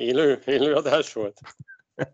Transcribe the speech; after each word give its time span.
Élő, 0.00 0.42
élő 0.46 0.74
adás 0.74 1.12
volt? 1.12 1.40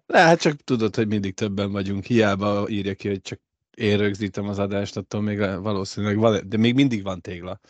Ne, 0.07 0.19
hát 0.19 0.41
csak 0.41 0.57
tudod, 0.57 0.95
hogy 0.95 1.07
mindig 1.07 1.35
többen 1.35 1.73
vagyunk. 1.73 2.05
Hiába 2.05 2.69
írja 2.69 2.95
ki, 2.95 3.09
hogy 3.09 3.21
csak 3.21 3.41
én 3.77 3.99
rögzítem 3.99 4.49
az 4.49 4.59
adást, 4.59 4.97
attól 4.97 5.21
még 5.21 5.39
valószínűleg 5.39 6.17
van, 6.17 6.49
de 6.49 6.57
még 6.57 6.75
mindig 6.75 7.03
van 7.03 7.21
tégla. 7.21 7.61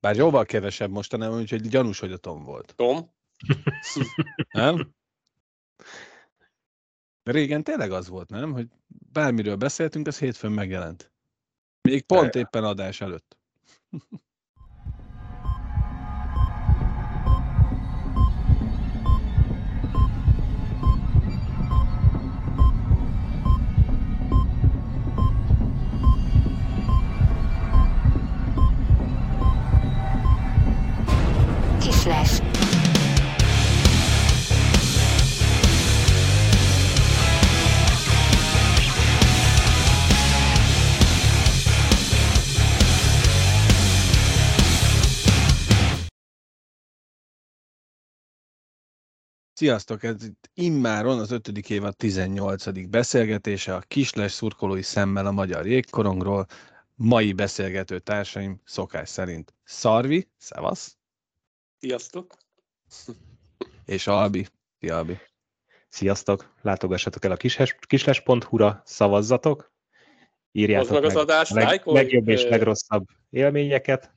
Bár 0.00 0.16
jóval 0.16 0.44
kevesebb 0.44 0.90
mostanában, 0.90 1.40
úgyhogy 1.40 1.68
gyanús, 1.68 1.98
hogy 1.98 2.12
a 2.12 2.16
Tom 2.16 2.44
volt. 2.44 2.74
Tom? 2.76 3.10
Nem? 4.52 4.94
Régen 7.22 7.62
tényleg 7.62 7.92
az 7.92 8.08
volt, 8.08 8.30
nem? 8.30 8.52
Hogy 8.52 8.66
bármiről 9.12 9.56
beszéltünk, 9.56 10.06
az 10.06 10.18
hétfőn 10.18 10.52
megjelent. 10.52 11.12
Még 11.80 12.02
pont 12.02 12.34
éppen 12.34 12.64
adás 12.64 13.00
előtt. 13.00 13.36
Kislás. 32.04 32.40
Sziasztok! 49.54 50.02
Ez 50.02 50.24
itt 50.24 50.50
immáron 50.54 51.18
az 51.18 51.30
ötödik 51.30 51.70
évad 51.70 51.96
18. 51.96 52.88
beszélgetése 52.88 53.74
a 53.74 53.80
Kisles 53.80 54.32
szurkolói 54.32 54.82
szemmel 54.82 55.26
a 55.26 55.30
magyar 55.30 55.66
jégkorongról. 55.66 56.46
Mai 56.94 57.32
beszélgető 57.32 57.98
társaim 57.98 58.60
szokás 58.64 59.08
szerint 59.08 59.54
Szarvi, 59.64 60.28
szevasz! 60.38 60.96
Sziasztok! 61.84 62.34
És 63.84 64.06
Albi, 64.06 64.46
szia 64.78 64.96
Albi! 64.96 65.18
Sziasztok! 65.88 66.54
Látogassatok 66.62 67.24
el 67.24 67.30
a 67.30 67.36
kisles.hu-ra, 67.86 68.82
szavazzatok, 68.84 69.72
írjátok 70.52 70.90
meg, 70.90 71.04
az 71.04 71.16
adást, 71.16 71.50
a 71.52 71.54
leg, 71.54 71.86
legjobb 71.86 72.28
és 72.28 72.42
legrosszabb 72.42 73.06
élményeket, 73.30 74.14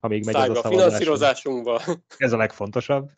amíg 0.00 0.24
megy 0.24 0.34
ez 0.34 0.40
a 0.48 0.54
szavazás. 0.54 0.84
finanszírozásunkba. 0.84 1.82
Ez 2.18 2.32
a 2.32 2.36
legfontosabb. 2.36 3.10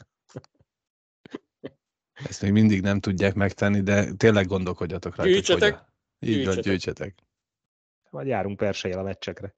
Ezt 2.13 2.43
még 2.43 2.53
mindig 2.53 2.81
nem 2.83 3.01
tudják 3.01 3.35
megtenni, 3.35 3.81
de 3.83 4.13
tényleg 4.13 4.47
gondolkodjatok 4.47 5.17
rajta. 5.17 5.33
Gyűjtsetek, 5.33 5.73
hogy 5.73 5.83
a- 5.83 6.31
Így 6.31 6.35
van, 6.35 6.55
gyűjtsetek. 6.55 6.65
gyűjtsetek. 6.65 7.15
Majd 8.11 8.27
járunk 8.27 8.57
persejel 8.57 8.99
a 8.99 9.03
meccsekre. 9.03 9.55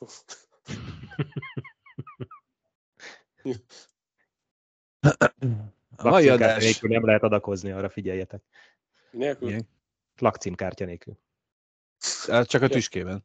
A 5.96 6.08
mai 6.08 6.28
adás... 6.28 6.62
nélkül 6.62 6.90
nem 6.90 7.04
lehet 7.04 7.22
adakozni, 7.22 7.70
arra 7.70 7.88
figyeljetek. 7.88 8.42
Nélkül. 9.10 9.48
Igen. 9.48 9.68
Lakcímkártya 10.18 10.84
nélkül. 10.84 11.18
Hát 12.26 12.48
Csak 12.48 12.62
a 12.62 12.68
tüskében. 12.68 13.24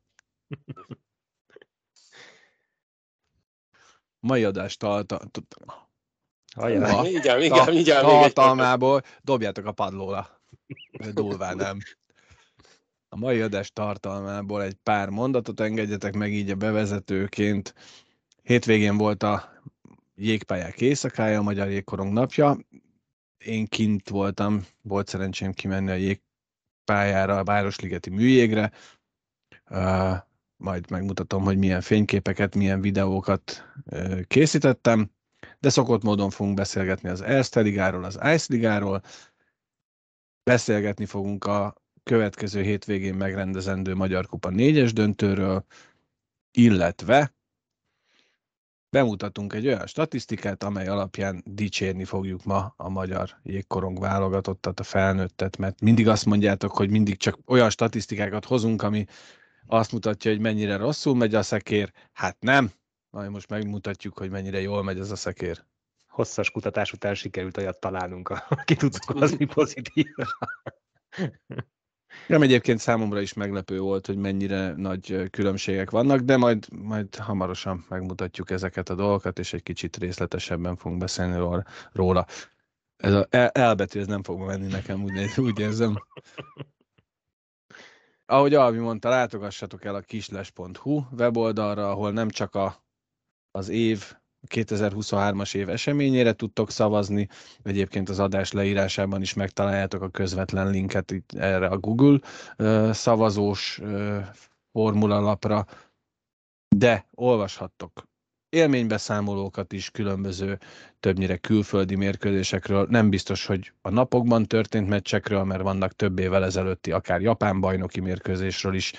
Mai 4.19 4.44
adás 4.44 4.77
tarta... 4.77 5.22
Hajrá. 6.55 6.89
Ha. 6.92 7.08
Igen, 7.08 7.42
igen, 7.42 7.42
igen. 7.42 7.73
még 7.73 7.88
egy- 7.88 8.33
tartalmából 8.33 9.02
dobjátok 9.22 9.66
a 9.66 9.72
padlóra. 9.72 10.42
Durván 11.14 11.55
nem. 11.55 11.77
A 13.09 13.16
mai 13.17 13.42
adás 13.42 13.72
tartalmából 13.72 14.64
egy 14.64 14.73
pár 14.73 15.09
mondatot 15.09 15.59
engedjetek 15.59 16.14
meg 16.14 16.33
így 16.33 16.49
a 16.49 16.55
bevezetőként. 16.55 17.76
Hétvégén 18.43 18.98
volt 18.98 19.23
a 19.23 19.61
jégpályák 20.16 20.82
éjszakája, 20.82 21.39
a 21.39 21.44
Magyar 21.44 21.70
Jégkorong 21.70 22.14
napja. 22.14 22.58
Én 23.38 23.66
kint 23.66 24.10
voltam, 24.10 24.66
volt 24.82 25.08
szerencsém 25.08 25.52
kimenni 25.52 25.92
a 25.92 25.94
jégpályára, 25.94 27.38
a 27.38 27.44
Városligeti 27.44 28.10
műjégre. 28.10 28.71
Uh, 29.70 30.17
majd 30.58 30.89
megmutatom, 30.89 31.44
hogy 31.44 31.58
milyen 31.58 31.82
fényképeket, 31.82 32.55
milyen 32.55 32.82
videókat 32.82 33.64
uh, 33.86 34.21
készítettem 34.21 35.11
de 35.60 35.70
szokott 35.70 36.04
módon 36.04 36.30
fogunk 36.30 36.55
beszélgetni 36.55 37.10
az 37.10 37.21
Erste 37.21 37.61
Ligáról, 37.61 38.04
az 38.04 38.20
Ice 38.23 38.45
Ligáról, 38.48 39.02
beszélgetni 40.44 41.05
fogunk 41.05 41.45
a 41.45 41.76
következő 42.04 42.61
hétvégén 42.61 43.16
megrendezendő 43.16 43.95
Magyar 43.95 44.27
Kupa 44.27 44.50
négyes 44.50 44.94
döntőről, 44.94 45.66
illetve 46.52 47.33
bemutatunk 48.91 49.53
egy 49.53 49.67
olyan 49.67 49.87
statisztikát, 49.87 50.63
amely 50.63 50.87
alapján 50.87 51.43
dicsérni 51.45 52.03
fogjuk 52.03 52.43
ma 52.43 52.73
a 52.77 52.89
magyar 52.89 53.39
jégkorong 53.43 53.99
válogatottat, 53.99 54.79
a 54.79 54.83
felnőttet, 54.83 55.57
mert 55.57 55.81
mindig 55.81 56.07
azt 56.07 56.25
mondjátok, 56.25 56.71
hogy 56.71 56.89
mindig 56.89 57.17
csak 57.17 57.37
olyan 57.45 57.69
statisztikákat 57.69 58.45
hozunk, 58.45 58.81
ami 58.81 59.05
azt 59.65 59.91
mutatja, 59.91 60.31
hogy 60.31 60.39
mennyire 60.39 60.77
rosszul 60.77 61.15
megy 61.15 61.35
a 61.35 61.41
szekér. 61.41 61.91
Hát 62.11 62.37
nem, 62.39 62.71
majd 63.09 63.29
most 63.29 63.49
megmutatjuk, 63.49 64.17
hogy 64.17 64.29
mennyire 64.29 64.61
jól 64.61 64.83
megy 64.83 64.99
ez 64.99 65.11
a 65.11 65.15
szekér. 65.15 65.65
Hosszas 66.08 66.52
kutatás 66.52 66.93
után 66.93 67.15
sikerült 67.15 67.58
olyat 67.58 67.79
találnunk, 67.79 68.29
aki 68.49 68.75
tud 68.75 68.95
hozni 69.03 69.45
pozitív. 69.45 70.08
Nem 72.27 72.42
egyébként 72.42 72.80
számomra 72.80 73.22
is 73.22 73.33
meglepő 73.33 73.80
volt, 73.80 74.05
hogy 74.05 74.17
mennyire 74.17 74.73
nagy 74.76 75.30
különbségek 75.30 75.89
vannak, 75.89 76.20
de 76.20 76.38
majd, 76.38 76.67
majd 76.72 77.16
hamarosan 77.16 77.86
megmutatjuk 77.89 78.52
ezeket 78.52 78.89
a 78.89 78.95
dolgokat, 78.95 79.39
és 79.39 79.54
egy 79.54 79.64
kicsit 79.64 79.98
részletesebben 79.98 80.76
fogunk 80.76 81.00
beszélni 81.00 81.64
róla-. 81.92 82.26
Ez 82.98 83.14
a 83.14 83.27
el- 83.30 83.50
elbetű, 83.50 84.00
ez 84.00 84.08
nem 84.08 84.23
fog 84.23 84.39
menni 84.39 84.67
nekem, 84.67 85.04
úgy, 85.04 85.32
úgy 85.38 85.60
érzem. 85.60 85.95
Ahogy 88.26 88.54
Alvi 88.54 88.77
mondta, 88.77 89.10
látogassatok 89.10 89.86
el 89.86 89.95
a 89.95 90.02
kisles.hu 90.02 91.04
weboldalra, 91.17 91.89
ahol 91.92 92.11
nem 92.11 92.30
csak 92.30 92.55
a, 92.55 92.83
az 93.52 93.70
év, 93.70 94.16
2023-as 94.47 95.55
év 95.55 95.69
eseményére 95.69 96.33
tudtok 96.33 96.71
szavazni, 96.71 97.27
egyébként 97.63 98.09
az 98.09 98.19
adás 98.19 98.52
leírásában 98.52 99.21
is 99.21 99.33
megtaláljátok 99.33 100.02
a 100.02 100.09
közvetlen 100.09 100.69
linket 100.69 101.11
itt 101.11 101.33
erre 101.33 101.67
a 101.67 101.77
Google 101.77 102.19
szavazós 102.93 103.81
formulalapra, 104.71 105.65
de 106.75 107.05
olvashattok 107.11 108.09
élménybeszámolókat 108.49 109.73
is 109.73 109.91
különböző, 109.91 110.59
többnyire 110.99 111.37
külföldi 111.37 111.95
mérkőzésekről. 111.95 112.87
Nem 112.89 113.09
biztos, 113.09 113.45
hogy 113.45 113.73
a 113.81 113.89
napokban 113.89 114.45
történt 114.45 114.87
meccsekről, 114.87 115.43
mert 115.43 115.61
vannak 115.61 115.95
több 115.95 116.19
évvel 116.19 116.45
ezelőtti, 116.45 116.91
akár 116.91 117.21
japán 117.21 117.59
bajnoki 117.59 117.99
mérkőzésről 117.99 118.73
is. 118.73 118.93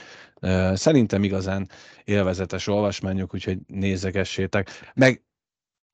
Szerintem 0.74 1.24
igazán 1.24 1.69
élvezetes 2.04 2.66
olvasmányok, 2.66 3.34
úgyhogy 3.34 3.59
nézegessétek. 3.66 4.70
Meg 4.94 5.22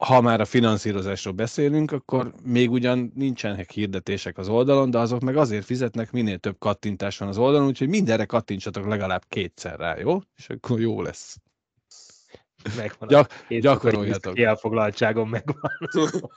ha 0.04 0.20
már 0.20 0.40
a 0.40 0.44
finanszírozásról 0.44 1.34
beszélünk, 1.34 1.92
akkor 1.92 2.34
még 2.42 2.70
ugyan 2.70 3.12
nincsenek 3.14 3.70
hirdetések 3.70 4.38
az 4.38 4.48
oldalon, 4.48 4.90
de 4.90 4.98
azok 4.98 5.20
meg 5.20 5.36
azért 5.36 5.64
fizetnek, 5.64 6.12
minél 6.12 6.38
több 6.38 6.58
kattintás 6.58 7.18
van 7.18 7.28
az 7.28 7.38
oldalon, 7.38 7.66
úgyhogy 7.66 7.88
mindenre 7.88 8.24
kattintsatok 8.24 8.86
legalább 8.86 9.24
kétszer 9.28 9.78
rá, 9.78 9.96
jó? 9.96 10.20
És 10.36 10.48
akkor 10.48 10.80
jó 10.80 11.02
lesz. 11.02 11.36
Megvan 12.76 13.08
Gyak- 13.08 13.46
gyakoroljatok. 13.48 14.38
elfoglaltságom 14.38 15.28
megvan. 15.28 15.70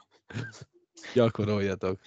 Gyakoroljatok. 1.13 1.99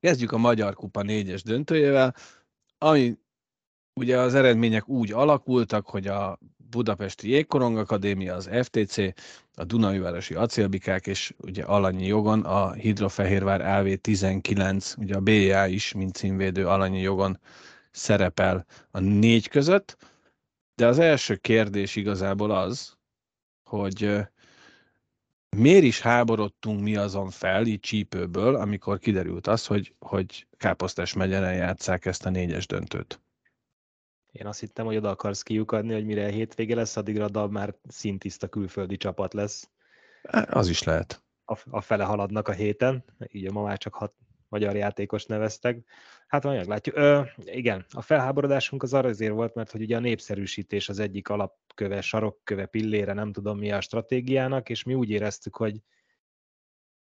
Kezdjük 0.00 0.32
a 0.32 0.38
Magyar 0.38 0.74
Kupa 0.74 1.02
négyes 1.02 1.42
döntőjével, 1.42 2.14
ami 2.78 3.18
ugye 4.00 4.18
az 4.18 4.34
eredmények 4.34 4.88
úgy 4.88 5.12
alakultak, 5.12 5.86
hogy 5.86 6.06
a 6.06 6.38
Budapesti 6.70 7.28
Jégkorong 7.28 7.78
Akadémia, 7.78 8.34
az 8.34 8.50
FTC, 8.62 8.96
a 9.54 9.64
Dunajvárosi 9.64 10.34
Acélbikák 10.34 11.06
és 11.06 11.34
ugye 11.38 11.64
alanyi 11.64 12.06
jogon 12.06 12.40
a 12.40 12.72
Hidrofehérvár 12.72 13.60
LV19, 13.64 14.98
ugye 14.98 15.16
a 15.16 15.20
BA 15.20 15.66
is, 15.66 15.92
mint 15.92 16.14
címvédő 16.14 16.66
alanyi 16.66 17.00
jogon 17.00 17.40
szerepel 17.90 18.66
a 18.90 18.98
négy 18.98 19.48
között, 19.48 19.96
de 20.74 20.86
az 20.86 20.98
első 20.98 21.36
kérdés 21.36 21.96
igazából 21.96 22.50
az, 22.50 22.96
hogy 23.64 24.26
miért 25.56 25.84
is 25.84 26.00
háborodtunk 26.00 26.82
mi 26.82 26.96
azon 26.96 27.30
fel, 27.30 27.66
így 27.66 27.80
csípőből, 27.80 28.54
amikor 28.54 28.98
kiderült 28.98 29.46
az, 29.46 29.66
hogy, 29.66 29.94
hogy 29.98 30.46
Káposztás 30.56 31.12
megyeren 31.12 31.54
játszák 31.54 32.06
ezt 32.06 32.26
a 32.26 32.30
négyes 32.30 32.66
döntőt. 32.66 33.20
Én 34.38 34.46
azt 34.46 34.60
hittem, 34.60 34.86
hogy 34.86 34.96
oda 34.96 35.10
akarsz 35.10 35.42
kiukadni, 35.42 35.92
hogy 35.92 36.04
mire 36.04 36.28
hétvége 36.28 36.74
lesz, 36.74 36.96
addigra 36.96 37.24
a 37.24 37.28
DAB 37.28 37.52
már 37.52 37.74
szintiszta 37.88 38.48
külföldi 38.48 38.96
csapat 38.96 39.34
lesz. 39.34 39.70
Az 40.46 40.68
is 40.68 40.82
lehet. 40.82 41.22
a, 41.44 41.58
a 41.70 41.80
fele 41.80 42.04
haladnak 42.04 42.48
a 42.48 42.52
héten, 42.52 43.04
így 43.28 43.52
ma 43.52 43.62
már 43.62 43.78
csak 43.78 43.94
hat 43.94 44.14
magyar 44.48 44.76
játékos 44.76 45.24
neveztek. 45.24 45.84
Hát 46.26 46.44
majd 46.44 46.56
meglátjuk. 46.56 46.96
Ö, 46.96 47.22
igen, 47.44 47.84
a 47.90 48.02
felháborodásunk 48.02 48.82
az 48.82 48.94
arra 48.94 49.08
azért 49.08 49.32
volt, 49.32 49.54
mert 49.54 49.70
hogy 49.70 49.80
ugye 49.80 49.96
a 49.96 50.00
népszerűsítés 50.00 50.88
az 50.88 50.98
egyik 50.98 51.28
alapköve, 51.28 52.00
sarokköve, 52.00 52.66
pillére, 52.66 53.12
nem 53.12 53.32
tudom 53.32 53.58
mi 53.58 53.72
a 53.72 53.80
stratégiának, 53.80 54.68
és 54.68 54.82
mi 54.82 54.94
úgy 54.94 55.10
éreztük, 55.10 55.56
hogy 55.56 55.80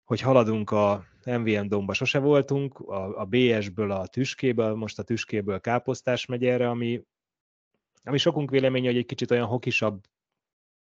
hogy 0.08 0.20
haladunk 0.20 0.70
a 0.70 1.04
MVM 1.24 1.66
domba 1.66 1.92
sose 1.92 2.18
voltunk, 2.18 2.78
a, 2.78 3.20
a 3.20 3.24
BS-ből 3.24 3.90
a 3.90 4.06
tüskéből, 4.06 4.74
most 4.74 4.98
a 4.98 5.02
tüskéből 5.02 5.60
káposztás 5.60 6.26
megy 6.26 6.44
erre, 6.44 6.68
ami, 6.68 7.02
ami 8.02 8.18
sokunk 8.18 8.50
véleménye, 8.50 8.86
hogy 8.86 8.96
egy 8.96 9.06
kicsit 9.06 9.30
olyan 9.30 9.46
hokisabb 9.46 10.04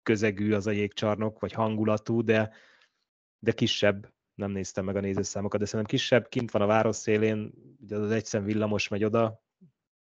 közegű 0.02 0.52
az 0.52 0.66
a 0.66 0.70
jégcsarnok, 0.70 1.40
vagy 1.40 1.52
hangulatú, 1.52 2.22
de, 2.22 2.52
de 3.38 3.52
kisebb, 3.52 4.12
nem 4.34 4.50
néztem 4.50 4.84
meg 4.84 4.96
a 4.96 5.00
nézőszámokat, 5.00 5.60
de 5.60 5.66
szerintem 5.66 5.98
kisebb, 5.98 6.28
kint 6.28 6.50
van 6.50 6.62
a 6.62 6.66
város 6.66 6.96
szélén, 6.96 7.52
ugye 7.80 7.96
az 7.96 8.10
egyszem 8.10 8.44
villamos 8.44 8.88
megy 8.88 9.04
oda. 9.04 9.42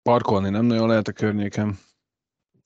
Parkolni 0.03 0.49
nem 0.49 0.65
nagyon 0.65 0.89
lehet 0.89 1.09
a 1.09 1.13
környéken. 1.13 1.79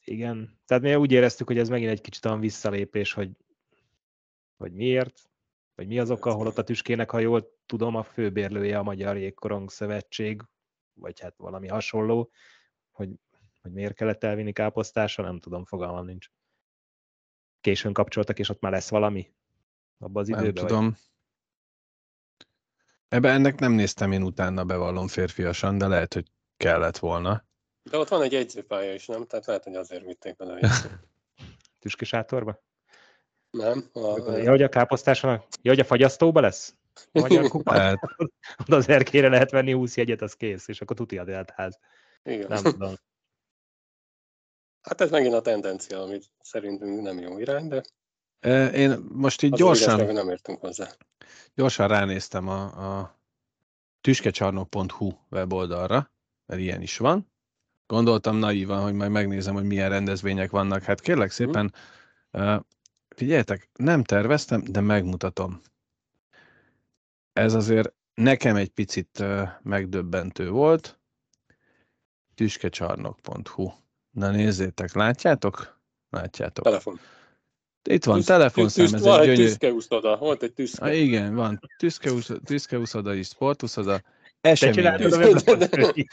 Igen, 0.04 0.58
tehát 0.66 0.82
mi 0.82 0.94
úgy 0.94 1.12
éreztük, 1.12 1.46
hogy 1.46 1.58
ez 1.58 1.68
megint 1.68 1.90
egy 1.90 2.00
kicsit 2.00 2.24
olyan 2.24 2.40
visszalépés, 2.40 3.12
hogy, 3.12 3.30
hogy 4.56 4.72
miért, 4.72 5.31
vagy 5.74 5.86
mi 5.86 5.98
az 5.98 6.10
oka, 6.10 6.36
ott 6.36 6.58
a 6.58 6.64
tüskének, 6.64 7.10
ha 7.10 7.18
jól 7.18 7.58
tudom, 7.66 7.96
a 7.96 8.02
főbérlője 8.02 8.78
a 8.78 8.82
Magyar 8.82 9.16
Jégkorong 9.16 9.70
Szövetség, 9.70 10.42
vagy 10.92 11.20
hát 11.20 11.36
valami 11.36 11.68
hasonló, 11.68 12.30
hogy, 12.90 13.10
hogy 13.60 13.72
miért 13.72 13.94
kellett 13.94 14.24
elvinni 14.24 14.52
káposztásra, 14.52 15.24
nem 15.24 15.40
tudom, 15.40 15.64
fogalmam 15.64 16.04
nincs. 16.04 16.26
Későn 17.60 17.92
kapcsoltak, 17.92 18.38
és 18.38 18.48
ott 18.48 18.60
már 18.60 18.72
lesz 18.72 18.90
valami? 18.90 19.34
Abban 19.98 20.22
az 20.22 20.28
Nem 20.28 20.40
időben? 20.40 20.66
tudom. 20.66 20.84
Vagy? 20.84 21.00
Ebbe 23.08 23.30
ennek 23.30 23.58
nem 23.58 23.72
néztem 23.72 24.12
én 24.12 24.22
utána, 24.22 24.64
bevallom 24.64 25.08
férfiasan, 25.08 25.78
de 25.78 25.86
lehet, 25.86 26.14
hogy 26.14 26.30
kellett 26.56 26.98
volna. 26.98 27.44
De 27.82 27.98
ott 27.98 28.08
van 28.08 28.22
egy 28.22 28.32
jegyzőpálya 28.32 28.94
is, 28.94 29.06
nem? 29.06 29.26
Tehát 29.26 29.46
lehet, 29.46 29.64
hogy 29.64 29.74
azért 29.74 30.04
vitték 30.04 30.36
bele. 30.36 30.58
a 30.68 31.00
Tüskesátorba? 31.78 32.62
Nem? 33.52 33.84
A, 33.92 34.30
Ja, 34.30 34.50
hogy 34.50 34.62
a 34.62 34.68
káposztáson, 34.68 35.30
ja, 35.62 35.70
hogy 35.70 35.80
a 35.80 35.84
fagyasztóba 35.84 36.40
lesz? 36.40 36.74
A 37.12 37.20
Magyar 37.20 37.48
kupa? 37.48 37.72
Hát, 37.72 37.98
Oda 38.66 38.76
az 38.76 38.88
erkére 38.88 39.28
lehet 39.28 39.50
venni 39.50 39.72
20 39.72 39.96
jegyet, 39.96 40.22
az 40.22 40.34
kész, 40.34 40.68
és 40.68 40.80
akkor 40.80 40.96
tuti 40.96 41.18
a 41.18 41.44
ház. 41.54 41.78
igen. 42.24 42.46
Nem 42.48 42.62
tudom. 42.62 42.94
Hát 44.82 45.00
ez 45.00 45.10
megint 45.10 45.34
a 45.34 45.40
tendencia, 45.40 46.02
amit 46.02 46.30
szerintünk 46.40 47.02
nem 47.02 47.18
jó 47.18 47.38
irány, 47.38 47.68
de 47.68 47.82
én 48.72 48.98
most 49.12 49.42
így 49.42 49.52
az 49.52 49.58
gyorsan, 49.58 50.04
hogy 50.04 50.14
nem 50.14 50.28
értünk 50.28 50.60
hozzá. 50.60 50.88
gyorsan 51.54 51.88
ránéztem 51.88 52.48
a, 52.48 52.62
a 52.62 53.18
tüskecsarnok.hu 54.00 55.12
weboldalra, 55.30 56.10
mert 56.46 56.60
ilyen 56.60 56.82
is 56.82 56.96
van. 56.96 57.32
Gondoltam 57.86 58.36
naívan, 58.36 58.82
hogy 58.82 58.94
majd 58.94 59.10
megnézem, 59.10 59.54
hogy 59.54 59.64
milyen 59.64 59.88
rendezvények 59.88 60.50
vannak. 60.50 60.82
Hát 60.82 61.00
kérlek 61.00 61.30
szépen, 61.30 61.74
uh, 62.32 62.60
figyeljetek, 63.16 63.68
nem 63.74 64.02
terveztem, 64.02 64.62
de 64.64 64.80
megmutatom. 64.80 65.60
Ez 67.32 67.54
azért 67.54 67.92
nekem 68.14 68.56
egy 68.56 68.68
picit 68.70 69.24
megdöbbentő 69.62 70.50
volt. 70.50 71.00
Tüskecsarnok.hu 72.34 73.70
Na 74.10 74.30
nézzétek, 74.30 74.94
látjátok? 74.94 75.80
Látjátok. 76.10 76.64
Telefon. 76.64 76.98
Itt 77.88 78.04
van 78.04 78.16
Tüsz- 78.16 78.26
telefonszám, 78.26 78.84
ez 78.84 79.02
van 79.02 79.20
egy 79.20 79.26
gyönyörű. 79.26 79.44
tüszkeúszoda, 79.44 80.16
volt 80.16 80.42
egy 80.42 80.52
tüszke. 80.52 80.84
Ah, 80.84 81.00
igen, 81.00 81.34
van. 81.34 81.60
Tüszkeúszoda 82.44 83.14
is, 83.14 83.26
sportuszoda, 83.26 84.00
Te 84.40 84.48
esemény. 84.50 86.06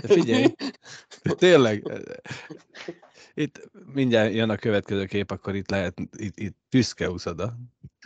De- 0.00 0.14
figyelj, 0.14 0.54
tényleg, 1.22 1.82
itt 3.34 3.70
mindjárt 3.94 4.34
jön 4.34 4.50
a 4.50 4.56
következő 4.56 5.04
kép, 5.04 5.30
akkor 5.30 5.54
itt 5.54 5.70
lehet, 5.70 6.00
itt, 6.16 6.38
itt 6.38 6.56
tüszkeúszoda. 6.68 7.56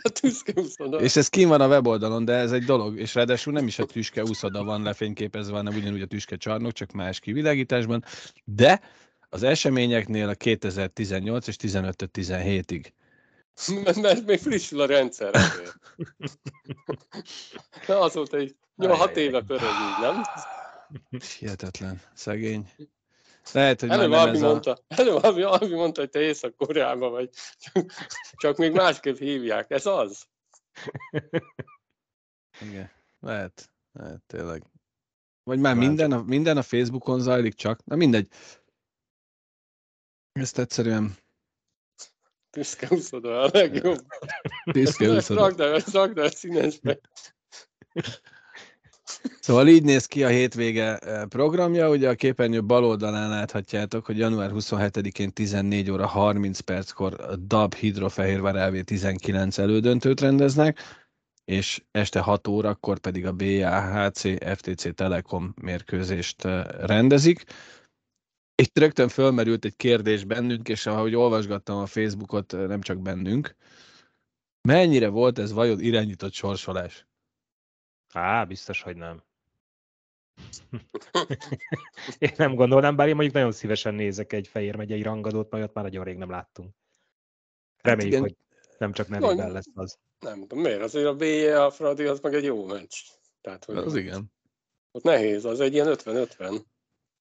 A 0.03 0.09
tüszkeúszoda. 0.09 1.01
És 1.01 1.15
ez 1.15 1.27
kín 1.27 1.47
van 1.47 1.61
a 1.61 1.67
weboldalon, 1.67 2.25
de 2.25 2.33
ez 2.33 2.51
egy 2.51 2.63
dolog, 2.63 2.99
és 2.99 3.15
ráadásul 3.15 3.53
nem 3.53 3.67
is 3.67 3.79
a 3.79 3.85
tüske 3.85 4.23
úszoda 4.23 4.63
van 4.63 4.83
lefényképezve, 4.83 5.55
hanem 5.55 5.75
ugyanúgy 5.75 6.01
a 6.01 6.05
tüske 6.05 6.35
csarnok, 6.35 6.71
csak 6.71 6.91
más 6.91 7.19
kivilágításban, 7.19 8.03
de 8.43 8.81
az 9.29 9.43
eseményeknél 9.43 10.29
a 10.29 10.33
2018 10.33 11.47
és 11.47 11.55
15-17-ig. 11.59 12.85
Mert, 13.83 14.01
mert 14.01 14.25
még 14.25 14.39
frissül 14.39 14.81
a 14.81 14.85
rendszer. 14.85 15.33
Na, 17.87 17.99
azóta 17.99 18.37
egy 18.37 18.55
6 18.77 19.17
éve 19.17 19.41
pörög 19.41 19.61
így, 19.61 20.01
nem? 20.01 20.21
Hihetetlen, 21.39 22.01
szegény. 22.13 22.71
Lehet, 23.51 23.79
hogy 23.79 23.89
Előbb 23.89 24.09
nem 24.09 24.19
Albi 24.19 24.37
ez 24.37 24.41
a... 24.43 24.47
mondta, 24.47 24.83
előbb 24.87 25.23
Albi, 25.23 25.41
Albi 25.41 25.73
mondta, 25.73 25.99
hogy 25.99 26.09
te 26.09 26.19
Észak-Koreában 26.19 27.11
vagy, 27.11 27.29
csak, 27.57 27.91
csak 28.31 28.57
még 28.57 28.71
másképp 28.71 29.17
hívják. 29.17 29.71
Ez 29.71 29.85
az? 29.85 30.27
Igen, 32.61 32.91
lehet, 33.19 33.71
lehet 33.91 34.21
tényleg. 34.27 34.63
Vagy 35.43 35.59
már 35.59 35.75
minden 35.75 36.11
a, 36.11 36.21
minden 36.23 36.57
a 36.57 36.61
Facebookon 36.61 37.19
zajlik 37.19 37.53
csak, 37.53 37.85
na 37.85 37.95
mindegy. 37.95 38.27
Ezt 40.31 40.57
egyszerűen 40.59 41.15
Tüszkeúszoda 42.49 43.41
a 43.41 43.49
legjobb. 43.53 44.05
Tüszkeúszoda. 44.71 45.41
Rakd 45.47 45.59
el, 45.59 45.79
rakd 45.91 46.17
el 46.17 46.29
színesbe. 46.29 46.99
Szóval 49.39 49.67
így 49.67 49.83
néz 49.83 50.05
ki 50.05 50.23
a 50.23 50.27
hétvége 50.27 50.97
eh, 50.97 51.25
programja, 51.25 51.89
ugye 51.89 52.09
a 52.09 52.15
képernyő 52.15 52.63
bal 52.63 52.85
oldalán 52.85 53.29
láthatjátok, 53.29 54.05
hogy 54.05 54.17
január 54.17 54.51
27-én 54.53 55.33
14 55.33 55.91
óra 55.91 56.07
30 56.07 56.59
perckor 56.59 57.37
DAB 57.47 57.73
Hidrofehérvár 57.73 58.71
LV 58.71 58.83
19 58.83 59.57
elődöntőt 59.57 60.21
rendeznek, 60.21 60.79
és 61.45 61.83
este 61.91 62.19
6 62.19 62.47
órakor 62.47 62.99
pedig 62.99 63.25
a 63.25 63.33
BAHC 63.33 64.21
FTC 64.57 64.95
Telekom 64.95 65.53
mérkőzést 65.61 66.45
eh, 66.45 66.65
rendezik. 66.65 67.43
Itt 68.55 68.79
rögtön 68.79 69.07
fölmerült 69.07 69.65
egy 69.65 69.75
kérdés 69.75 70.23
bennünk, 70.23 70.67
és 70.69 70.85
ahogy 70.85 71.15
olvasgattam 71.15 71.77
a 71.77 71.85
Facebookot, 71.85 72.53
eh, 72.53 72.67
nem 72.67 72.81
csak 72.81 73.01
bennünk, 73.01 73.55
mennyire 74.61 75.07
volt 75.07 75.39
ez 75.39 75.51
vajon 75.51 75.79
irányított 75.79 76.33
sorsolás? 76.33 77.05
Á, 78.11 78.43
biztos, 78.43 78.81
hogy 78.81 78.95
nem. 78.95 79.23
én 82.17 82.31
nem 82.37 82.55
gondolnám, 82.55 82.95
bár 82.95 83.07
én 83.07 83.13
mondjuk 83.13 83.35
nagyon 83.35 83.51
szívesen 83.51 83.93
nézek 83.93 84.33
egy 84.33 84.47
Fehér 84.47 84.75
megyei 84.75 85.01
rangadót, 85.01 85.51
majd 85.51 85.63
ott 85.63 85.73
már 85.73 85.83
nagyon 85.83 86.03
rég 86.03 86.17
nem 86.17 86.29
láttunk. 86.29 86.75
Reméljük, 87.81 88.13
igen. 88.13 88.21
hogy 88.21 88.35
nem 88.77 88.91
csak 88.91 89.07
nevében 89.07 89.51
lesz 89.51 89.69
az. 89.73 89.99
Nem 90.19 90.39
tudom, 90.39 90.59
miért? 90.59 90.81
Azért 90.81 91.05
a 91.05 91.15
BE, 91.15 91.63
a 91.63 91.71
Fradi, 91.71 92.03
az 92.03 92.19
meg 92.19 92.33
egy 92.33 92.43
jó 92.43 92.65
meccs. 92.65 92.95
Tehát, 93.41 93.65
hogy 93.65 93.77
Az 93.77 93.95
igen. 93.95 94.31
ott 94.91 95.03
nehéz, 95.03 95.45
az 95.45 95.59
egy 95.59 95.73
ilyen 95.73 95.87
50-50. 95.89 96.61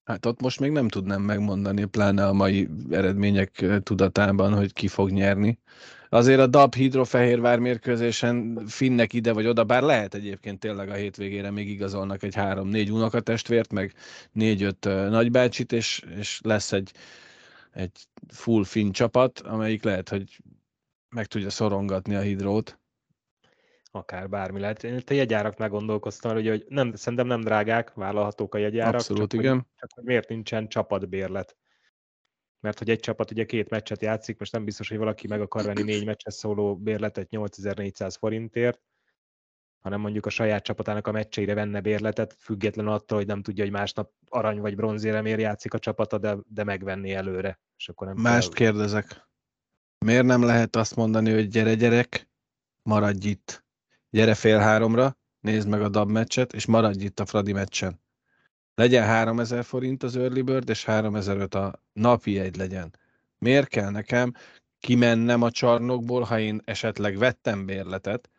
Hát 0.05 0.27
ott 0.27 0.41
most 0.41 0.61
még 0.61 0.71
nem 0.71 0.89
tudnám 0.89 1.23
megmondani, 1.23 1.85
pláne 1.85 2.27
a 2.27 2.33
mai 2.33 2.69
eredmények 2.91 3.61
eh, 3.61 3.79
tudatában, 3.81 4.55
hogy 4.55 4.73
ki 4.73 4.89
fog 4.89 5.11
nyerni. 5.11 5.59
Azért 6.09 6.41
a 6.41 6.47
DAB 6.47 6.75
Hidrofehérvár 6.75 7.59
mérkőzésen 7.59 8.67
finnek 8.67 9.13
ide 9.13 9.33
vagy 9.33 9.47
oda, 9.47 9.65
bár 9.65 9.83
lehet 9.83 10.15
egyébként 10.15 10.59
tényleg 10.59 10.89
a 10.89 10.95
hétvégére 10.95 11.51
még 11.51 11.69
igazolnak 11.69 12.23
egy 12.23 12.35
három-négy 12.35 12.93
unokatestvért, 12.93 13.73
meg 13.73 13.95
négy-öt 14.33 14.87
eh, 14.87 15.11
nagybácsit, 15.11 15.73
és, 15.73 16.03
és 16.19 16.41
lesz 16.43 16.73
egy, 16.73 16.93
egy 17.71 18.07
full 18.29 18.65
finn 18.65 18.91
csapat, 18.91 19.41
amelyik 19.41 19.83
lehet, 19.83 20.09
hogy 20.09 20.41
meg 21.09 21.27
tudja 21.27 21.51
szorongatni 21.51 22.15
a 22.15 22.21
hidrót. 22.21 22.80
Akár 23.91 24.29
bármi 24.29 24.61
lehet. 24.61 24.85
Én 24.85 24.97
itt 24.97 25.11
a 25.11 25.15
jegyáraknál 25.15 25.69
gondolkoztam, 25.69 26.37
ugye, 26.37 26.51
hogy 26.51 26.65
nem, 26.69 26.95
szerintem 26.95 27.27
nem 27.27 27.41
drágák, 27.41 27.95
vállalhatók 27.95 28.55
a 28.55 28.59
jegyárak. 28.59 28.95
Abszolút, 28.95 29.31
csak, 29.31 29.41
igen. 29.41 29.55
Hogy, 29.55 29.65
csak 29.77 29.91
hogy 29.95 30.05
miért 30.05 30.29
nincsen 30.29 30.69
csapatbérlet. 30.69 31.57
Mert 32.61 32.79
hogy 32.79 32.91
egy 32.91 33.01
csapat 33.01 33.31
ugye 33.31 33.45
két 33.45 33.69
meccset 33.69 34.03
játszik, 34.03 34.39
most 34.39 34.53
nem 34.53 34.65
biztos, 34.65 34.89
hogy 34.89 34.99
valaki 34.99 35.27
meg 35.27 35.41
akar 35.41 35.65
venni 35.65 35.83
négy 35.83 36.05
meccses 36.05 36.35
szóló 36.35 36.77
bérletet 36.77 37.31
8400 37.31 38.17
forintért, 38.17 38.81
hanem 39.81 40.01
mondjuk 40.01 40.27
a 40.27 40.31
saját 40.31 40.65
csapatának 40.65 41.07
a 41.07 41.13
meccseire 41.13 41.55
venne 41.55 41.81
bérletet, 41.81 42.37
független 42.39 42.87
attól, 42.87 43.19
hogy 43.19 43.27
nem 43.27 43.43
tudja, 43.43 43.65
hogy 43.65 43.73
másnap 43.73 44.13
arany 44.29 44.61
vagy 44.61 44.77
bronzéremért 44.77 45.41
játszik 45.41 45.75
a 45.75 45.79
csapata, 45.79 46.19
de, 46.19 46.37
de 46.47 46.65
megvenni 46.65 47.13
előre. 47.13 47.61
És 47.77 47.89
akkor 47.89 48.07
nem 48.07 48.17
Mást 48.17 48.55
kell... 48.55 48.67
kérdezek. 48.67 49.29
Miért 50.05 50.25
nem 50.25 50.43
lehet 50.43 50.77
azt 50.77 50.97
mondani, 50.97 51.33
hogy 51.33 51.49
gyere 51.49 51.75
gyerek, 51.75 52.31
maradj 52.83 53.29
itt. 53.29 53.65
Gyere 54.11 54.35
fél 54.35 54.59
háromra, 54.59 55.17
nézd 55.41 55.69
meg 55.69 55.83
a 55.83 55.89
DAB 55.89 56.11
meccset, 56.11 56.53
és 56.53 56.67
maradj 56.67 57.05
itt 57.05 57.21
a 57.21 57.27
Fradi 57.27 57.53
meccsen. 57.53 58.01
Legyen 58.75 59.07
3000 59.07 59.65
forint 59.65 60.03
az 60.03 60.17
early 60.17 60.41
bird, 60.41 60.69
és 60.69 60.85
3005 60.85 61.55
a 61.55 61.83
napi 61.93 62.39
egy 62.39 62.57
legyen. 62.57 62.97
Miért 63.39 63.69
kell 63.69 63.91
nekem 63.91 64.33
kimennem 64.79 65.43
a 65.43 65.51
csarnokból, 65.51 66.23
ha 66.23 66.39
én 66.39 66.61
esetleg 66.65 67.17
vettem 67.19 67.67
bérletet, 67.67 68.31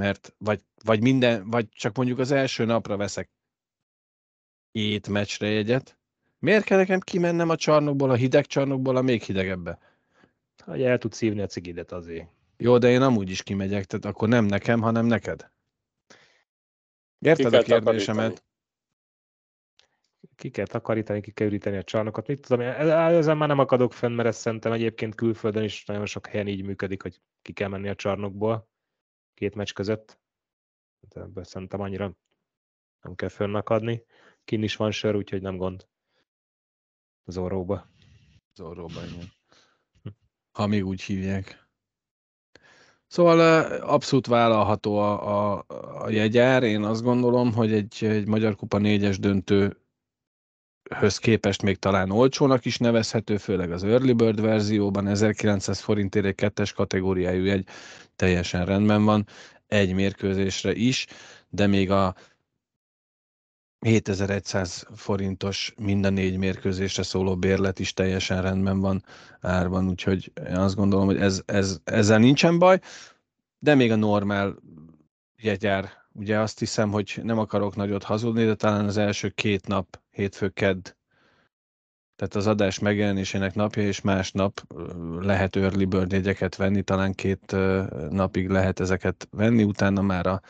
mert 0.00 0.34
vagy, 0.38 0.64
vagy 0.84 1.02
minden, 1.02 1.50
vagy 1.50 1.68
csak 1.68 1.96
mondjuk 1.96 2.18
az 2.18 2.30
első 2.30 2.64
napra 2.64 2.96
veszek 2.96 3.30
két 4.72 5.08
meccsre 5.08 5.48
jegyet, 5.48 5.98
miért 6.38 6.64
kell 6.64 6.78
nekem 6.78 7.00
kimennem 7.00 7.48
a 7.48 7.56
csarnokból, 7.56 8.10
a 8.10 8.14
hideg 8.14 8.46
csarnokból, 8.46 8.96
a 8.96 9.02
még 9.02 9.22
hidegebbe? 9.22 9.78
Hogy 10.64 10.82
el 10.82 10.98
tudsz 10.98 11.16
szívni 11.16 11.40
a 11.40 11.46
cigidet 11.46 11.92
azért. 11.92 12.28
Jó, 12.56 12.78
de 12.78 12.90
én 12.90 13.02
amúgy 13.02 13.30
is 13.30 13.42
kimegyek, 13.42 13.84
tehát 13.84 14.04
akkor 14.04 14.28
nem 14.28 14.44
nekem, 14.44 14.80
hanem 14.80 15.06
neked. 15.06 15.52
Érted 17.18 17.50
Ki 17.50 17.56
a 17.56 17.62
kérdésemet? 17.62 18.44
Ki 20.36 20.50
kell 20.50 20.66
takarítani, 20.66 21.20
ki 21.20 21.30
kell 21.30 21.46
üríteni 21.46 21.76
a 21.76 21.82
csarnokot. 21.82 22.26
Mit 22.26 22.40
tudom, 22.40 22.60
én, 22.60 22.68
ezen 22.68 23.36
már 23.36 23.48
nem 23.48 23.58
akadok 23.58 23.92
fenn, 23.92 24.12
mert 24.12 24.28
ez 24.28 24.36
szerintem 24.36 24.72
egyébként 24.72 25.14
külföldön 25.14 25.62
is 25.62 25.84
nagyon 25.84 26.06
sok 26.06 26.26
helyen 26.26 26.46
így 26.46 26.62
működik, 26.62 27.02
hogy 27.02 27.20
ki 27.42 27.52
kell 27.52 27.68
menni 27.68 27.88
a 27.88 27.94
csarnokból 27.94 28.68
két 29.34 29.54
meccs 29.54 29.72
között. 29.72 30.18
De 31.08 31.20
ebből 31.20 31.44
szerintem 31.44 31.80
annyira 31.80 32.16
nem 33.00 33.14
kell 33.14 33.28
fönnakadni. 33.28 34.04
Kin 34.44 34.62
is 34.62 34.76
van 34.76 34.90
sör, 34.90 35.16
úgyhogy 35.16 35.42
nem 35.42 35.56
gond. 35.56 35.88
Az 37.24 37.36
orróba. 37.36 37.88
Zorróban, 38.54 39.04
igen. 39.04 39.32
Ha 40.52 40.66
még 40.66 40.86
úgy 40.86 41.02
hívják. 41.02 41.63
Szóval 43.14 43.62
abszolút 43.80 44.26
vállalható 44.26 44.98
a, 44.98 45.56
a, 45.56 45.64
a 46.02 46.10
jegyár. 46.10 46.62
Én 46.62 46.82
azt 46.82 47.02
gondolom, 47.02 47.52
hogy 47.52 47.72
egy, 47.72 47.96
egy 48.00 48.26
Magyar 48.26 48.56
Kupa 48.56 48.78
négyes 48.78 49.18
döntőhöz 49.18 49.76
képest 51.18 51.62
még 51.62 51.76
talán 51.76 52.10
olcsónak 52.10 52.64
is 52.64 52.78
nevezhető, 52.78 53.36
főleg 53.36 53.72
az 53.72 53.84
Early 53.84 54.12
Bird 54.12 54.40
verzióban. 54.40 55.06
1900 55.06 55.80
forintért 55.80 56.24
egy 56.24 56.34
kettes 56.34 56.72
kategóriájú 56.72 57.50
egy 57.50 57.66
teljesen 58.16 58.64
rendben 58.64 59.04
van, 59.04 59.26
egy 59.66 59.94
mérkőzésre 59.94 60.74
is, 60.74 61.06
de 61.48 61.66
még 61.66 61.90
a 61.90 62.14
7100 63.84 64.86
forintos 64.94 65.74
mind 65.76 66.04
a 66.04 66.10
négy 66.10 66.36
mérkőzésre 66.36 67.02
szóló 67.02 67.36
bérlet 67.36 67.78
is 67.78 67.92
teljesen 67.92 68.42
rendben 68.42 68.80
van 68.80 69.04
árban, 69.40 69.88
úgyhogy 69.88 70.32
én 70.48 70.56
azt 70.56 70.74
gondolom, 70.74 71.06
hogy 71.06 71.16
ez, 71.20 71.42
ez, 71.46 71.78
ezzel 71.84 72.18
nincsen 72.18 72.58
baj, 72.58 72.80
de 73.58 73.74
még 73.74 73.92
a 73.92 73.96
normál 73.96 74.56
jegyár, 75.36 75.90
ugye 76.12 76.38
azt 76.38 76.58
hiszem, 76.58 76.90
hogy 76.90 77.20
nem 77.22 77.38
akarok 77.38 77.76
nagyot 77.76 78.02
hazudni, 78.02 78.44
de 78.44 78.54
talán 78.54 78.84
az 78.84 78.96
első 78.96 79.28
két 79.28 79.66
nap, 79.66 80.00
hétfő, 80.10 80.48
kedd, 80.48 80.88
tehát 82.16 82.34
az 82.34 82.46
adás 82.46 82.78
megjelenésének 82.78 83.54
napja 83.54 83.82
és 83.82 84.00
másnap 84.00 84.60
lehet 85.20 85.56
early 85.56 85.84
bird 85.84 86.12
jegyeket 86.12 86.56
venni, 86.56 86.82
talán 86.82 87.12
két 87.12 87.56
napig 88.10 88.48
lehet 88.48 88.80
ezeket 88.80 89.28
venni, 89.30 89.62
utána 89.62 90.02
már 90.02 90.26
a 90.26 90.40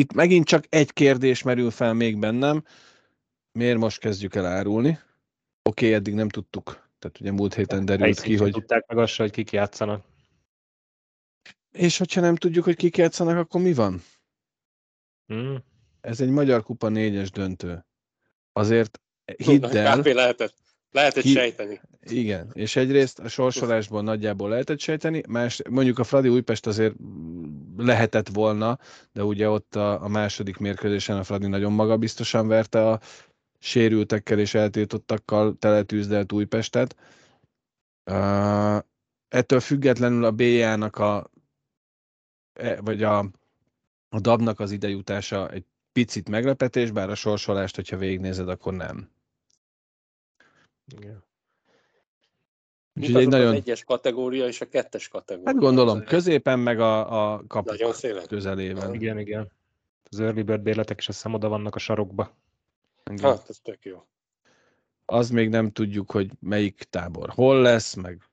itt 0.00 0.12
megint 0.12 0.46
csak 0.46 0.64
egy 0.68 0.92
kérdés 0.92 1.42
merül 1.42 1.70
fel 1.70 1.94
még 1.94 2.18
bennem. 2.18 2.64
Miért 3.52 3.78
most 3.78 3.98
kezdjük 3.98 4.34
el 4.34 4.46
árulni? 4.46 4.88
Oké, 4.88 5.00
okay, 5.62 5.92
eddig 5.92 6.14
nem 6.14 6.28
tudtuk. 6.28 6.88
Tehát 6.98 7.20
ugye 7.20 7.32
múlt 7.32 7.54
héten 7.54 7.84
derült 7.84 8.20
ki, 8.20 8.36
hogy... 8.36 8.52
tudták 8.52 8.86
meg 8.86 8.98
azt, 8.98 9.16
hogy 9.16 9.30
kik 9.30 9.50
játszanak. 9.50 10.04
És 11.72 11.98
hogyha 11.98 12.20
nem 12.20 12.36
tudjuk, 12.36 12.64
hogy 12.64 12.76
kik 12.76 12.96
játszanak, 12.96 13.36
akkor 13.36 13.60
mi 13.60 13.74
van? 13.74 14.02
Hmm. 15.26 15.64
Ez 16.00 16.20
egy 16.20 16.30
Magyar 16.30 16.62
Kupa 16.62 16.88
négyes 16.88 17.30
döntő. 17.30 17.86
Azért 18.52 19.00
hidd 19.36 19.76
el... 19.76 19.98
Kb. 19.98 20.06
lehetett, 20.06 20.54
lehetett 20.90 21.22
Hi- 21.22 21.32
sejteni. 21.32 21.80
Igen, 22.00 22.50
és 22.52 22.76
egyrészt 22.76 23.18
a 23.18 23.28
sorsolásból 23.28 24.02
nagyjából 24.02 24.48
lehetett 24.48 24.80
sejteni, 24.80 25.22
más, 25.28 25.60
mondjuk 25.70 25.98
a 25.98 26.04
Fradi 26.04 26.28
Újpest 26.28 26.66
azért 26.66 26.94
lehetett 27.76 28.28
volna, 28.28 28.78
de 29.12 29.24
ugye 29.24 29.48
ott 29.48 29.74
a, 29.74 30.02
a 30.02 30.08
második 30.08 30.56
mérkőzésen 30.56 31.16
a 31.16 31.24
Fradi 31.24 31.46
nagyon 31.46 31.72
magabiztosan 31.72 32.48
verte 32.48 32.88
a 32.88 33.00
sérültekkel 33.58 34.38
és 34.38 34.54
eltiltottakkal 34.54 35.56
teletűzdelt 35.58 36.32
Újpestet. 36.32 36.96
Uh, 38.10 38.78
ettől 39.28 39.60
függetlenül 39.60 40.24
a 40.24 40.30
BJ-nak 40.30 40.96
a 40.96 41.30
e- 42.52 42.80
vagy 42.80 43.02
a, 43.02 43.18
a 44.08 44.20
DAB-nak 44.20 44.60
az 44.60 44.70
idejutása 44.70 45.50
egy 45.50 45.64
picit 45.92 46.28
meglepetés, 46.28 46.90
bár 46.90 47.10
a 47.10 47.14
sorsolást, 47.14 47.76
hogyha 47.76 47.96
végignézed, 47.96 48.48
akkor 48.48 48.74
nem. 48.74 49.10
Igen. 50.98 51.24
Úgyhogy 52.94 53.22
egy 53.22 53.28
nagyon, 53.28 53.46
az 53.46 53.54
egyes 53.54 53.84
kategória 53.84 54.46
és 54.46 54.60
a 54.60 54.68
kettes 54.68 55.08
kategória? 55.08 55.50
hát 55.50 55.60
gondolom, 55.60 55.98
Az 55.98 56.04
középen 56.06 56.58
meg 56.58 56.80
a, 56.80 57.32
a 57.32 57.42
kapuk 57.46 57.70
Nagyon 57.70 57.92
közelében. 58.28 58.94
igen, 58.94 59.18
igen. 59.18 59.50
Az 60.10 60.20
early 60.20 60.42
bird 60.42 60.62
bérletek 60.62 60.98
is 60.98 61.08
azt 61.08 61.26
oda 61.26 61.48
vannak 61.48 61.74
a 61.74 61.78
sarokba. 61.78 62.36
Igen. 63.10 63.30
Hát, 63.30 63.48
ez 63.48 63.58
tök 63.62 63.84
jó. 63.84 64.04
Az 65.04 65.30
még 65.30 65.48
nem 65.48 65.70
tudjuk, 65.70 66.10
hogy 66.10 66.30
melyik 66.40 66.82
tábor 66.90 67.28
hol 67.28 67.60
lesz, 67.60 67.94
meg 67.94 68.30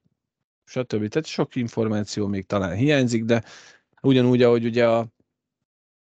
stb. 0.66 1.08
Tehát 1.08 1.26
sok 1.26 1.56
információ 1.56 2.28
még 2.28 2.46
talán 2.46 2.76
hiányzik, 2.76 3.24
de 3.24 3.44
ugyanúgy, 4.02 4.42
ahogy 4.42 4.66
ugye 4.66 4.88
a, 4.90 5.08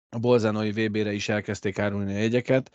a 0.09 0.19
Bolzánói 0.19 0.71
VB-re 0.71 1.13
is 1.13 1.29
elkezdték 1.29 1.79
árulni 1.79 2.13
a 2.13 2.17
jegyeket, 2.17 2.71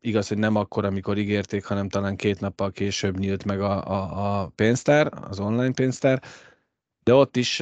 igaz, 0.00 0.28
hogy 0.28 0.38
nem 0.38 0.56
akkor, 0.56 0.84
amikor 0.84 1.18
ígérték, 1.18 1.64
hanem 1.64 1.88
talán 1.88 2.16
két 2.16 2.40
nappal 2.40 2.70
később 2.70 3.18
nyílt 3.18 3.44
meg 3.44 3.60
a, 3.60 3.86
a, 3.86 4.40
a 4.40 4.52
pénztár, 4.54 5.12
az 5.28 5.40
online 5.40 5.72
pénztár, 5.72 6.22
de 7.02 7.14
ott 7.14 7.36
is 7.36 7.60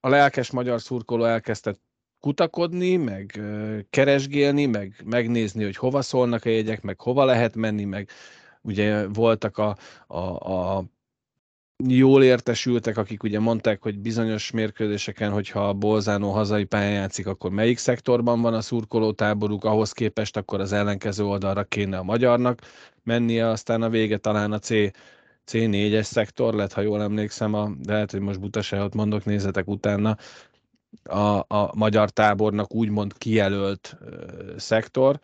a 0.00 0.08
lelkes 0.08 0.50
magyar 0.50 0.80
szurkoló 0.80 1.24
elkezdett 1.24 1.80
kutakodni, 2.20 2.96
meg 2.96 3.40
keresgélni, 3.90 4.66
meg 4.66 5.02
megnézni, 5.04 5.64
hogy 5.64 5.76
hova 5.76 6.02
szólnak 6.02 6.44
a 6.44 6.48
jegyek, 6.48 6.82
meg 6.82 7.00
hova 7.00 7.24
lehet 7.24 7.54
menni, 7.54 7.84
meg 7.84 8.08
ugye 8.60 9.06
voltak 9.06 9.58
a, 9.58 9.76
a, 10.06 10.18
a 10.52 10.84
jól 11.86 12.24
értesültek, 12.24 12.96
akik 12.96 13.22
ugye 13.22 13.40
mondták, 13.40 13.82
hogy 13.82 13.98
bizonyos 13.98 14.50
mérkőzéseken, 14.50 15.30
hogyha 15.30 15.68
a 15.68 15.72
Bolzánó 15.72 16.30
hazai 16.30 16.64
pályán 16.64 16.92
játszik, 16.92 17.26
akkor 17.26 17.50
melyik 17.50 17.78
szektorban 17.78 18.40
van 18.40 18.54
a 18.54 18.60
szurkolótáboruk, 18.60 19.64
ahhoz 19.64 19.92
képest 19.92 20.36
akkor 20.36 20.60
az 20.60 20.72
ellenkező 20.72 21.24
oldalra 21.24 21.64
kéne 21.64 21.98
a 21.98 22.02
magyarnak 22.02 22.60
mennie, 23.02 23.48
aztán 23.48 23.82
a 23.82 23.88
vége 23.88 24.16
talán 24.16 24.52
a 24.52 24.58
C, 24.58 24.70
C4-es 25.46 26.02
szektor 26.02 26.54
lett, 26.54 26.72
ha 26.72 26.80
jól 26.80 27.02
emlékszem, 27.02 27.54
a, 27.54 27.70
de 27.78 27.92
lehet, 27.92 28.10
hogy 28.10 28.20
most 28.20 28.40
butaságot 28.40 28.94
mondok, 28.94 29.24
nézzetek 29.24 29.68
utána, 29.68 30.16
a, 31.02 31.44
a 31.54 31.70
magyar 31.74 32.10
tábornak 32.10 32.74
úgymond 32.74 33.18
kijelölt 33.18 33.96
ö, 34.00 34.24
szektor, 34.56 35.18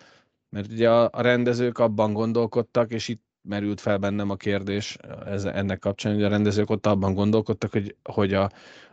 mert 0.49 0.73
ugye 0.73 0.91
a, 0.91 1.09
a 1.13 1.21
rendezők 1.21 1.79
abban 1.79 2.13
gondolkodtak, 2.13 2.93
és 2.93 3.09
itt 3.09 3.27
merült 3.49 3.81
fel 3.81 3.99
bennem 3.99 4.31
a 4.31 4.37
kérdés 4.37 4.97
ez, 5.27 5.45
ennek 5.45 5.79
kapcsán, 5.79 6.15
hogy 6.15 6.23
a 6.23 6.29
rendezők 6.29 6.71
ott 6.71 6.87
abban 6.87 7.15
gondolkodtak, 7.15 7.73
hogy, 7.73 7.97
hogy 8.05 8.35
a, 8.35 8.51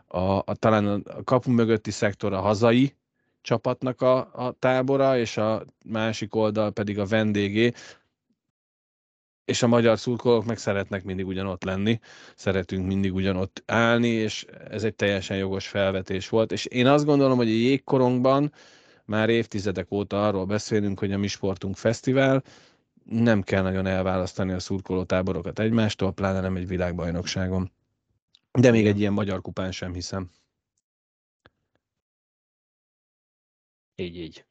a, 0.07 0.37
a, 0.37 0.55
talán 0.59 0.87
a 0.87 1.23
kapu 1.23 1.51
mögötti 1.51 1.91
szektor 1.91 2.33
a 2.33 2.41
hazai 2.41 2.95
csapatnak 3.41 4.01
a, 4.01 4.17
a 4.17 4.55
tábora, 4.59 5.17
és 5.17 5.37
a 5.37 5.65
másik 5.85 6.35
oldal 6.35 6.71
pedig 6.71 6.99
a 6.99 7.05
vendégé, 7.05 7.71
és 9.45 9.63
a 9.63 9.67
magyar 9.67 9.99
szurkolók 9.99 10.45
meg 10.45 10.57
szeretnek 10.57 11.03
mindig 11.03 11.27
ugyanott 11.27 11.63
lenni, 11.63 11.99
szeretünk 12.35 12.85
mindig 12.87 13.13
ugyanott 13.13 13.63
állni, 13.65 14.07
és 14.07 14.45
ez 14.69 14.83
egy 14.83 14.95
teljesen 14.95 15.37
jogos 15.37 15.67
felvetés 15.67 16.29
volt, 16.29 16.51
és 16.51 16.65
én 16.65 16.87
azt 16.87 17.05
gondolom, 17.05 17.37
hogy 17.37 17.47
a 17.47 17.51
jégkorongban 17.51 18.51
már 19.05 19.29
évtizedek 19.29 19.91
óta 19.91 20.27
arról 20.27 20.45
beszélünk, 20.45 20.99
hogy 20.99 21.11
a 21.11 21.17
mi 21.17 21.27
sportunk 21.27 21.75
fesztivál, 21.77 22.43
nem 23.09 23.41
kell 23.41 23.61
nagyon 23.61 23.85
elválasztani 23.85 24.51
a 24.51 24.59
szurkoló 24.59 25.03
táborokat 25.03 25.59
egymástól, 25.59 26.13
pláne 26.13 26.39
nem 26.39 26.55
egy 26.55 26.67
világbajnokságon. 26.67 27.71
De 28.51 28.71
még 28.71 28.87
egy 28.87 28.99
ilyen 28.99 29.13
magyar 29.13 29.41
kupán 29.41 29.71
sem 29.71 29.93
hiszem. 29.93 30.29
Így, 33.95 34.17
így. 34.17 34.45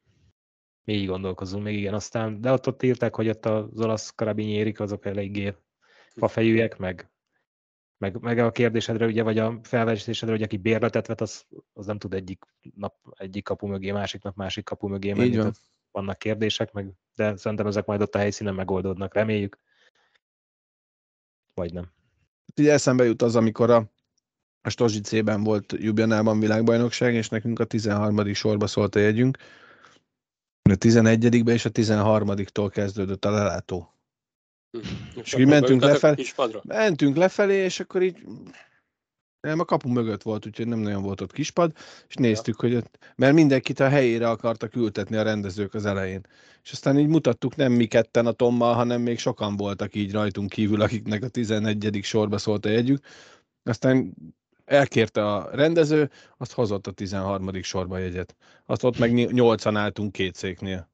Mi 0.84 0.92
így 0.92 1.06
gondolkozunk 1.06 1.64
még, 1.64 1.78
igen. 1.78 1.94
Aztán, 1.94 2.40
de 2.40 2.52
ott, 2.52 2.66
ott 2.66 2.82
írták, 2.82 3.14
hogy 3.14 3.28
ott 3.28 3.46
az 3.46 3.80
olasz 3.80 4.11
karabinyérik, 4.11 4.80
azok 4.80 5.06
eléggé 5.06 5.54
fafejűek, 6.14 6.78
meg, 6.78 7.11
meg, 7.99 8.20
meg 8.20 8.38
a 8.38 8.50
kérdésedre, 8.50 9.06
ugye, 9.06 9.23
vagy 9.23 9.38
a 9.38 9.61
felvetésedre, 9.62 10.34
hogy 10.34 10.42
aki 10.42 10.56
bérletet 10.56 11.06
vet, 11.06 11.20
az, 11.20 11.46
az 11.73 11.87
nem 11.87 11.99
tud 11.99 12.14
egyik 12.14 12.44
nap 12.75 12.94
egyik 13.11 13.44
kapu 13.44 13.66
mögé, 13.66 13.90
másik 13.90 14.23
nap 14.23 14.37
másik 14.37 14.64
kapu 14.64 14.88
mögé 14.88 15.12
menni. 15.12 15.28
Így 15.28 15.37
van. 15.37 15.42
Tehát 15.42 15.61
vannak 15.94 16.18
kérdések, 16.18 16.72
meg, 16.72 16.92
de 17.16 17.36
szerintem 17.36 17.66
ezek 17.66 17.84
majd 17.86 18.00
ott 18.00 18.14
a 18.14 18.18
helyszínen 18.18 18.54
megoldódnak, 18.54 19.14
reméljük. 19.14 19.58
Vagy 21.54 21.72
nem. 21.72 21.92
Ugye 22.56 22.72
eszembe 22.72 23.04
jut 23.04 23.22
az, 23.22 23.36
amikor 23.36 23.70
a, 23.70 23.90
a 24.60 24.70
Stozsicében 24.70 25.42
volt 25.42 25.72
Ljubljanában 25.72 26.40
világbajnokság, 26.40 27.14
és 27.14 27.28
nekünk 27.28 27.58
a 27.58 27.64
13. 27.64 28.32
sorba 28.32 28.66
szólt 28.66 28.94
a 28.94 28.98
jegyünk. 28.98 29.38
A 30.70 30.74
11 30.74 31.48
és 31.48 31.64
a 31.64 31.70
13-tól 31.70 32.68
kezdődött 32.72 33.24
a 33.24 33.30
lelátó. 33.30 33.94
És 35.14 35.34
így 35.34 35.46
mentünk 35.46 35.82
lefelé. 35.82 36.24
Mentünk 36.62 37.16
lefelé, 37.16 37.56
és 37.56 37.80
akkor 37.80 38.02
így 38.02 38.24
nem, 39.44 39.60
a 39.60 39.64
kapu 39.64 39.88
mögött 39.88 40.22
volt, 40.22 40.46
úgyhogy 40.46 40.66
nem 40.66 40.78
nagyon 40.78 41.02
volt 41.02 41.20
ott 41.20 41.32
kispad, 41.32 41.72
és 42.08 42.14
néztük, 42.14 42.60
hogy 42.60 42.74
ott, 42.74 42.98
mert 43.16 43.34
mindenkit 43.34 43.80
a 43.80 43.88
helyére 43.88 44.28
akartak 44.28 44.76
ültetni 44.76 45.16
a 45.16 45.22
rendezők 45.22 45.74
az 45.74 45.86
elején. 45.86 46.20
És 46.62 46.72
aztán 46.72 46.98
így 46.98 47.06
mutattuk, 47.06 47.56
nem 47.56 47.72
mi 47.72 47.86
ketten 47.86 48.26
a 48.26 48.32
Tommal, 48.32 48.74
hanem 48.74 49.00
még 49.00 49.18
sokan 49.18 49.56
voltak 49.56 49.94
így 49.94 50.12
rajtunk 50.12 50.50
kívül, 50.50 50.80
akiknek 50.80 51.22
a 51.22 51.28
11. 51.28 52.00
sorba 52.02 52.38
szólt 52.38 52.64
a 52.64 52.68
jegyük. 52.68 53.04
Aztán 53.62 54.14
elkérte 54.64 55.26
a 55.26 55.50
rendező, 55.50 56.10
azt 56.36 56.52
hozott 56.52 56.86
a 56.86 56.90
13. 56.90 57.62
sorba 57.62 57.98
jegyet. 57.98 58.36
Azt 58.66 58.84
ott 58.84 58.98
meg 58.98 59.32
nyolcan 59.32 59.76
álltunk 59.76 60.12
két 60.12 60.34
széknél. 60.34 60.90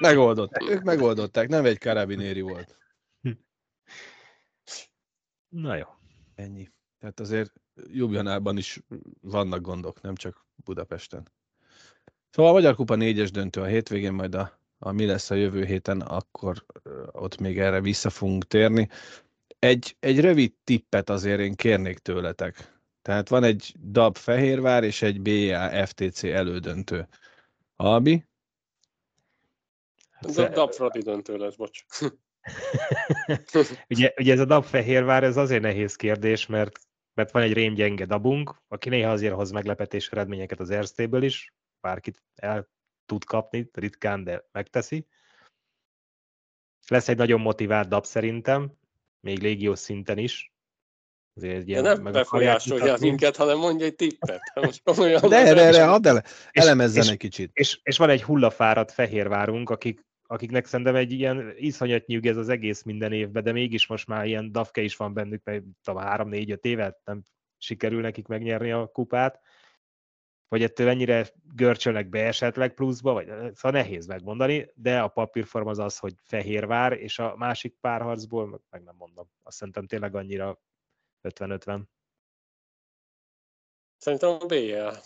Megoldották, 0.00 0.70
ők 0.70 0.82
megoldották, 0.82 1.48
nem 1.48 1.64
egy 1.64 1.78
karabinéri 1.78 2.40
volt. 2.40 2.78
Na 5.48 5.76
jó. 5.76 5.86
Ennyi. 6.34 6.73
Tehát 7.04 7.20
azért 7.20 7.52
Jubjanában 7.86 8.56
is 8.56 8.80
vannak 9.20 9.60
gondok, 9.60 10.00
nem 10.00 10.14
csak 10.14 10.46
Budapesten. 10.54 11.28
Szóval 12.30 12.50
a 12.50 12.54
Magyar 12.54 12.74
Kupa 12.74 12.94
négyes 12.94 13.30
döntő 13.30 13.60
a 13.60 13.64
hétvégén, 13.64 14.12
majd 14.12 14.34
a, 14.34 14.58
a 14.78 14.92
mi 14.92 15.06
lesz 15.06 15.30
a 15.30 15.34
jövő 15.34 15.64
héten, 15.64 16.00
akkor 16.00 16.64
ott 17.12 17.38
még 17.38 17.58
erre 17.58 17.80
vissza 17.80 18.10
fogunk 18.10 18.46
térni. 18.46 18.88
Egy, 19.58 19.96
egy 20.00 20.20
rövid 20.20 20.52
tippet 20.64 21.10
azért 21.10 21.40
én 21.40 21.54
kérnék 21.54 21.98
tőletek. 21.98 22.78
Tehát 23.02 23.28
van 23.28 23.44
egy 23.44 23.74
DAB 23.78 24.16
Fehérvár 24.16 24.84
és 24.84 25.02
egy 25.02 25.20
BA 25.20 25.86
FTC 25.86 26.22
elődöntő. 26.22 27.08
Albi? 27.76 28.24
Hát, 30.10 30.52
DAB 30.52 30.72
Fradi 30.72 31.00
döntő 31.00 31.36
lesz, 31.36 31.54
bocs. 31.54 31.84
ugye, 33.88 34.12
ugye 34.16 34.32
ez 34.32 34.40
a 34.40 34.44
DAB 34.44 34.64
Fehérvár, 34.64 35.24
ez 35.24 35.36
azért 35.36 35.62
nehéz 35.62 35.96
kérdés, 35.96 36.46
mert, 36.46 36.78
mert 37.14 37.30
van 37.30 37.42
egy 37.42 37.52
rémgyenge 37.52 38.04
dabunk, 38.04 38.62
aki 38.68 38.88
néha 38.88 39.12
azért 39.12 39.34
hoz 39.34 39.50
meglepetés 39.50 40.08
eredményeket 40.08 40.60
az 40.60 40.70
Erztéből 40.70 41.22
is, 41.22 41.52
bárkit 41.80 42.22
el 42.34 42.68
tud 43.06 43.24
kapni, 43.24 43.70
ritkán, 43.72 44.24
de 44.24 44.48
megteszi. 44.52 45.06
Lesz 46.88 47.08
egy 47.08 47.16
nagyon 47.16 47.40
motivált 47.40 47.88
dab 47.88 48.04
szerintem, 48.04 48.72
még 49.20 49.38
légiós 49.38 49.78
szinten 49.78 50.18
is. 50.18 50.52
Azért 51.36 51.56
egy 51.56 51.68
ilyen, 51.68 51.82
de 51.82 51.94
nem 51.94 52.12
befolyásolja 52.12 52.96
minket, 53.00 53.36
hanem 53.36 53.58
mondja 53.58 53.86
egy 53.86 53.94
tippet. 53.94 54.40
Most 54.54 54.82
de 55.28 55.36
erre, 55.36 55.60
erre 55.60 55.90
add 55.90 56.06
ele, 56.06 56.24
elemezzen 56.50 57.02
és, 57.02 57.10
egy 57.10 57.16
kicsit. 57.16 57.50
És, 57.52 57.80
és, 57.82 57.96
van 57.96 58.10
egy 58.10 58.22
hullafáradt 58.22 58.92
Fehérvárunk, 58.92 59.70
akik, 59.70 60.06
akiknek 60.26 60.66
szerintem 60.66 60.94
egy 60.94 61.12
ilyen 61.12 61.52
iszonyat 61.56 62.06
nyűg 62.06 62.26
ez 62.26 62.36
az 62.36 62.48
egész 62.48 62.82
minden 62.82 63.12
évben, 63.12 63.42
de 63.42 63.52
mégis 63.52 63.86
most 63.86 64.06
már 64.06 64.26
ilyen 64.26 64.52
dafke 64.52 64.82
is 64.82 64.96
van 64.96 65.14
bennük, 65.14 65.44
mert 65.44 65.62
talán 65.82 66.06
három-négy-öt 66.06 66.64
évet 66.64 67.00
nem 67.04 67.22
sikerül 67.58 68.00
nekik 68.00 68.26
megnyerni 68.26 68.72
a 68.72 68.86
kupát 68.86 69.40
hogy 70.54 70.62
ettől 70.62 70.88
ennyire 70.88 71.26
görcsölnek 71.54 72.08
be 72.08 72.26
esetleg 72.26 72.74
pluszba, 72.74 73.12
vagy 73.12 73.26
szóval 73.26 73.80
nehéz 73.80 74.06
megmondani, 74.06 74.70
de 74.74 75.00
a 75.00 75.08
papírform 75.08 75.66
az 75.66 75.78
az, 75.78 75.98
hogy 75.98 76.14
Fehérvár, 76.22 76.92
és 76.92 77.18
a 77.18 77.36
másik 77.36 77.76
párharcból, 77.80 78.62
meg 78.70 78.82
nem 78.82 78.94
mondom, 78.98 79.30
azt 79.42 79.56
szerintem 79.56 79.86
tényleg 79.86 80.14
annyira 80.14 80.60
50-50. 81.22 81.80
Szerintem 83.96 84.30
a 84.30 84.46
BL 84.46 84.98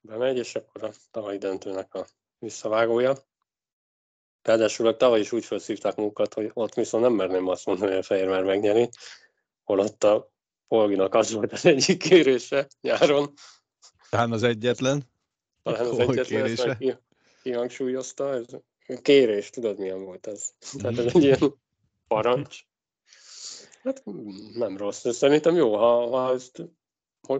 bemegy, 0.00 0.36
és 0.36 0.54
akkor 0.54 0.84
a 0.84 0.90
tavalyi 1.10 1.38
döntőnek 1.38 1.94
a 1.94 2.06
visszavágója. 2.38 3.14
Ráadásul 4.42 4.96
tavaly 4.96 5.20
is 5.20 5.32
úgy 5.32 5.44
felszívták 5.44 5.96
munkat, 5.96 6.34
hogy 6.34 6.50
ott 6.54 6.74
viszont 6.74 7.02
nem 7.02 7.12
merném 7.12 7.48
azt 7.48 7.66
mondani, 7.66 7.90
hogy 7.90 8.00
a 8.00 8.02
Fehérvár 8.02 8.44
megnyeri, 8.44 8.88
holott 9.64 10.04
a 10.04 10.30
Polginak 10.68 11.14
az 11.14 11.32
volt 11.32 11.52
az 11.52 11.66
egyik 11.66 11.98
kérése 11.98 12.68
nyáron, 12.80 13.32
talán 14.10 14.32
az 14.32 14.42
egyetlen. 14.42 15.02
Talán 15.62 15.86
az 15.86 15.98
egyetlen, 15.98 16.44
ezt 16.44 16.76
ki, 16.78 16.96
kihangsúlyozta. 17.42 18.34
Ez 18.34 18.44
kérés, 19.02 19.50
tudod 19.50 19.78
milyen 19.78 20.04
volt 20.04 20.26
ez? 20.26 20.52
Tehát 20.76 20.98
ez 20.98 21.04
egy 21.04 21.22
ilyen 21.22 21.54
parancs. 22.08 22.58
Hát 23.82 24.02
nem 24.54 24.76
rossz. 24.76 25.06
Szerintem 25.08 25.54
jó, 25.56 25.76
ha, 25.76 26.08
ha 26.08 26.32
ezt 26.32 26.62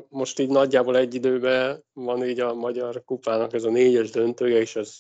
most 0.08 0.38
így 0.38 0.48
nagyjából 0.48 0.96
egy 0.96 1.14
időben 1.14 1.84
van 1.92 2.28
így 2.28 2.40
a 2.40 2.54
magyar 2.54 3.04
kupának 3.04 3.52
ez 3.52 3.64
a 3.64 3.70
négyes 3.70 4.10
döntője, 4.10 4.60
és 4.60 4.76
ez, 4.76 4.96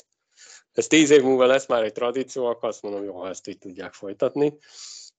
ez 0.72 0.86
tíz 0.86 1.10
év 1.10 1.22
múlva 1.22 1.46
lesz 1.46 1.66
már 1.66 1.82
egy 1.82 1.92
tradíció, 1.92 2.46
akkor 2.46 2.68
azt 2.68 2.82
mondom, 2.82 3.04
jó, 3.04 3.20
ha 3.20 3.28
ezt 3.28 3.48
így 3.48 3.58
tudják 3.58 3.92
folytatni. 3.92 4.58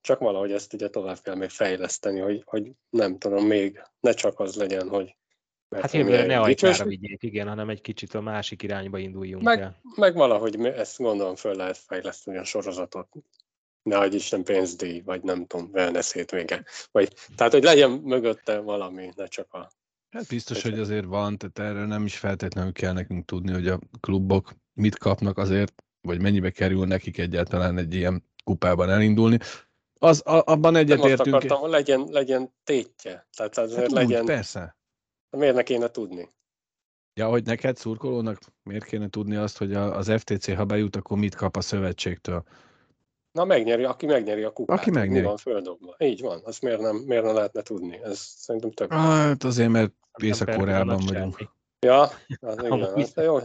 Csak 0.02 0.20
valahogy 0.20 0.52
ezt 0.52 0.74
ugye 0.74 0.90
tovább 0.90 1.20
kell 1.22 1.36
még 1.36 1.50
fejleszteni, 1.50 2.20
hogy, 2.20 2.44
hogy 2.46 2.72
nem 2.90 3.18
tudom, 3.18 3.46
még 3.46 3.82
ne 4.00 4.12
csak 4.12 4.40
az 4.40 4.56
legyen, 4.56 4.90
hogy 4.90 5.16
mert 5.72 5.84
hát 5.84 5.94
jövőre 5.94 6.26
ne 6.26 6.40
ajkára 6.40 6.86
vigyék, 6.86 7.24
igen, 7.24 7.48
hanem 7.48 7.70
egy 7.70 7.82
kicsit 7.82 8.14
a 8.14 8.22
másik 8.22 8.64
irányba 8.64 8.98
induljunk 8.98 9.44
meg, 9.44 9.60
el. 9.60 9.82
Meg 9.96 10.16
valahogy 10.16 10.66
ezt 10.66 10.98
gondolom 10.98 11.36
föl 11.36 11.56
lehet 11.56 11.78
fejleszteni 11.78 12.38
a 12.38 12.44
sorozatot. 12.44 13.08
Ne 13.84 13.98
adj 13.98 14.16
Isten 14.16 14.44
pénzdíj, 14.44 15.02
vagy 15.06 15.22
nem 15.22 15.46
tudom, 15.46 15.70
wellness 15.74 16.14
hétvége. 16.14 16.66
Vagy, 16.92 17.14
tehát, 17.36 17.52
hogy 17.52 17.64
legyen 17.64 17.92
mögötte 17.92 18.60
valami, 18.60 19.12
ne 19.16 19.26
csak 19.26 19.54
a... 19.54 19.72
Hát 20.10 20.28
biztos, 20.28 20.62
hogy 20.62 20.80
azért 20.80 21.06
van, 21.06 21.38
tehát 21.38 21.72
erről 21.72 21.86
nem 21.86 22.06
is 22.06 22.18
feltétlenül 22.18 22.72
kell 22.72 22.94
nekünk 22.94 23.26
tudni, 23.26 23.52
hogy 23.52 23.68
a 23.68 23.80
klubok 24.00 24.54
mit 24.82 24.98
kapnak 24.98 25.38
azért, 25.38 25.84
vagy 26.02 26.22
mennyibe 26.22 26.50
kerül 26.50 26.86
nekik 26.86 27.18
egyáltalán 27.18 27.78
egy 27.78 27.94
ilyen 27.94 28.24
kupában 28.44 28.90
elindulni. 28.90 29.38
Az, 30.00 30.22
a, 30.26 30.42
abban 30.46 30.76
egyetértünk. 30.76 31.26
Nem 31.26 31.34
azt 31.34 31.46
akartam, 31.46 31.70
legyen, 31.70 32.08
legyen 32.10 32.54
tétje. 32.64 33.28
Tehát 33.38 33.58
azért 33.58 33.80
hát 33.80 33.92
legyen... 33.92 34.22
Úgy, 34.22 34.28
persze. 34.28 34.78
Miért 35.38 35.56
ne 35.56 35.64
kéne 35.64 35.88
tudni? 35.88 36.30
Ja, 37.14 37.28
hogy 37.28 37.46
neked 37.46 37.78
szurkolónak 37.78 38.40
miért 38.64 38.86
kéne 38.86 39.10
tudni 39.10 39.36
azt, 39.36 39.58
hogy 39.58 39.74
az 39.74 40.12
FTC, 40.18 40.56
ha 40.56 40.66
bejut, 40.66 40.96
akkor 40.96 41.18
mit 41.18 41.36
kap 41.36 41.56
a 41.56 41.62
szövetségtől? 41.62 42.44
Na 43.32 43.46
megnyeri, 43.46 43.84
aki 43.84 44.06
megnyeri 44.06 44.44
a 44.44 44.52
kupát. 44.52 44.80
Aki 44.80 44.92
megnyeri. 44.92 45.22
Mi 45.22 45.28
van 45.28 45.38
földobva. 45.38 45.96
Így 46.00 46.22
van, 46.22 46.42
azt 46.44 46.62
miért 46.62 46.82
nem, 46.82 46.96
miért 46.96 47.24
nem 47.24 47.36
lehetne 47.36 47.62
tudni? 47.62 48.00
Ez 48.04 48.20
szerintem 48.20 48.72
tök. 48.72 48.94
Hát 48.94 49.44
azért, 49.44 49.70
mert 49.70 49.94
Észak-Koreában 50.24 51.00
vagyunk. 51.08 51.50
Ja, 51.80 52.02
az 52.40 52.58
igen. 52.64 52.82
Az, 52.82 53.14
jó, 53.16 53.40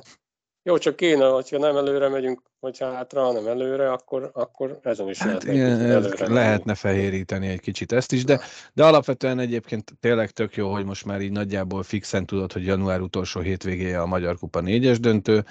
jó, 0.67 0.79
csak 0.79 0.97
kéne, 0.97 1.27
hogyha 1.27 1.59
nem 1.59 1.77
előre 1.77 2.09
megyünk, 2.09 2.43
hogyha 2.61 2.93
hátra, 2.93 3.23
hanem 3.23 3.47
előre, 3.47 3.93
akkor, 3.93 4.31
akkor 4.33 4.79
ezen 4.83 5.09
is 5.09 5.19
hát 5.19 5.45
lehet 5.45 6.15
igen, 6.15 6.33
lehetne 6.33 6.75
fehéríteni 6.75 7.49
egy 7.49 7.61
kicsit 7.61 7.93
ezt 7.93 8.13
is, 8.13 8.25
de, 8.25 8.41
de 8.73 8.85
alapvetően 8.85 9.39
egyébként 9.39 9.93
tényleg 10.01 10.31
tök 10.31 10.57
jó, 10.57 10.73
hogy 10.73 10.85
most 10.85 11.05
már 11.05 11.21
így 11.21 11.31
nagyjából 11.31 11.83
fixen 11.83 12.27
tudod, 12.27 12.53
hogy 12.53 12.65
január 12.65 13.01
utolsó 13.01 13.41
hétvégéje 13.41 14.01
a 14.01 14.07
Magyar 14.07 14.39
Kupa 14.39 14.61
négyes 14.61 15.01
döntő. 15.01 15.45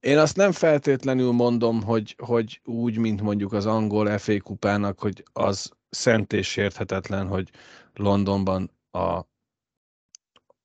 Én 0.00 0.18
azt 0.18 0.36
nem 0.36 0.52
feltétlenül 0.52 1.32
mondom, 1.32 1.82
hogy, 1.82 2.16
hogy 2.18 2.60
úgy, 2.64 2.98
mint 2.98 3.22
mondjuk 3.22 3.52
az 3.52 3.66
angol 3.66 4.18
FA 4.18 4.40
kupának, 4.40 4.98
hogy 4.98 5.22
az 5.32 5.70
szent 5.90 6.32
és 6.32 6.50
sérthetetlen, 6.50 7.26
hogy 7.26 7.50
Londonban 7.94 8.70
a, 8.90 8.98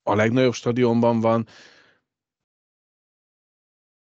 a 0.04 0.16
legnagyobb 0.16 0.54
stadionban 0.54 1.20
van, 1.20 1.48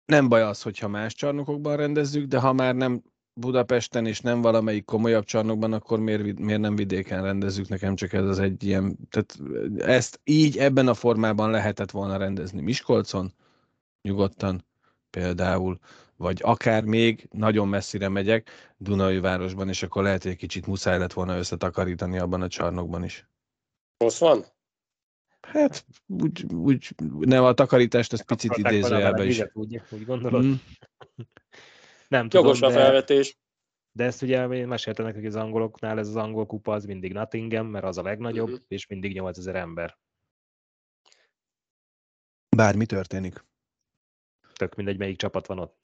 nem 0.06 0.28
baj 0.28 0.42
az, 0.42 0.62
hogyha 0.62 0.88
más 0.88 1.14
csarnokokban 1.14 1.76
rendezzük, 1.76 2.26
de 2.26 2.38
ha 2.38 2.52
már 2.52 2.74
nem 2.74 3.02
Budapesten 3.36 4.06
és 4.06 4.20
nem 4.20 4.40
valamelyik 4.40 4.84
komolyabb 4.84 5.24
csarnokban, 5.24 5.72
akkor 5.72 5.98
miért, 5.98 6.38
miért 6.38 6.60
nem 6.60 6.76
vidéken 6.76 7.22
rendezzük? 7.22 7.68
Nekem 7.68 7.94
csak 7.94 8.12
ez 8.12 8.24
az 8.24 8.38
egy 8.38 8.64
ilyen, 8.64 8.98
tehát 9.10 9.38
ezt 9.76 10.20
így 10.24 10.58
ebben 10.58 10.88
a 10.88 10.94
formában 10.94 11.50
lehetett 11.50 11.90
volna 11.90 12.16
rendezni 12.16 12.60
Miskolcon, 12.60 13.32
nyugodtan 14.02 14.64
például, 15.10 15.78
vagy 16.16 16.40
akár 16.42 16.84
még 16.84 17.28
nagyon 17.32 17.68
messzire 17.68 18.08
megyek, 18.08 18.50
Dunai 18.76 19.20
városban, 19.20 19.68
és 19.68 19.82
akkor 19.82 20.02
lehet, 20.02 20.22
hogy 20.22 20.32
egy 20.32 20.36
kicsit 20.36 20.66
muszáj 20.66 20.98
lett 20.98 21.12
volna 21.12 21.36
összetakarítani 21.36 22.18
abban 22.18 22.42
a 22.42 22.48
csarnokban 22.48 23.04
is. 23.04 23.28
Rossz 23.98 24.18
van? 24.18 24.44
Hát 25.44 25.84
úgy, 26.06 26.44
úgy 26.54 26.94
nem 27.18 27.44
a 27.44 27.52
takarítást, 27.52 28.12
az 28.12 28.24
picit 28.24 28.56
idézőjelbe 28.56 29.24
is. 29.24 29.42
Úgy, 29.52 29.82
úgy 29.90 30.04
gondolod? 30.04 30.44
Mm. 30.44 30.52
nem 32.08 32.28
tudom, 32.28 32.46
Jogos 32.46 32.60
a 32.60 32.70
felvetés. 32.70 33.38
De 33.92 34.04
ezt 34.04 34.22
ugye 34.22 34.48
én 34.48 34.66
meséltem 34.68 35.04
nekik, 35.04 35.20
hogy 35.20 35.30
az 35.30 35.36
angoloknál 35.36 35.98
ez 35.98 36.08
az 36.08 36.16
angol 36.16 36.46
kupa 36.46 36.72
az 36.72 36.84
mindig 36.84 37.12
Nottingham, 37.12 37.66
mert 37.66 37.84
az 37.84 37.98
a 37.98 38.02
legnagyobb, 38.02 38.48
mm-hmm. 38.48 38.64
és 38.68 38.86
mindig 38.86 39.12
8000 39.12 39.56
ember. 39.56 39.98
Bármi 42.56 42.86
történik. 42.86 43.44
Tök 44.52 44.74
mindegy, 44.74 44.98
melyik 44.98 45.16
csapat 45.16 45.46
van 45.46 45.58
ott. 45.58 45.82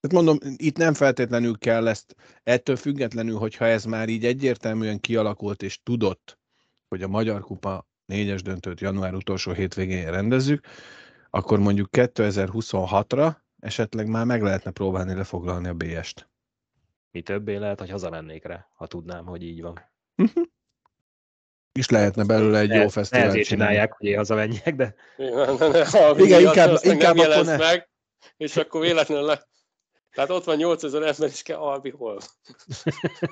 Tehát 0.00 0.26
mondom, 0.26 0.38
itt 0.56 0.76
nem 0.76 0.94
feltétlenül 0.94 1.58
kell 1.58 1.88
ezt, 1.88 2.16
ettől 2.42 2.76
függetlenül, 2.76 3.38
hogyha 3.38 3.64
ez 3.64 3.84
már 3.84 4.08
így 4.08 4.24
egyértelműen 4.24 5.00
kialakult 5.00 5.62
és 5.62 5.82
tudott, 5.82 6.38
hogy 6.88 7.02
a 7.02 7.08
Magyar 7.08 7.40
Kupa 7.40 7.90
négyes 8.06 8.42
döntőt 8.42 8.80
január 8.80 9.14
utolsó 9.14 9.52
hétvégén 9.52 10.10
rendezzük, 10.10 10.66
akkor 11.30 11.58
mondjuk 11.58 11.88
2026-ra 11.92 13.34
esetleg 13.60 14.06
már 14.06 14.24
meg 14.24 14.42
lehetne 14.42 14.70
próbálni 14.70 15.14
lefoglalni 15.14 15.68
a 15.68 15.74
BS-t. 15.74 16.30
Mi 17.10 17.22
többé 17.22 17.56
lehet, 17.56 17.78
hogy 17.78 17.90
hazamennék 17.90 18.44
rá, 18.44 18.68
ha 18.74 18.86
tudnám, 18.86 19.24
hogy 19.24 19.42
így 19.42 19.62
van. 19.62 19.80
is 21.78 21.88
lehetne 21.88 22.24
belőle 22.24 22.58
egy 22.58 22.70
jó 22.70 22.88
fesztivál 22.88 23.24
csinálni. 23.24 23.42
csinálják, 23.44 23.92
hogy 23.92 24.06
én 24.06 24.16
hazamenjek, 24.16 24.74
de... 24.74 24.94
Igen, 26.16 26.40
inkább, 26.40 26.78
inkább 26.80 27.16
nem 27.16 27.30
akkor 27.30 27.44
ne. 27.44 27.56
meg, 27.56 27.88
és 28.36 28.56
akkor 28.56 28.80
véletlenül 28.80 29.24
le... 29.24 29.46
Tehát 30.14 30.30
ott 30.30 30.44
van 30.44 30.56
8000 30.56 31.02
ember, 31.02 31.28
és 31.28 31.42
kell 31.42 31.58
Albi 31.58 31.90
hol. 31.90 32.18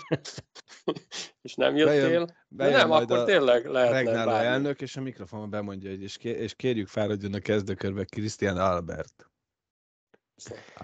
és 1.43 1.55
nem 1.55 1.77
jöttél? 1.77 2.01
Bejön, 2.01 2.37
bejön 2.49 2.79
nem, 2.79 2.91
akkor 2.91 3.19
a 3.19 3.25
tényleg 3.25 3.67
lehetne 3.67 4.25
bármi. 4.25 4.47
elnök, 4.47 4.81
és 4.81 4.97
a 4.97 5.01
mikrofonban 5.01 5.51
bemondja, 5.51 5.91
hogy 5.91 6.03
és, 6.03 6.17
és 6.17 6.55
kérjük 6.55 6.89
fáradjon 6.89 7.35
a 7.35 7.39
kezdőkörbe 7.39 8.05
Christian 8.05 8.57
Albert. 8.57 9.31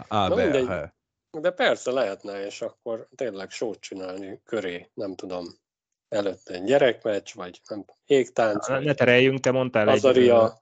Albert. 0.09 0.95
De 1.31 1.51
persze 1.51 1.91
lehetne, 1.91 2.45
és 2.47 2.61
akkor 2.61 3.09
tényleg 3.15 3.51
sót 3.51 3.81
csinálni 3.81 4.41
köré, 4.45 4.91
nem 4.95 5.15
tudom 5.15 5.47
előtte 6.09 6.55
egy 6.55 6.65
gyerekmeccs, 6.65 7.35
vagy 7.35 7.61
nem 7.69 7.85
égtánc. 8.07 8.67
Ne 8.67 8.95
tereljünk, 8.95 9.41
te 9.41 9.51
mondtál 9.51 9.89
Azaria, 9.89 10.59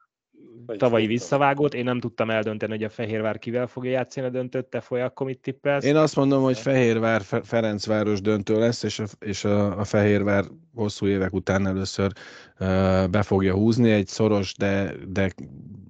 egy 0.66 0.78
tavalyi 0.78 1.06
visszavágót, 1.06 1.74
én 1.74 1.84
nem 1.84 2.00
tudtam 2.00 2.30
eldönteni, 2.30 2.72
hogy 2.72 2.84
a 2.84 2.88
Fehérvár 2.88 3.38
kivel 3.38 3.66
fogja 3.66 3.90
játszani 3.90 4.26
a 4.26 4.30
döntőt, 4.30 4.66
te 4.66 4.80
folyam, 4.80 5.06
akkor 5.06 5.26
mit 5.26 5.38
tippelsz? 5.38 5.84
Én 5.84 5.96
azt 5.96 6.16
mondom, 6.16 6.42
hogy 6.42 6.58
Fehérvár 6.58 7.22
Ferencváros 7.22 8.20
döntő 8.20 8.58
lesz, 8.58 8.82
és 8.82 8.98
a, 8.98 9.04
és 9.18 9.44
a, 9.44 9.78
a 9.78 9.84
Fehérvár 9.84 10.44
hosszú 10.74 11.06
évek 11.06 11.32
után 11.32 11.66
először 11.66 12.12
uh, 12.60 13.08
be 13.08 13.22
fogja 13.22 13.54
húzni 13.54 13.90
egy 13.90 14.06
szoros, 14.06 14.54
de, 14.54 14.94
de 15.08 15.30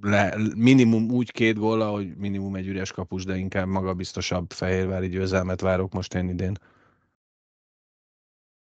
le, 0.00 0.36
minimum 0.56 1.10
úgy 1.10 1.32
két 1.32 1.58
gól, 1.58 1.92
hogy 1.92 2.16
minimum 2.16 2.54
egy 2.56 2.66
üres 2.66 2.92
kapus, 2.92 3.24
de 3.24 3.36
inkább 3.36 3.66
magabiztosabb 3.66 4.50
Fehérvári 4.50 5.08
győzelmet 5.08 5.60
várok 5.60 5.92
most 5.92 6.14
én 6.14 6.28
idén 6.28 6.56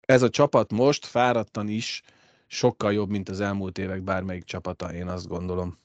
ez 0.06 0.22
a 0.22 0.30
csapat 0.30 0.72
most 0.72 1.06
fáradtan 1.06 1.68
is 1.68 2.02
sokkal 2.46 2.92
jobb, 2.92 3.10
mint 3.10 3.28
az 3.28 3.40
elmúlt 3.40 3.78
évek 3.78 4.02
bármelyik 4.02 4.44
csapata, 4.44 4.94
én 4.94 5.08
azt 5.08 5.28
gondolom. 5.28 5.78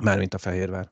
Mármint 0.00 0.34
a 0.34 0.38
Fehérvár. 0.38 0.90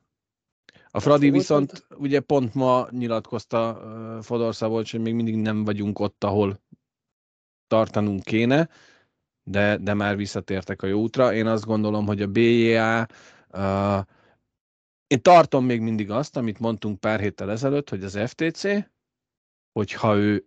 A 0.91 0.99
Fradi 0.99 1.29
viszont 1.29 1.87
ugye 1.97 2.19
pont 2.19 2.53
ma 2.53 2.87
nyilatkozta 2.91 3.81
Fodor 4.21 4.55
Szabolcs, 4.55 4.91
hogy 4.91 5.01
még 5.01 5.13
mindig 5.13 5.35
nem 5.35 5.63
vagyunk 5.63 5.99
ott, 5.99 6.23
ahol 6.23 6.59
tartanunk 7.67 8.23
kéne, 8.23 8.69
de, 9.43 9.77
de 9.77 9.93
már 9.93 10.15
visszatértek 10.15 10.81
a 10.81 10.87
jó 10.87 11.01
útra. 11.01 11.33
Én 11.33 11.47
azt 11.47 11.65
gondolom, 11.65 12.05
hogy 12.05 12.21
a 12.21 12.27
BJA 12.27 13.07
uh, 13.53 14.05
én 15.07 15.21
tartom 15.21 15.65
még 15.65 15.81
mindig 15.81 16.11
azt, 16.11 16.37
amit 16.37 16.59
mondtunk 16.59 16.99
pár 16.99 17.19
héttel 17.19 17.51
ezelőtt, 17.51 17.89
hogy 17.89 18.03
az 18.03 18.19
FTC, 18.25 18.63
hogyha 19.71 20.15
ő 20.15 20.45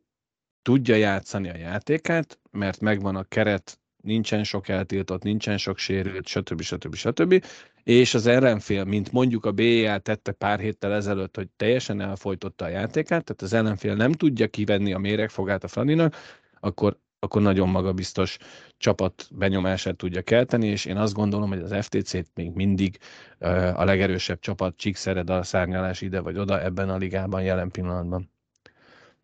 tudja 0.63 0.95
játszani 0.95 1.51
a 1.51 1.57
játékát, 1.57 2.41
mert 2.51 2.81
megvan 2.81 3.17
a 3.17 3.23
keret, 3.23 3.81
nincsen 4.03 4.45
sok 4.45 4.69
eltiltott, 4.69 5.23
nincsen 5.23 5.59
sok 5.59 5.79
sérült, 5.79 6.27
stb. 6.27 6.61
stb. 6.61 6.95
stb. 6.95 7.45
És 7.83 8.15
az 8.15 8.27
ellenfél, 8.27 8.85
mint 8.85 9.13
mondjuk 9.13 9.45
a 9.45 9.53
BL 9.53 9.95
tette 10.03 10.33
pár 10.33 10.61
héttel 10.61 10.93
ezelőtt, 10.93 11.37
hogy 11.37 11.49
teljesen 11.57 12.01
elfolytotta 12.01 12.65
a 12.65 12.69
játékát, 12.69 13.25
tehát 13.25 13.43
az 13.43 13.53
ellenfél 13.53 13.95
nem 13.95 14.13
tudja 14.13 14.47
kivenni 14.47 14.93
a 14.93 14.99
méregfogát 14.99 15.65
a 15.65 15.69
Fradinak, 15.69 16.17
akkor, 16.61 16.99
akkor 17.19 17.43
nagyon 17.43 17.69
magabiztos 17.69 18.37
csapat 18.79 19.29
benyomását 19.31 19.97
tudja 19.97 20.23
kelteni, 20.23 20.67
és 20.67 20.85
én 20.85 20.97
azt 20.97 21.15
gondolom, 21.15 21.49
hogy 21.49 21.61
az 21.61 21.87
FTC-t 21.87 22.31
még 22.35 22.51
mindig 22.55 22.99
a 23.75 23.85
legerősebb 23.85 24.39
csapat 24.39 24.77
csíkszered 24.77 25.31
a 25.31 25.43
szárnyalás 25.43 26.01
ide 26.01 26.21
vagy 26.21 26.39
oda 26.39 26.63
ebben 26.63 26.89
a 26.91 26.97
ligában 26.97 27.43
jelen 27.43 27.71
pillanatban 27.71 28.31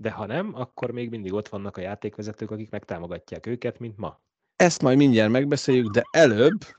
de 0.00 0.10
ha 0.10 0.26
nem, 0.26 0.54
akkor 0.54 0.90
még 0.90 1.10
mindig 1.10 1.32
ott 1.32 1.48
vannak 1.48 1.76
a 1.76 1.80
játékvezetők, 1.80 2.50
akik 2.50 2.70
megtámogatják 2.70 3.46
őket, 3.46 3.78
mint 3.78 3.96
ma. 3.96 4.20
Ezt 4.58 4.82
majd 4.82 4.96
mindjárt 4.96 5.30
megbeszéljük, 5.30 5.90
de 5.90 6.02
előbb... 6.10 6.60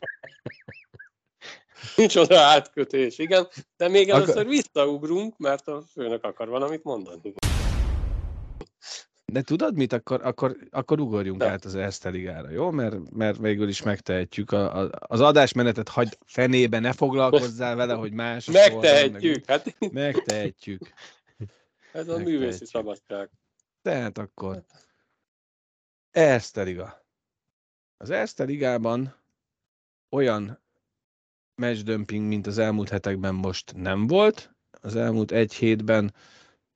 Nincs 1.96 2.15
oda 2.15 2.39
átkötés, 2.39 3.18
igen, 3.18 3.48
de 3.78 3.88
még 3.88 4.10
először 4.10 4.38
Ak- 4.38 4.48
visszaugrunk, 4.48 5.38
mert 5.38 5.68
a 5.68 5.82
főnök 5.82 6.24
akar 6.24 6.48
valamit 6.48 6.84
mondani. 6.84 7.34
De 9.26 9.42
tudod 9.42 9.76
mit? 9.76 9.94
Akkor, 9.94 10.26
akkor, 10.26 10.58
akkor 10.70 11.00
ugorjunk 11.00 11.39
de. 11.39 11.50
át 11.50 11.65
az 11.65 11.76
Erste 11.76 12.10
Ligára, 12.10 12.50
jó? 12.50 12.72
Mert, 12.72 13.12
mert 13.12 13.38
végül 13.38 13.68
is 13.68 13.82
megtehetjük. 13.82 14.52
A, 14.52 14.82
a, 14.82 14.89
az 15.00 15.22
adásmenetet 15.22 15.89
hagyd 15.89 16.18
fenébe, 16.26 16.80
ne 16.80 16.94
foglalkozzál 16.94 17.76
vele, 17.76 17.94
hogy 17.94 18.12
más. 18.12 18.46
Megtehetjük. 18.52 19.46
Meg, 19.48 19.62
hát... 19.63 19.92
Megtehetjük. 19.92 20.94
Ez 21.94 22.08
a 22.08 22.18
művészi 22.18 22.65
szabadság. 22.65 23.30
Tehát 23.82 24.18
akkor 24.18 24.63
Erste 26.12 26.63
Liga. 26.63 26.99
Az 28.02 28.10
Erste 28.10 28.44
Ligában 28.44 29.16
olyan 30.10 30.60
matchdömping, 31.56 32.28
mint 32.28 32.48
az 32.48 32.58
elmúlt 32.58 32.90
hetekben 32.90 33.36
most 33.36 33.74
nem 33.76 34.08
volt. 34.08 34.56
Az 34.72 34.96
elmúlt 34.96 35.32
egy 35.32 35.54
hétben 35.54 36.14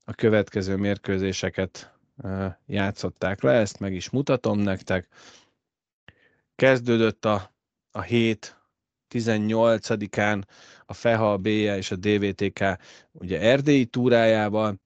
a 0.06 0.14
következő 0.14 0.76
mérkőzéseket 0.76 1.94
játszották 2.66 3.42
le, 3.42 3.52
ezt 3.52 3.80
meg 3.80 3.94
is 3.94 4.10
mutatom 4.10 4.60
nektek. 4.60 5.08
Kezdődött 6.56 7.26
a, 7.26 7.54
a 7.92 8.02
hét 8.02 8.62
18-án 9.10 10.44
a 10.86 10.94
FEHA, 10.94 11.32
a 11.32 11.38
BIA 11.38 11.78
és 11.78 11.92
a 11.92 11.96
DVTK 11.96 12.64
ugye 13.12 13.40
erdélyi 13.40 13.86
túrájával, 13.86 14.82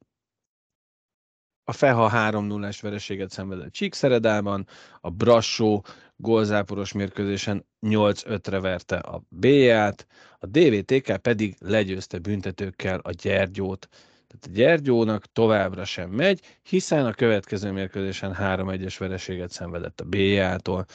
a 1.69 1.71
Feha 1.71 2.11
3-0-es 2.13 2.77
vereséget 2.81 3.29
szenvedett 3.29 3.71
Csíkszeredában, 3.71 4.67
a 5.01 5.09
Brassó 5.09 5.85
gólzáporos 6.17 6.91
mérkőzésen 6.91 7.65
8-5-re 7.81 8.59
verte 8.59 8.97
a 8.97 9.21
B-ját, 9.29 10.07
a 10.39 10.45
DVTK 10.45 11.17
pedig 11.17 11.55
legyőzte 11.59 12.19
büntetőkkel 12.19 12.99
a 12.99 13.11
Gyergyót. 13.11 13.87
Tehát 14.27 14.45
a 14.47 14.49
Gyergyónak 14.49 15.25
továbbra 15.25 15.85
sem 15.85 16.09
megy, 16.09 16.59
hiszen 16.61 17.05
a 17.05 17.13
következő 17.13 17.71
mérkőzésen 17.71 18.35
3-1-es 18.39 18.95
vereséget 18.99 19.51
szenvedett 19.51 20.01
a 20.01 20.05
B-jától, 20.05 20.85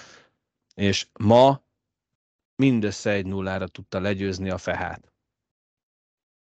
és 0.75 1.07
ma 1.21 1.63
mindössze 2.57 3.11
egy 3.11 3.27
nullára 3.27 3.67
tudta 3.67 4.01
legyőzni 4.01 4.51
a 4.51 4.59
Fehát. 4.59 5.13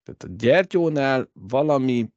Tehát 0.04 0.24
a 0.24 0.28
Gyergyónál 0.38 1.30
valami 1.34 2.10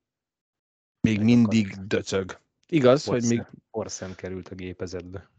még 1.01 1.21
mindig 1.21 1.67
döcög. 1.87 2.41
Igaz, 2.67 3.05
Porszem, 3.05 3.29
hogy 3.29 3.39
még... 3.39 3.47
Porszem 3.71 4.15
került 4.15 4.49
a 4.49 4.55
gépezetbe. 4.55 5.31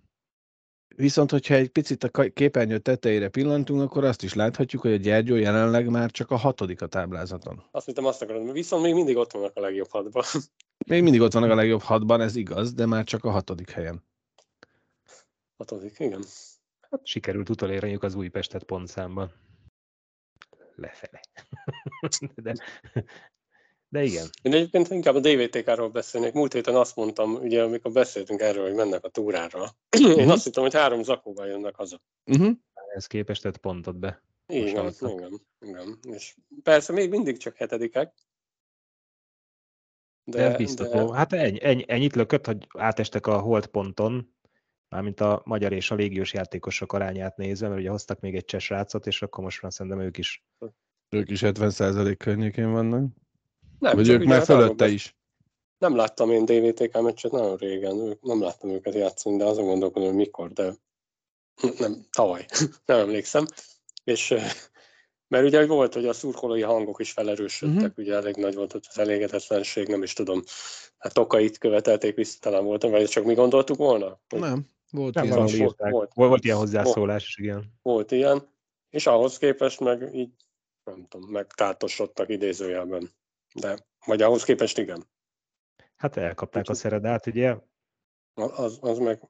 Viszont, 0.96 1.32
hogyha 1.32 1.54
egy 1.54 1.70
picit 1.70 2.04
a 2.04 2.30
képernyő 2.34 2.78
tetejére 2.78 3.30
pillantunk, 3.30 3.82
akkor 3.82 4.04
azt 4.04 4.24
is 4.24 4.34
láthatjuk, 4.34 4.82
hogy 4.82 4.92
a 4.92 4.96
Gyergyó 4.96 5.36
jelenleg 5.36 5.90
már 5.90 6.12
csak 6.12 6.32
a 6.32 6.36
hatodik 6.36 6.82
a 6.82 6.88
táblázaton. 6.88 7.64
Azt 7.72 7.86
hittem 7.86 8.06
azt 8.06 8.22
akarom, 8.22 8.52
viszont 8.52 8.84
még 8.84 8.94
mindig 8.94 9.18
ott 9.18 9.32
vannak 9.32 9.56
a 9.56 9.60
legjobb 9.60 9.90
hatban. 9.90 10.24
Még 10.88 11.04
mindig 11.04 11.22
ott 11.22 11.34
vannak 11.34 11.52
a 11.52 11.56
legjobb 11.56 11.82
hatban, 11.82 12.22
ez 12.22 12.36
igaz, 12.36 12.74
de 12.74 12.86
már 12.86 13.04
csak 13.04 13.24
a 13.24 13.30
hatodik 13.30 13.70
helyen. 13.70 14.04
Hatodik, 15.58 16.00
igen. 16.00 16.24
Hát 16.90 17.06
sikerült 17.08 17.50
utolérniük 17.50 18.04
az 18.04 18.16
Újpestet 18.16 18.64
pontszámban. 18.64 19.32
Lefele. 20.76 21.22
de 22.36 22.56
de 23.90 24.04
igen. 24.04 24.28
Én 24.42 24.54
egyébként 24.54 24.90
inkább 24.90 25.16
a 25.16 25.20
DVTK-ról 25.20 25.90
beszélnék. 25.90 26.34
Múlt 26.34 26.54
héten 26.54 26.76
azt 26.76 26.96
mondtam, 26.96 27.34
ugye 27.34 27.64
amikor 27.64 27.92
beszéltünk 27.92 28.42
erről, 28.42 28.66
hogy 28.66 28.76
mennek 28.76 29.04
a 29.04 29.10
túrára. 29.10 29.66
Uh-huh. 29.98 30.20
Én 30.20 30.30
azt 30.30 30.44
hittem, 30.44 30.64
hogy 30.64 30.74
három 30.74 31.04
zakóval 31.04 31.48
jönnek 31.48 31.76
haza. 31.76 32.02
Uh-huh. 32.26 32.52
Ez 32.96 33.08
képest 33.08 33.42
tett 33.42 33.58
pontot 33.58 34.00
be. 34.00 34.24
Igen, 34.48 34.94
igen, 35.00 35.42
igen. 35.60 36.00
És 36.02 36.36
persze 36.64 36.94
még 36.94 37.10
mindig 37.10 37.38
csak 37.38 37.56
hetedikek. 37.56 38.14
De, 40.24 40.50
de 40.50 40.58
biztató. 40.58 41.12
De... 41.12 41.18
Hát 41.18 41.34
ennyi, 41.34 41.58
ennyi, 41.62 41.84
ennyit 41.88 42.16
lökött, 42.16 42.46
hogy 42.46 42.68
átestek 42.78 43.28
a 43.28 43.40
hold 43.40 43.66
ponton, 43.66 44.36
mármint 44.90 45.20
a 45.20 45.42
magyar 45.46 45.74
és 45.74 45.92
a 45.92 45.96
légiós 45.96 46.34
játékosok 46.34 46.94
arányát 46.94 47.38
nézve, 47.38 47.68
mert 47.68 47.80
ugye 47.80 47.90
hoztak 47.90 48.20
még 48.20 48.36
egy 48.36 48.46
csesrácot, 48.46 49.08
és 49.08 49.22
akkor 49.22 49.44
most 49.44 49.62
már 49.62 49.74
szerintem 49.74 50.02
ők 50.02 50.18
is. 50.18 50.46
Ők 51.10 51.30
is 51.30 51.42
70% 51.44 52.16
környékén 52.18 52.72
vannak. 52.72 53.14
Nem, 53.80 53.96
Vagy 53.96 54.10
ők 54.10 54.24
már 54.24 54.44
fölötte 54.44 54.88
is. 54.88 55.16
Nem 55.78 55.96
láttam 55.96 56.32
én 56.32 56.46
DVTK 56.46 57.02
meccset 57.02 57.32
nagyon 57.32 57.56
régen, 57.56 58.18
nem 58.22 58.42
láttam 58.42 58.70
őket 58.70 58.94
játszani, 58.94 59.38
de 59.38 59.44
azon 59.46 59.66
gondolkodom, 59.66 60.08
hogy 60.08 60.18
mikor, 60.18 60.52
de 60.54 60.74
nem, 61.80 62.06
tavaly, 62.12 62.46
nem 62.86 63.00
emlékszem. 63.00 63.46
És 64.04 64.36
mert 65.28 65.46
ugye 65.46 65.66
volt, 65.66 65.94
hogy 65.94 66.06
a 66.06 66.14
szurkolói 66.14 66.62
hangok 66.62 67.00
is 67.00 67.12
felerősödtek, 67.12 67.76
uh-huh. 67.76 68.06
ugye 68.06 68.14
elég 68.14 68.36
nagy 68.36 68.56
volt 68.56 68.74
az 68.74 69.00
elégedetlenség, 69.00 69.88
nem 69.88 70.04
is 70.04 70.14
tudom, 70.14 70.42
hát 70.98 71.14
Tokait 71.14 71.58
követelték 71.58 72.16
vissza, 72.16 72.38
talán 72.40 72.64
voltam, 72.64 72.92
vagy 72.92 73.08
csak 73.08 73.24
mi 73.24 73.34
gondoltuk 73.34 73.78
volna? 73.78 74.20
Nem, 74.30 74.68
volt 74.92 75.14
nem 75.14 75.24
ilyen. 75.24 75.38
Volt, 75.40 75.56
volt, 75.56 75.76
volt, 75.78 76.14
volt 76.14 76.44
ilyen 76.44 76.58
hozzászólás, 76.58 77.36
volt, 77.36 77.48
igen. 77.48 77.74
Volt 77.82 78.12
ilyen, 78.12 78.48
és 78.90 79.08
ahhoz 79.08 79.38
képest 79.38 79.80
meg 79.80 80.10
így 80.14 80.32
nem 80.84 81.08
tudom, 81.08 81.30
megtátosodtak 81.30 82.30
idézőjelben. 82.30 83.10
De, 83.60 83.78
vagy 84.06 84.22
ahhoz 84.22 84.44
képest 84.44 84.78
igen. 84.78 85.08
Hát 85.96 86.18
elkapták 86.18 86.70
a 86.70 86.74
szeredát, 86.74 87.26
ugye? 87.26 87.58
Az, 88.34 88.78
az 88.82 88.98
meg, 88.98 89.30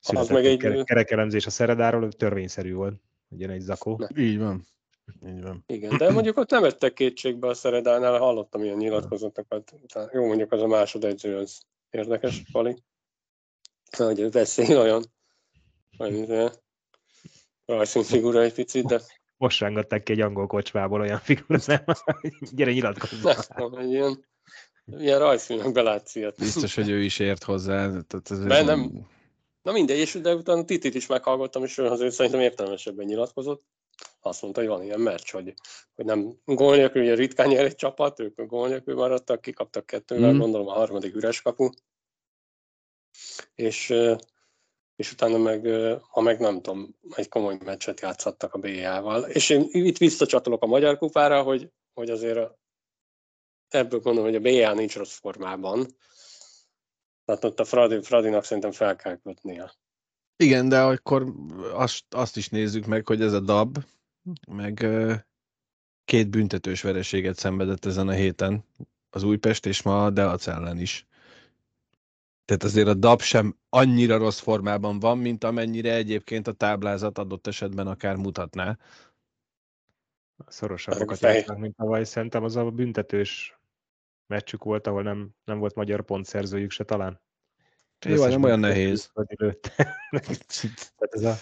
az 0.00 0.28
meg 0.28 0.46
egy... 0.46 0.84
Kerekelemzés 0.84 1.46
a 1.46 1.50
szeredáról 1.50 2.12
törvényszerű 2.12 2.74
volt, 2.74 3.00
ugye 3.28 3.48
egy 3.48 3.60
zakó. 3.60 3.96
Ne. 3.96 4.22
Így 4.22 4.38
van. 4.38 4.66
Így 5.26 5.42
van. 5.42 5.64
Igen, 5.66 5.96
de 5.96 6.10
mondjuk 6.10 6.36
ott 6.36 6.50
nem 6.50 6.62
vettek 6.62 6.92
kétségbe 6.92 7.48
a 7.48 7.54
szeredánál, 7.54 8.18
hallottam 8.18 8.62
ilyen 8.62 8.76
nyilatkozatokat. 8.76 9.74
Jó, 10.12 10.26
mondjuk 10.26 10.52
az 10.52 10.62
a 10.62 10.66
másodegyző, 10.66 11.36
az 11.36 11.60
érdekes, 11.90 12.42
Pali. 12.52 12.82
Hogy 13.96 14.30
beszél 14.30 14.78
olyan, 14.78 15.04
hogy 15.96 16.50
rajzfilmfigura 17.64 18.42
egy 18.42 18.54
picit, 18.54 18.86
de... 18.86 19.00
Most 19.42 19.60
rángatták 19.60 20.02
ki 20.02 20.12
egy 20.12 20.20
angol 20.20 20.46
kocsmából 20.46 21.00
olyan 21.00 21.18
figura, 21.18 21.58
nem? 21.66 21.84
Gyere 22.56 22.72
nyilatkozzál. 22.72 23.36
Nem, 23.56 23.74
egy 23.74 23.90
ilyen, 23.90 24.24
ilyen 24.98 25.18
rajzfilmekbe 25.18 25.82
látsz 25.82 26.14
ilyet. 26.14 26.38
Biztos, 26.38 26.74
hogy 26.74 26.90
ő 26.90 27.02
is 27.02 27.18
ért 27.18 27.42
hozzá. 27.42 27.86
Tehát 27.86 28.30
ez 28.30 28.38
nem, 28.38 28.64
nem, 28.64 29.06
Na 29.62 29.72
mindegy, 29.72 29.98
és 29.98 30.12
de 30.12 30.34
utána 30.34 30.64
Titit 30.64 30.94
is 30.94 31.06
meghallgattam, 31.06 31.64
és 31.64 31.78
ő 31.78 31.84
azért 31.84 32.12
szerintem 32.12 32.40
értelmesebben 32.40 33.06
nyilatkozott. 33.06 33.64
Azt 34.20 34.42
mondta, 34.42 34.60
hogy 34.60 34.68
van 34.68 34.82
ilyen 34.82 35.00
meccs, 35.00 35.30
hogy, 35.30 35.54
hogy 35.94 36.04
nem 36.04 36.34
gól 36.44 36.76
nélkül, 36.76 37.02
ugye 37.02 37.14
ritkán 37.14 37.48
nyer 37.48 37.64
egy 37.64 37.74
csapat, 37.74 38.20
ők 38.20 38.38
a 38.38 38.46
gól 38.46 38.68
nélkül 38.68 38.94
maradtak, 38.94 39.40
kikaptak 39.40 39.86
kettővel, 39.86 40.32
mm. 40.32 40.38
gondolom 40.38 40.68
a 40.68 40.72
harmadik 40.72 41.14
üres 41.14 41.42
kapu. 41.42 41.68
És, 43.54 43.94
és 44.96 45.12
utána 45.12 45.38
meg, 45.38 45.66
ha 46.10 46.20
meg 46.20 46.40
nem 46.40 46.60
tudom, 46.60 46.96
egy 47.14 47.28
komoly 47.28 47.58
meccset 47.64 48.00
játszhattak 48.00 48.54
a 48.54 48.58
BA-val. 48.58 49.22
És 49.22 49.50
én 49.50 49.68
itt 49.70 49.98
visszacsatolok 49.98 50.62
a 50.62 50.66
Magyar 50.66 50.98
Kupára, 50.98 51.42
hogy, 51.42 51.70
hogy 51.94 52.10
azért 52.10 52.50
ebből 53.68 54.00
gondolom, 54.00 54.30
hogy 54.30 54.46
a 54.46 54.50
BA 54.50 54.74
nincs 54.74 54.96
rossz 54.96 55.18
formában, 55.18 55.86
tehát 57.24 57.44
ott 57.44 57.60
a 57.60 57.64
Fradi, 57.64 58.02
Fradinak 58.02 58.44
szerintem 58.44 58.72
fel 58.72 58.96
kell 58.96 59.16
kötnie. 59.16 59.72
Igen, 60.36 60.68
de 60.68 60.80
akkor 60.80 61.32
azt, 61.72 62.04
azt 62.14 62.36
is 62.36 62.48
nézzük 62.48 62.86
meg, 62.86 63.06
hogy 63.06 63.22
ez 63.22 63.32
a 63.32 63.40
DAB, 63.40 63.78
meg 64.48 64.86
két 66.04 66.30
büntetős 66.30 66.82
vereséget 66.82 67.36
szenvedett 67.36 67.84
ezen 67.84 68.08
a 68.08 68.12
héten, 68.12 68.64
az 69.10 69.22
Újpest 69.22 69.66
és 69.66 69.82
ma 69.82 70.04
a 70.04 70.10
Deac 70.10 70.46
ellen 70.46 70.78
is. 70.78 71.06
Tehát 72.44 72.62
azért 72.62 72.88
a 72.88 72.94
DAB 72.94 73.20
sem 73.20 73.56
annyira 73.68 74.16
rossz 74.16 74.40
formában 74.40 74.98
van, 74.98 75.18
mint 75.18 75.44
amennyire 75.44 75.94
egyébként 75.94 76.46
a 76.46 76.52
táblázat 76.52 77.18
adott 77.18 77.46
esetben 77.46 77.86
akár 77.86 78.16
mutatná. 78.16 78.78
Szorosabbakat 80.46 81.20
játsznak, 81.20 81.58
mint 81.58 81.76
tavaly. 81.76 82.04
Szerintem 82.04 82.44
az 82.44 82.56
a 82.56 82.70
büntetős 82.70 83.58
meccsük 84.26 84.64
volt, 84.64 84.86
ahol 84.86 85.02
nem, 85.02 85.30
nem 85.44 85.58
volt 85.58 85.74
magyar 85.74 86.02
pontszerzőjük 86.04 86.70
se 86.70 86.84
talán. 86.84 87.20
Jó, 88.06 88.26
nem 88.26 88.42
olyan 88.42 88.60
nehéz. 88.60 89.10
Tehát 90.96 91.10
ez 91.10 91.22
a... 91.22 91.34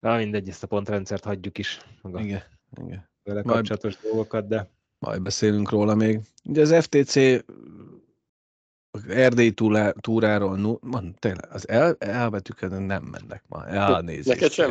Na 0.00 0.16
mindegy, 0.16 0.48
ezt 0.48 0.62
a 0.62 0.66
pontrendszert 0.66 1.24
hagyjuk 1.24 1.58
is. 1.58 1.80
Maga 2.02 2.20
igen, 2.20 2.42
igen. 2.82 3.10
Vele 3.22 3.42
kapcsolatos 3.42 3.94
majd, 3.94 4.06
dolgokat, 4.06 4.48
de... 4.48 4.70
Majd 4.98 5.22
beszélünk 5.22 5.70
róla 5.70 5.94
még. 5.94 6.20
Ugye 6.44 6.60
az 6.60 6.84
FTC 6.84 7.14
erdélyi 9.08 9.54
túráról, 10.00 10.56
no, 10.56 10.76
man, 10.80 11.14
tényleg, 11.18 11.48
az 11.50 11.68
el, 11.68 11.96
elbetűket 11.98 12.70
nem 12.70 13.02
mennek 13.02 13.42
ma, 13.48 13.66
elnézést. 13.66 14.28
Neked 14.28 14.50
sem? 14.50 14.70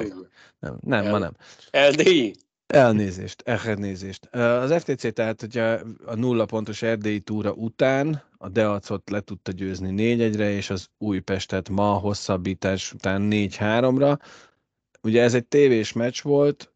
Nem, 0.59 0.77
nem, 0.81 1.05
el, 1.05 1.11
ma 1.11 1.17
nem. 1.17 1.33
Erdélyi? 1.71 2.35
Elnézést, 2.67 3.41
elnézést. 3.45 4.25
Az 4.35 4.73
FTC 4.73 5.13
tehát, 5.13 5.39
hogyha 5.39 5.79
a 6.05 6.15
nulla 6.15 6.45
pontos 6.45 6.81
erdélyi 6.81 7.19
túra 7.19 7.51
után 7.51 8.23
a 8.37 8.49
Deacot 8.49 9.09
le 9.09 9.19
tudta 9.19 9.51
győzni 9.51 10.15
4-1-re, 10.17 10.49
és 10.49 10.69
az 10.69 10.87
Újpestet 10.97 11.69
ma 11.69 11.93
hosszabbítás 11.93 12.93
után 12.93 13.27
4-3-ra. 13.31 14.19
Ugye 15.01 15.21
ez 15.21 15.33
egy 15.33 15.45
tévés 15.45 15.93
meccs 15.93 16.21
volt, 16.21 16.73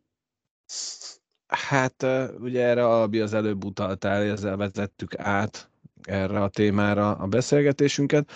hát 1.47 2.05
ugye 2.39 2.61
erre 2.61 2.87
Albi 2.87 3.19
az 3.19 3.33
előbb 3.33 3.63
utaltál, 3.63 4.21
ezzel 4.21 4.57
vezettük 4.57 5.17
át 5.17 5.70
erre 6.03 6.41
a 6.41 6.49
témára 6.49 7.11
a 7.11 7.27
beszélgetésünket. 7.27 8.31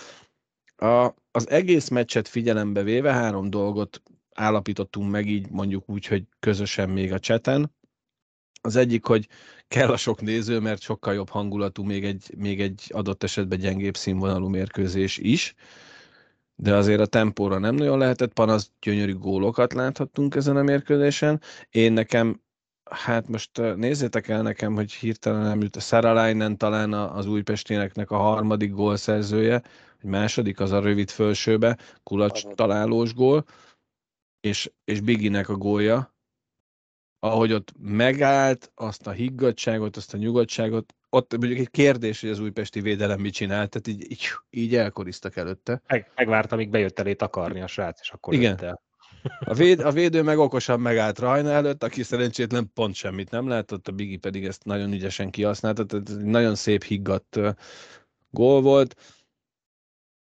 A, 0.76 1.14
az 1.32 1.50
egész 1.50 1.88
meccset 1.88 2.28
figyelembe 2.28 2.84
véve 2.84 3.14
három 3.14 3.50
dolgot 3.50 4.02
állapítottunk 4.36 5.12
meg 5.12 5.28
így 5.28 5.50
mondjuk 5.50 5.90
úgy, 5.90 6.06
hogy 6.06 6.24
közösen 6.40 6.90
még 6.90 7.14
a 7.14 7.20
cseten. 7.20 7.74
Az 8.62 8.76
egyik, 8.76 9.06
hogy 9.06 9.28
kell 9.68 9.92
a 9.92 9.98
sok 9.98 10.22
néző, 10.22 10.60
mert 10.60 10.82
sokkal 10.82 11.14
jobb 11.14 11.30
hangulatú 11.30 11.84
még 11.84 12.06
egy, 12.06 12.34
még 12.38 12.62
egy 12.62 12.92
adott 12.94 13.24
esetben 13.24 13.60
gyengébb 13.60 13.98
színvonalú 13.98 14.48
mérkőzés 14.48 15.18
is, 15.18 15.56
de 16.56 16.76
azért 16.76 17.00
a 17.00 17.06
tempóra 17.06 17.58
nem 17.58 17.76
nagyon 17.76 17.98
lehetett 17.98 18.34
panasz, 18.34 18.72
gyönyörű 18.82 19.14
gólokat 19.14 19.74
láthattunk 19.74 20.36
ezen 20.36 20.56
a 20.56 20.64
mérkőzésen. 20.64 21.42
Én 21.70 21.94
nekem, 21.94 22.42
hát 22.92 23.28
most 23.28 23.76
nézzétek 23.76 24.28
el 24.28 24.42
nekem, 24.42 24.76
hogy 24.76 24.94
hirtelen 24.94 25.42
nem 25.42 25.62
jut 25.62 25.82
Saralainen 25.82 26.58
talán 26.58 26.94
az 26.94 27.26
újpesténeknek 27.26 28.12
a 28.12 28.18
harmadik 28.18 28.72
gólszerzője, 28.72 29.62
egy 30.04 30.10
második 30.10 30.60
az 30.60 30.72
a 30.72 30.80
rövid 30.80 31.10
fölsőbe, 31.10 31.78
kulacs 32.04 32.44
találós 32.48 33.14
gól, 33.14 33.46
és, 34.40 34.72
és 34.84 35.02
Biginek 35.02 35.50
a 35.50 35.56
gólja, 35.56 36.14
ahogy 37.20 37.54
ott 37.54 37.74
megállt, 37.80 38.72
azt 38.76 39.08
a 39.08 39.12
higgadságot, 39.12 39.98
azt 39.98 40.14
a 40.14 40.18
nyugodtságot, 40.18 40.96
ott 41.10 41.38
mondjuk 41.38 41.60
egy 41.60 41.70
kérdés, 41.70 42.22
hogy 42.22 42.30
az 42.30 42.40
újpesti 42.40 42.82
védelem 42.82 43.20
mit 43.20 43.34
csinált, 43.34 43.70
tehát 43.70 43.88
így, 43.88 44.12
így, 44.12 44.28
így 44.50 44.76
elkoriztak 44.76 45.36
előtte. 45.36 45.82
Meg, 45.88 46.12
megvárta, 46.16 46.56
amíg 46.56 46.70
bejött 46.70 47.00
elé 47.00 47.14
takarni 47.14 47.62
a 47.62 47.68
srác, 47.68 48.00
és 48.02 48.10
akkor 48.10 48.34
Igen. 48.34 48.64
El. 48.64 48.84
A, 49.40 49.54
véd, 49.54 49.80
a 49.80 49.92
védő 49.92 50.22
meg 50.22 50.38
okosan 50.38 50.80
megállt 50.80 51.20
Rajna 51.20 51.50
előtt, 51.50 51.84
aki 51.84 52.04
szerencsétlen 52.04 52.72
pont 52.74 52.96
semmit 52.96 53.32
nem 53.32 53.48
látott, 53.48 53.88
a 53.88 53.92
Bigi 53.92 54.18
pedig 54.18 54.46
ezt 54.46 54.64
nagyon 54.64 54.94
ügyesen 54.94 55.30
kihasználta, 55.30 55.86
tehát 55.86 56.10
ez 56.10 56.16
egy 56.16 56.24
nagyon 56.24 56.56
szép 56.56 56.84
higgadt 56.84 57.40
gól 58.30 58.62
volt. 58.62 58.96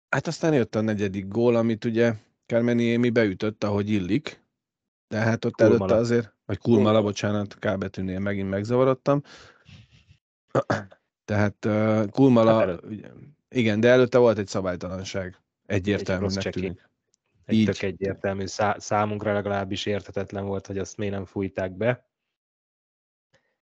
Hát 0.09 0.27
aztán 0.27 0.53
jött 0.53 0.75
a 0.75 0.81
negyedik 0.81 1.27
gól, 1.27 1.55
amit 1.55 1.85
ugye 1.85 2.13
Kermeni 2.45 3.09
beütött, 3.09 3.63
ahogy 3.63 3.89
illik, 3.89 4.43
de 5.07 5.17
hát 5.17 5.45
ott 5.45 5.53
Kulmala. 5.53 5.77
előtte 5.77 5.95
azért, 5.95 6.33
vagy 6.45 6.57
Kulmala, 6.57 7.01
bocsánat, 7.01 7.55
K 7.59 7.77
betűnél 7.77 8.19
megint 8.19 8.49
megzavarodtam. 8.49 9.21
Tehát 11.25 11.65
uh, 11.65 12.35
hát 12.35 12.81
igen, 13.49 13.79
de 13.79 13.89
előtte 13.89 14.17
volt 14.17 14.37
egy 14.37 14.47
szabálytalanság. 14.47 15.41
Egyértelműnek 15.65 16.45
egy 16.45 16.51
tűnik. 16.51 16.89
Egy 17.47 17.55
Így. 17.55 17.65
tök 17.65 17.81
egyértelmű. 17.81 18.45
Szá- 18.45 18.79
számunkra 18.79 19.33
legalábbis 19.33 19.85
érthetetlen 19.85 20.45
volt, 20.45 20.67
hogy 20.67 20.77
azt 20.77 20.97
miért 20.97 21.13
nem 21.13 21.25
fújták 21.25 21.71
be. 21.71 22.05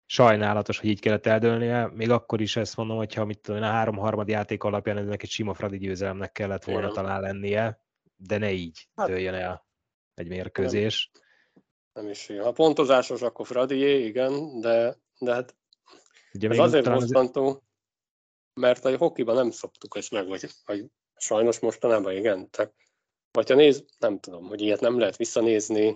Sajnálatos, 0.06 0.78
hogy 0.78 0.88
így 0.88 1.00
kellett 1.00 1.26
eldőlnie. 1.26 1.86
Még 1.86 2.10
akkor 2.10 2.40
is 2.40 2.56
ezt 2.56 2.76
mondom, 2.76 2.96
hogyha 2.96 3.24
mit 3.24 3.38
tudom, 3.38 3.62
a 3.62 3.66
három 3.66 3.96
harmad 3.96 4.28
játék 4.28 4.62
alapján 4.62 4.96
ennek 4.96 5.22
egy 5.22 5.30
sima 5.30 5.54
Fradi 5.54 5.78
győzelemnek 5.78 6.32
kellett 6.32 6.64
volna 6.64 6.80
Igen. 6.82 6.92
talán 6.92 7.20
lennie 7.20 7.82
de 8.26 8.38
ne 8.38 8.52
így 8.52 8.88
hát, 8.94 9.08
dőljön 9.08 9.34
el 9.34 9.66
egy 10.14 10.28
mérkőzés. 10.28 11.10
Nem, 11.12 11.64
nem 11.92 12.08
is 12.08 12.28
jó. 12.28 12.42
Ha 12.42 12.52
pontozásos, 12.52 13.22
akkor 13.22 13.46
Fradié, 13.46 14.04
igen, 14.04 14.60
de, 14.60 14.96
de 15.18 15.32
hát 15.32 15.56
Ugye 16.32 16.48
ez 16.48 16.58
azért 16.58 16.90
bosszantó, 16.90 17.46
az... 17.46 17.60
mert 18.60 18.84
a 18.84 18.96
hokiban 18.96 19.34
nem 19.34 19.50
szoktuk 19.50 19.96
ezt 19.96 20.10
meg, 20.10 20.26
vagy, 20.26 20.50
vagy 20.64 20.86
sajnos 21.16 21.58
mostanában 21.58 22.16
igen. 22.16 22.50
Tehát, 22.50 22.74
vagy 23.32 23.48
ha 23.48 23.54
néz, 23.54 23.84
nem 23.98 24.18
tudom, 24.20 24.46
hogy 24.46 24.60
ilyet 24.60 24.80
nem 24.80 24.98
lehet 24.98 25.16
visszanézni. 25.16 25.94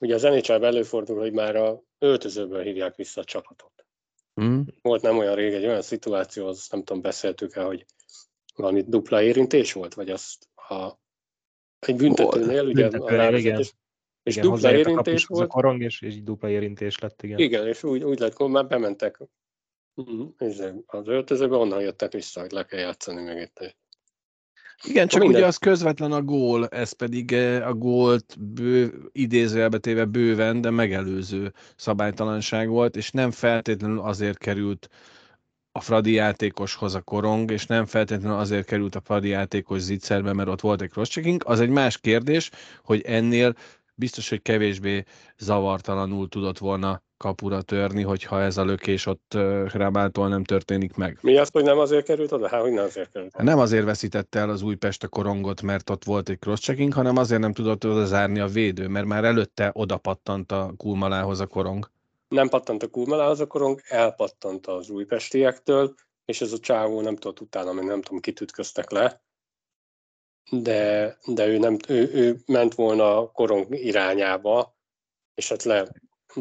Ugye 0.00 0.14
az 0.14 0.22
nhl 0.22 0.64
előfordul, 0.64 1.18
hogy 1.18 1.32
már 1.32 1.56
a 1.56 1.82
öltözőből 1.98 2.62
hívják 2.62 2.94
vissza 2.94 3.20
a 3.20 3.24
csapatot. 3.24 3.86
Mm. 4.40 4.60
Volt 4.82 5.02
nem 5.02 5.18
olyan 5.18 5.34
rég 5.34 5.52
egy 5.52 5.66
olyan 5.66 5.82
szituáció, 5.82 6.46
az 6.46 6.66
nem 6.70 6.82
tudom, 6.82 7.02
beszéltük 7.02 7.54
el, 7.54 7.66
hogy 7.66 7.84
valami 8.54 8.82
dupla 8.86 9.22
érintés 9.22 9.72
volt, 9.72 9.94
vagy 9.94 10.10
azt 10.10 10.48
a 10.54 10.98
egy 11.78 11.96
büntetőnél, 11.96 12.66
ugye 12.66 12.88
büntetőnél, 12.88 13.34
igen. 13.34 13.58
És, 13.58 13.72
és 14.22 14.36
igen, 14.36 14.50
dupla 14.50 14.72
érintés 14.72 15.26
volt. 15.26 15.44
A 15.44 15.46
korong, 15.46 15.82
és, 15.82 16.00
és 16.00 16.22
dupla 16.22 16.48
érintés 16.48 16.98
lett, 16.98 17.22
igen. 17.22 17.38
Igen, 17.38 17.66
és 17.66 17.82
úgy, 17.82 18.02
úgy 18.02 18.18
lett, 18.18 18.32
hogy 18.32 18.50
már 18.50 18.66
bementek 18.66 19.18
mhm, 19.94 20.22
az 20.86 21.08
öltözőbe, 21.08 21.56
onnan 21.56 21.80
jöttek 21.80 22.12
vissza, 22.12 22.40
hogy 22.40 22.50
le 22.50 22.64
kell 22.64 22.80
játszani 22.80 23.22
meg 23.22 23.40
itt. 23.40 23.76
Igen, 24.86 25.08
csak 25.08 25.20
minden... 25.20 25.40
ugye 25.40 25.48
az 25.48 25.56
közvetlen 25.56 26.12
a 26.12 26.22
gól, 26.22 26.68
ez 26.68 26.92
pedig 26.92 27.32
eh, 27.32 27.68
a 27.68 27.74
gólt 27.74 28.36
bő, 28.38 29.08
idézőjelbe 29.12 29.78
téve 29.78 30.04
bőven, 30.04 30.60
de 30.60 30.70
megelőző 30.70 31.52
szabálytalanság 31.76 32.68
volt, 32.68 32.96
és 32.96 33.10
nem 33.10 33.30
feltétlenül 33.30 34.00
azért 34.00 34.38
került 34.38 34.88
a 35.72 35.80
Fradi 35.80 36.12
játékoshoz 36.12 36.94
a 36.94 37.00
korong, 37.00 37.50
és 37.50 37.66
nem 37.66 37.86
feltétlenül 37.86 38.38
azért 38.38 38.66
került 38.66 38.94
a 38.94 39.00
Fradi 39.00 39.28
játékos 39.28 39.80
zicserbe, 39.80 40.32
mert 40.32 40.48
ott 40.48 40.60
volt 40.60 40.82
egy 40.82 40.90
cross-checking. 40.90 41.42
Az 41.46 41.60
egy 41.60 41.68
más 41.68 41.98
kérdés, 41.98 42.50
hogy 42.82 43.02
ennél 43.02 43.54
biztos, 43.94 44.28
hogy 44.28 44.42
kevésbé 44.42 45.04
zavartalanul 45.38 46.28
tudott 46.28 46.58
volna 46.58 47.02
kapura 47.24 47.62
törni, 47.62 48.02
hogyha 48.02 48.42
ez 48.42 48.56
a 48.56 48.64
lökés 48.64 49.06
ott 49.06 49.32
Hrabától 49.68 50.28
nem 50.28 50.44
történik 50.44 50.94
meg. 50.94 51.18
Mi 51.20 51.36
az, 51.36 51.48
hogy 51.52 51.64
nem 51.64 51.78
azért 51.78 52.04
került 52.04 52.32
oda? 52.32 52.48
Hát, 52.48 52.60
hogy 52.60 52.72
nem 52.72 52.84
azért 52.84 53.12
került 53.12 53.34
oda. 53.34 53.44
Nem 53.44 53.58
azért 53.58 53.84
veszítette 53.84 54.38
el 54.38 54.50
az 54.50 54.62
Újpest 54.62 55.02
a 55.02 55.08
korongot, 55.08 55.62
mert 55.62 55.90
ott 55.90 56.04
volt 56.04 56.28
egy 56.28 56.38
cross-checking, 56.38 56.92
hanem 56.92 57.16
azért 57.16 57.40
nem 57.40 57.52
tudott 57.52 57.86
oda 57.86 58.04
zárni 58.04 58.38
a 58.40 58.46
védő, 58.46 58.88
mert 58.88 59.06
már 59.06 59.24
előtte 59.24 59.70
oda 59.74 59.96
pattant 59.96 60.52
a 60.52 60.72
Kulmalához 60.76 61.40
a 61.40 61.46
korong. 61.46 61.90
Nem 62.28 62.48
pattant 62.48 62.82
a 62.82 62.88
Kulmalához 62.88 63.40
a 63.40 63.46
korong, 63.46 63.80
elpattant 63.88 64.66
az 64.66 64.88
újpestiektől, 64.88 65.94
és 66.24 66.40
ez 66.40 66.52
a 66.52 66.58
csávó 66.58 67.00
nem 67.00 67.16
tudott 67.16 67.40
utána, 67.40 67.72
mert 67.72 67.86
nem 67.86 68.02
tudom, 68.02 68.20
kit 68.20 68.40
ütköztek 68.40 68.90
le, 68.90 69.22
de, 70.50 71.16
de 71.26 71.46
ő, 71.46 71.58
nem, 71.58 71.76
ő, 71.88 72.10
ő 72.12 72.36
ment 72.46 72.74
volna 72.74 73.18
a 73.18 73.30
korong 73.30 73.66
irányába, 73.74 74.76
és 75.34 75.48
hát 75.48 75.62
le 75.62 75.88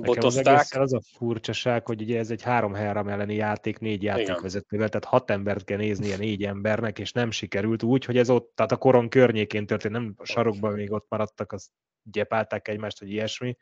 botozták. 0.02 0.60
Az, 0.60 0.76
az 0.76 0.94
a 0.94 1.02
furcsaság, 1.18 1.86
hogy 1.86 2.02
ugye 2.02 2.20
ez 2.20 2.32
egy 2.32 2.42
három 2.42 2.74
három 2.74 3.08
elleni 3.08 3.36
játék 3.36 3.80
négy 3.80 4.04
játékvezetővel, 4.04 4.90
tehát 4.90 5.06
hat 5.06 5.30
embert 5.30 5.64
kell 5.64 5.78
néznie 5.78 6.18
négy 6.18 6.44
embernek, 6.44 7.00
és 7.00 7.12
nem 7.12 7.32
sikerült 7.32 7.84
úgy, 7.84 8.06
hogy 8.06 8.18
ez 8.18 8.30
ott, 8.30 8.52
tehát 8.56 8.72
a 8.72 8.78
koron 8.78 9.10
környékén 9.10 9.66
történt, 9.66 9.94
nem 9.94 10.14
a 10.18 10.26
sarokban 10.26 10.74
még 10.74 10.92
ott 10.92 11.06
maradtak, 11.10 11.52
az 11.52 11.70
gyepálták 12.04 12.68
egymást, 12.68 13.00
hogy 13.00 13.10
ilyesmi. 13.10 13.58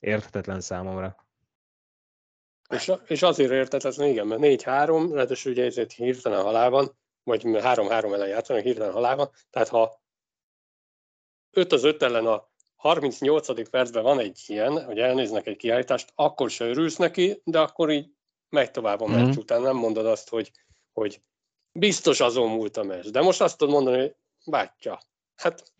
Érthetetlen 0.00 0.60
számomra. 0.60 1.26
És, 2.68 2.92
és 3.06 3.22
azért 3.22 3.50
érthetetlen, 3.50 4.08
igen, 4.08 4.26
mert 4.26 4.40
4-3, 4.44 5.10
ráadásul 5.12 5.52
ugye 5.52 5.64
ezért 5.64 5.92
hirtelen 5.92 6.42
halálban, 6.42 6.98
vagy 7.22 7.42
3-3 7.44 8.12
ellen 8.12 8.28
játszanak 8.28 8.62
hirtelen 8.62 8.92
halálban, 8.92 9.30
tehát 9.50 9.68
ha 9.68 10.02
5 11.50 11.72
az 11.72 11.84
5 11.84 12.02
ellen 12.02 12.26
a 12.26 12.47
38. 12.78 13.70
percben 13.70 14.02
van 14.02 14.18
egy 14.18 14.40
ilyen, 14.46 14.84
hogy 14.84 14.98
elnéznek 14.98 15.46
egy 15.46 15.56
kiállítást, 15.56 16.12
akkor 16.14 16.50
se 16.50 16.64
örülsz 16.64 16.96
neki, 16.96 17.40
de 17.44 17.60
akkor 17.60 17.90
így 17.90 18.10
megy 18.48 18.70
tovább 18.70 19.00
a 19.00 19.06
meccs 19.06 19.36
mm. 19.36 19.38
után. 19.38 19.62
Nem 19.62 19.76
mondod 19.76 20.06
azt, 20.06 20.28
hogy, 20.28 20.52
hogy 20.92 21.20
biztos 21.72 22.20
azon 22.20 22.50
múlt 22.50 22.76
a 22.76 22.82
meccs. 22.82 23.06
De 23.06 23.20
most 23.20 23.40
azt 23.40 23.58
tudod 23.58 23.74
mondani, 23.74 24.00
hogy 24.00 24.14
bátya, 24.44 25.00
hát 25.34 25.72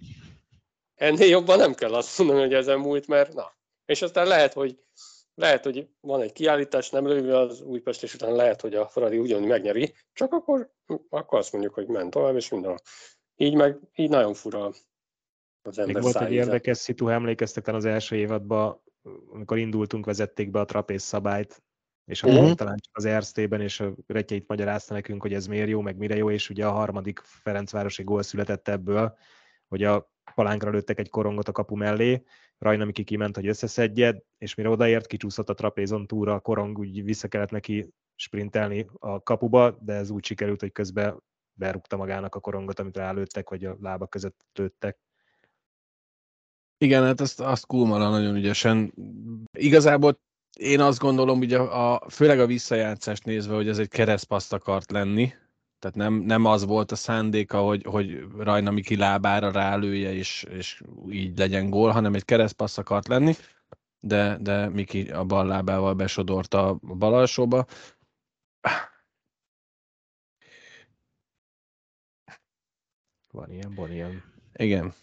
ennél 0.94 1.28
jobban 1.28 1.58
nem 1.58 1.74
kell 1.74 1.94
azt 1.94 2.18
mondani, 2.18 2.40
hogy 2.40 2.54
ezen 2.54 2.78
múlt, 2.78 3.06
mert 3.06 3.34
na. 3.34 3.52
És 3.84 4.02
aztán 4.02 4.26
lehet, 4.26 4.52
hogy 4.52 4.78
lehet, 5.34 5.64
hogy 5.64 5.88
van 6.00 6.20
egy 6.20 6.32
kiállítás, 6.32 6.90
nem 6.90 7.06
lőve 7.06 7.38
az 7.38 7.60
Újpest, 7.60 8.02
és 8.02 8.14
utána 8.14 8.34
lehet, 8.34 8.60
hogy 8.60 8.74
a 8.74 8.88
Fradi 8.88 9.18
ugyanúgy 9.18 9.48
megnyeri, 9.48 9.94
csak 10.12 10.32
akkor, 10.32 10.70
akkor 11.08 11.38
azt 11.38 11.52
mondjuk, 11.52 11.74
hogy 11.74 11.86
ment 11.86 12.10
tovább, 12.10 12.36
és 12.36 12.48
minden. 12.48 12.80
Így 13.36 13.54
meg, 13.54 13.78
így 13.94 14.08
nagyon 14.08 14.34
fura 14.34 14.72
az 15.62 15.78
ember 15.78 15.94
Még 15.94 16.02
volt 16.02 16.20
egy 16.20 16.32
érdekes 16.32 16.78
szitu, 16.78 17.04
ha 17.04 17.12
emlékeztek 17.12 17.66
az 17.66 17.84
első 17.84 18.16
évadban, 18.16 18.82
amikor 19.32 19.58
indultunk, 19.58 20.04
vezették 20.04 20.50
be 20.50 20.60
a 20.60 20.64
trapéz 20.64 21.02
szabályt, 21.02 21.62
és 22.04 22.22
akkor 22.22 22.38
uh-huh. 22.38 22.54
talán 22.54 22.76
csak 22.78 22.96
az 22.96 23.04
Erztében, 23.04 23.60
és 23.60 23.80
a 23.80 23.94
Retyeit 24.06 24.48
magyarázta 24.48 24.94
nekünk, 24.94 25.22
hogy 25.22 25.34
ez 25.34 25.46
miért 25.46 25.68
jó, 25.68 25.80
meg 25.80 25.96
mire 25.96 26.16
jó, 26.16 26.30
és 26.30 26.50
ugye 26.50 26.66
a 26.66 26.72
harmadik 26.72 27.18
Ferencvárosi 27.18 28.02
gól 28.02 28.22
született 28.22 28.68
ebből, 28.68 29.16
hogy 29.68 29.82
a 29.82 30.10
palánkra 30.34 30.70
lőttek 30.70 30.98
egy 30.98 31.08
korongot 31.08 31.48
a 31.48 31.52
kapu 31.52 31.74
mellé, 31.74 32.22
Rajna 32.58 32.84
Miki 32.84 33.04
kiment, 33.04 33.36
hogy 33.36 33.46
összeszedje, 33.46 34.22
és 34.38 34.54
mire 34.54 34.68
odaért, 34.68 35.06
kicsúszott 35.06 35.48
a 35.48 35.54
trapézon 35.54 36.06
túra, 36.06 36.34
a 36.34 36.40
korong 36.40 36.78
úgy 36.78 37.04
vissza 37.04 37.28
kellett 37.28 37.50
neki 37.50 37.90
sprintelni 38.14 38.86
a 38.98 39.22
kapuba, 39.22 39.78
de 39.80 39.92
ez 39.92 40.10
úgy 40.10 40.24
sikerült, 40.24 40.60
hogy 40.60 40.72
közben 40.72 41.22
berúgta 41.52 41.96
magának 41.96 42.34
a 42.34 42.40
korongot, 42.40 42.78
amit 42.78 42.96
rálőttek, 42.96 43.48
vagy 43.48 43.64
a 43.64 43.76
lába 43.80 44.06
között 44.06 44.46
lőttek. 44.52 44.98
Igen, 46.78 47.04
hát 47.04 47.20
azt, 47.20 47.40
azt 47.40 47.66
Kulmala 47.66 48.10
nagyon 48.10 48.36
ügyesen. 48.36 48.92
Igazából 49.52 50.20
én 50.58 50.80
azt 50.80 50.98
gondolom, 50.98 51.38
ugye 51.38 51.58
a, 51.58 52.10
főleg 52.10 52.40
a 52.40 52.46
visszajátszást 52.46 53.24
nézve, 53.24 53.54
hogy 53.54 53.68
ez 53.68 53.78
egy 53.78 53.88
keresztpaszt 53.88 54.52
akart 54.52 54.90
lenni, 54.90 55.32
tehát 55.78 55.96
nem, 55.96 56.14
nem 56.14 56.44
az 56.44 56.64
volt 56.64 56.92
a 56.92 56.96
szándéka, 56.96 57.60
hogy, 57.60 57.82
hogy 57.84 58.26
Rajna 58.38 58.70
Miki 58.70 58.96
lábára 58.96 59.50
rálője, 59.50 60.12
és, 60.12 60.42
és 60.50 60.82
így 61.10 61.38
legyen 61.38 61.70
gól, 61.70 61.90
hanem 61.90 62.14
egy 62.14 62.24
keresztpassz 62.24 62.78
akart 62.78 63.08
lenni, 63.08 63.34
de, 64.00 64.38
de 64.40 64.68
Miki 64.68 65.10
a 65.10 65.24
bal 65.24 65.46
lábával 65.46 65.94
besodorta 65.94 66.68
a 66.68 66.78
bal 66.94 67.14
alsóba. 67.14 67.66
Van 73.32 73.52
ilyen, 73.52 73.74
van 73.74 73.92
ilyen. 73.92 74.22
Igen. 74.52 74.94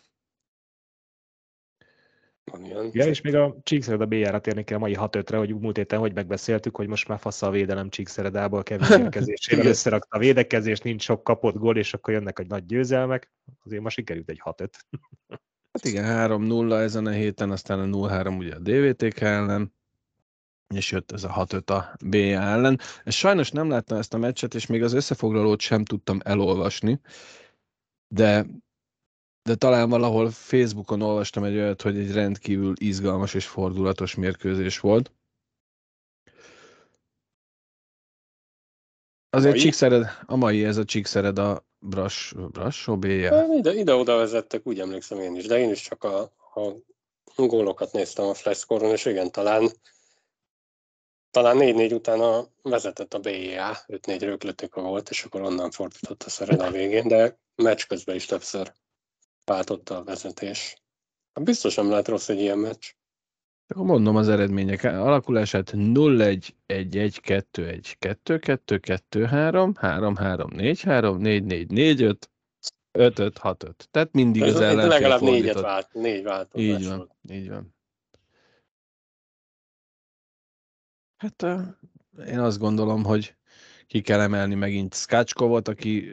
Van 2.52 2.66
ilyen. 2.66 2.90
Ja, 2.94 3.06
és 3.06 3.22
még 3.22 3.36
a 3.36 3.56
Csíkszereda 3.64 4.06
B-jára 4.06 4.40
térni 4.40 4.64
kell 4.64 4.78
a 4.78 4.80
mai 4.80 4.96
6-5-re, 5.00 5.38
hogy 5.38 5.60
múlt 5.60 5.78
héten 5.78 6.00
hogy 6.00 6.14
megbeszéltük, 6.14 6.76
hogy 6.76 6.88
most 6.88 7.08
már 7.08 7.20
fasz 7.20 7.42
a 7.42 7.50
védelem 7.50 7.90
Csíkszeredából 7.90 8.64
kevés 8.64 8.90
érkezésével 9.00 9.66
összerakta 9.66 10.16
a 10.16 10.20
védekezés, 10.20 10.80
nincs 10.80 11.04
sok 11.04 11.24
kapott 11.24 11.56
gól, 11.56 11.78
és 11.78 11.94
akkor 11.94 12.14
jönnek 12.14 12.40
egy 12.40 12.48
nagy 12.48 12.66
győzelmek. 12.66 13.32
Azért 13.66 13.82
ma 13.82 13.90
sikerült 13.90 14.30
egy 14.30 14.42
6-5. 14.44 14.70
Hát 15.72 15.86
igen, 15.86 16.30
3-0 16.30 16.80
ezen 16.80 17.06
a 17.06 17.12
héten, 17.12 17.52
aztán 17.52 17.80
a 17.80 17.98
0-3 17.98 18.38
ugye 18.38 18.56
a 18.56 18.60
DVTK 18.60 19.22
ellen, 19.22 19.74
és 20.74 20.92
jött 20.92 21.12
ez 21.12 21.24
a 21.24 21.46
6-5 21.50 21.66
a 21.66 21.96
B 22.06 22.14
ellen. 22.16 22.80
Sajnos 23.06 23.52
nem 23.52 23.70
láttam 23.70 23.98
ezt 23.98 24.14
a 24.14 24.18
meccset, 24.18 24.54
és 24.54 24.66
még 24.66 24.84
az 24.84 24.94
összefoglalót 24.94 25.60
sem 25.60 25.86
tudtam 25.86 26.20
elolvasni, 26.24 27.00
de 28.08 28.46
de 29.46 29.56
talán 29.56 29.90
valahol 29.90 30.32
Facebookon 30.32 31.02
olvastam 31.02 31.44
egy 31.44 31.56
olyat, 31.56 31.82
hogy 31.82 31.98
egy 31.98 32.12
rendkívül 32.12 32.74
izgalmas 32.78 33.34
és 33.34 33.46
fordulatos 33.46 34.16
mérkőzés 34.16 34.80
volt. 34.80 35.12
Azért 39.30 39.58
Csíkszered, 39.58 40.06
a 40.26 40.36
mai 40.36 40.66
ez 40.66 40.78
a 40.78 40.86
Csíkszered 40.86 41.40
a 41.40 41.66
Brass, 41.80 42.34
Brassó 42.52 42.98
B-je. 42.98 43.46
Ide, 43.58 43.74
ide-oda 43.74 44.16
vezettek, 44.16 44.68
úgy 44.68 44.80
emlékszem 44.80 45.20
én 45.20 45.36
is, 45.36 45.46
de 45.46 45.60
én 45.60 45.70
is 45.70 45.82
csak 45.82 46.04
a, 46.04 46.22
a 46.54 46.72
gólokat 47.36 47.92
néztem 47.92 48.26
a 48.26 48.34
flashscore 48.34 48.92
és 48.92 49.06
igen, 49.06 49.32
talán 49.32 49.70
talán 51.32 51.58
4-4 51.60 51.94
után 51.94 52.20
a 52.20 52.48
vezetett 52.62 53.14
a 53.14 53.20
BIA, 53.20 53.78
5-4 53.88 54.18
rögletek 54.20 54.76
a 54.76 54.82
volt, 54.82 55.10
és 55.10 55.24
akkor 55.24 55.42
onnan 55.42 55.72
fordított 55.72 56.24
a 56.24 56.30
Szered 56.30 56.62
a 56.62 56.72
végén, 56.72 57.08
de 57.08 57.40
meccs 57.56 57.84
közben 57.88 58.16
is 58.16 58.26
többször 58.26 58.74
váltotta 59.46 59.98
a 59.98 60.04
vezetés. 60.04 60.82
Hát 61.34 61.44
biztos 61.44 61.76
nem 61.76 61.90
lehet 61.90 62.08
rossz 62.08 62.30
egy 62.30 62.40
ilyen 62.40 62.58
meccs. 62.58 62.92
Akkor 63.68 63.86
mondom 63.86 64.16
az 64.16 64.30
eredmények 64.30 64.84
alakulását 64.84 65.72
0-1, 65.76 66.50
1-1, 66.68 67.44
2-1, 67.54 67.96
2-2, 68.00 69.02
2-3, 69.12 69.74
3-3, 69.82 70.48
4-3, 70.52 71.18
4-4, 71.20 71.68
4-5, 71.70 72.18
5-5, 72.98 73.36
6-5. 73.42 73.72
Tehát 73.92 74.14
mindig 74.14 74.42
Ez 74.42 74.56
az 74.56 74.62
ellenfél 74.62 74.88
Legalább 74.88 75.22
négyet 75.22 75.60
vált, 75.60 75.94
négy 75.94 76.24
változás 76.24 76.82
Így 76.82 76.88
van, 76.88 77.12
így 77.30 77.50
van. 77.50 77.76
Hát 81.16 81.46
én 82.28 82.40
azt 82.40 82.60
gondolom, 82.60 83.04
hogy 83.04 83.36
ki 83.88 84.02
kell 84.02 84.20
emelni 84.20 84.56
megint 84.56 84.94
Skácskovot, 84.94 85.68
aki 85.68 86.10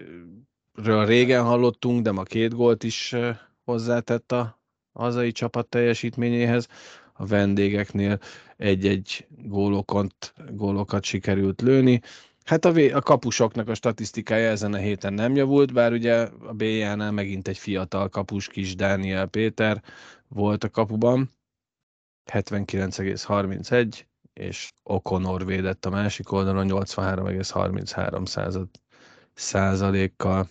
ről 0.74 1.06
régen 1.06 1.44
hallottunk, 1.44 2.02
de 2.02 2.12
ma 2.12 2.22
két 2.22 2.54
gólt 2.54 2.82
is 2.84 3.14
hozzátett 3.64 4.32
a 4.32 4.60
hazai 4.92 5.32
csapat 5.32 5.68
teljesítményéhez. 5.68 6.68
A 7.12 7.26
vendégeknél 7.26 8.18
egy-egy 8.56 9.26
gólokont, 9.28 10.34
gólokat 10.50 11.04
sikerült 11.04 11.60
lőni. 11.60 12.00
Hát 12.44 12.64
a, 12.64 12.72
a 12.94 13.00
kapusoknak 13.00 13.68
a 13.68 13.74
statisztikája 13.74 14.50
ezen 14.50 14.72
a 14.72 14.76
héten 14.76 15.12
nem 15.12 15.36
javult, 15.36 15.72
bár 15.72 15.92
ugye 15.92 16.14
a 16.22 16.52
BJ-nál 16.52 17.10
megint 17.10 17.48
egy 17.48 17.58
fiatal 17.58 18.08
kapus 18.08 18.48
kis 18.48 18.74
Dániel 18.74 19.26
Péter 19.26 19.82
volt 20.28 20.64
a 20.64 20.70
kapuban, 20.70 21.30
79,31, 22.32 24.04
és 24.32 24.70
Okonor 24.82 25.46
védett 25.46 25.84
a 25.84 25.90
másik 25.90 26.32
oldalon 26.32 26.66
83,33 26.68 28.26
század 28.26 28.68
százalékkal. 29.34 30.48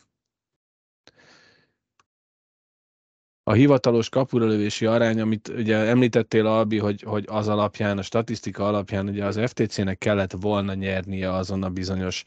A 3.52 3.54
hivatalos 3.54 4.10
kapuralövési 4.10 4.86
arány, 4.86 5.22
amit 5.22 5.48
ugye 5.48 5.78
említettél, 5.78 6.46
Albi, 6.46 6.78
hogy, 6.78 7.02
hogy 7.02 7.26
az 7.28 7.48
alapján, 7.48 7.98
a 7.98 8.02
statisztika 8.02 8.68
alapján 8.68 9.08
ugye 9.08 9.26
az 9.26 9.40
FTC-nek 9.46 9.98
kellett 9.98 10.32
volna 10.32 10.74
nyernie 10.74 11.34
azon 11.34 11.64
a 11.64 11.70
bizonyos 11.70 12.24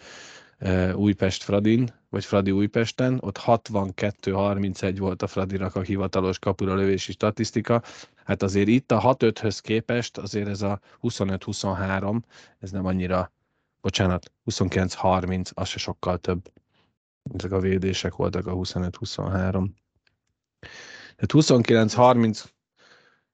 uh, 0.61 0.93
Újpest 0.97 1.43
Fradin, 1.43 1.89
vagy 2.11 2.25
Fradi 2.25 2.51
Újpesten, 2.51 3.19
ott 3.21 3.39
62-31 3.47 4.95
volt 4.99 5.23
a 5.23 5.27
Fradinak 5.27 5.77
a 5.77 5.81
hivatalos 5.81 6.39
kapuralövési 6.39 7.13
statisztika. 7.13 7.83
Hát 8.25 8.43
azért 8.43 8.69
itt 8.69 8.93
a 8.93 9.17
6-5-höz 9.19 9.59
képest 9.63 10.19
azért 10.19 10.49
ez 10.49 10.63
a 10.63 10.81
25-23, 11.03 12.21
ez 12.59 12.71
nem 12.71 12.87
annyira, 12.87 13.33
bocsánat, 13.81 14.33
29-30, 14.51 15.55
az 15.55 15.69
se 15.69 15.79
sokkal 15.79 16.19
több. 16.19 16.53
Ezek 17.35 17.53
a 17.53 17.61
védések 17.61 18.15
voltak 18.15 18.47
a 18.47 18.53
25-23. 18.53 19.67
Tehát 21.17 21.65
29-30 21.67 22.45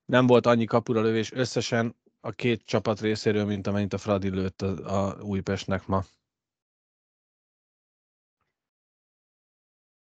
nem 0.04 0.26
volt 0.26 0.46
annyi 0.46 0.64
kapura 0.64 1.00
lövés 1.00 1.32
összesen 1.32 1.96
a 2.20 2.30
két 2.30 2.64
csapat 2.64 3.00
részéről, 3.00 3.44
mint 3.44 3.66
amennyit 3.66 3.92
a 3.92 3.98
Fradi 3.98 4.28
lőtt 4.28 4.62
a, 4.62 5.08
a 5.08 5.22
Újpestnek 5.22 5.86
ma. 5.86 6.04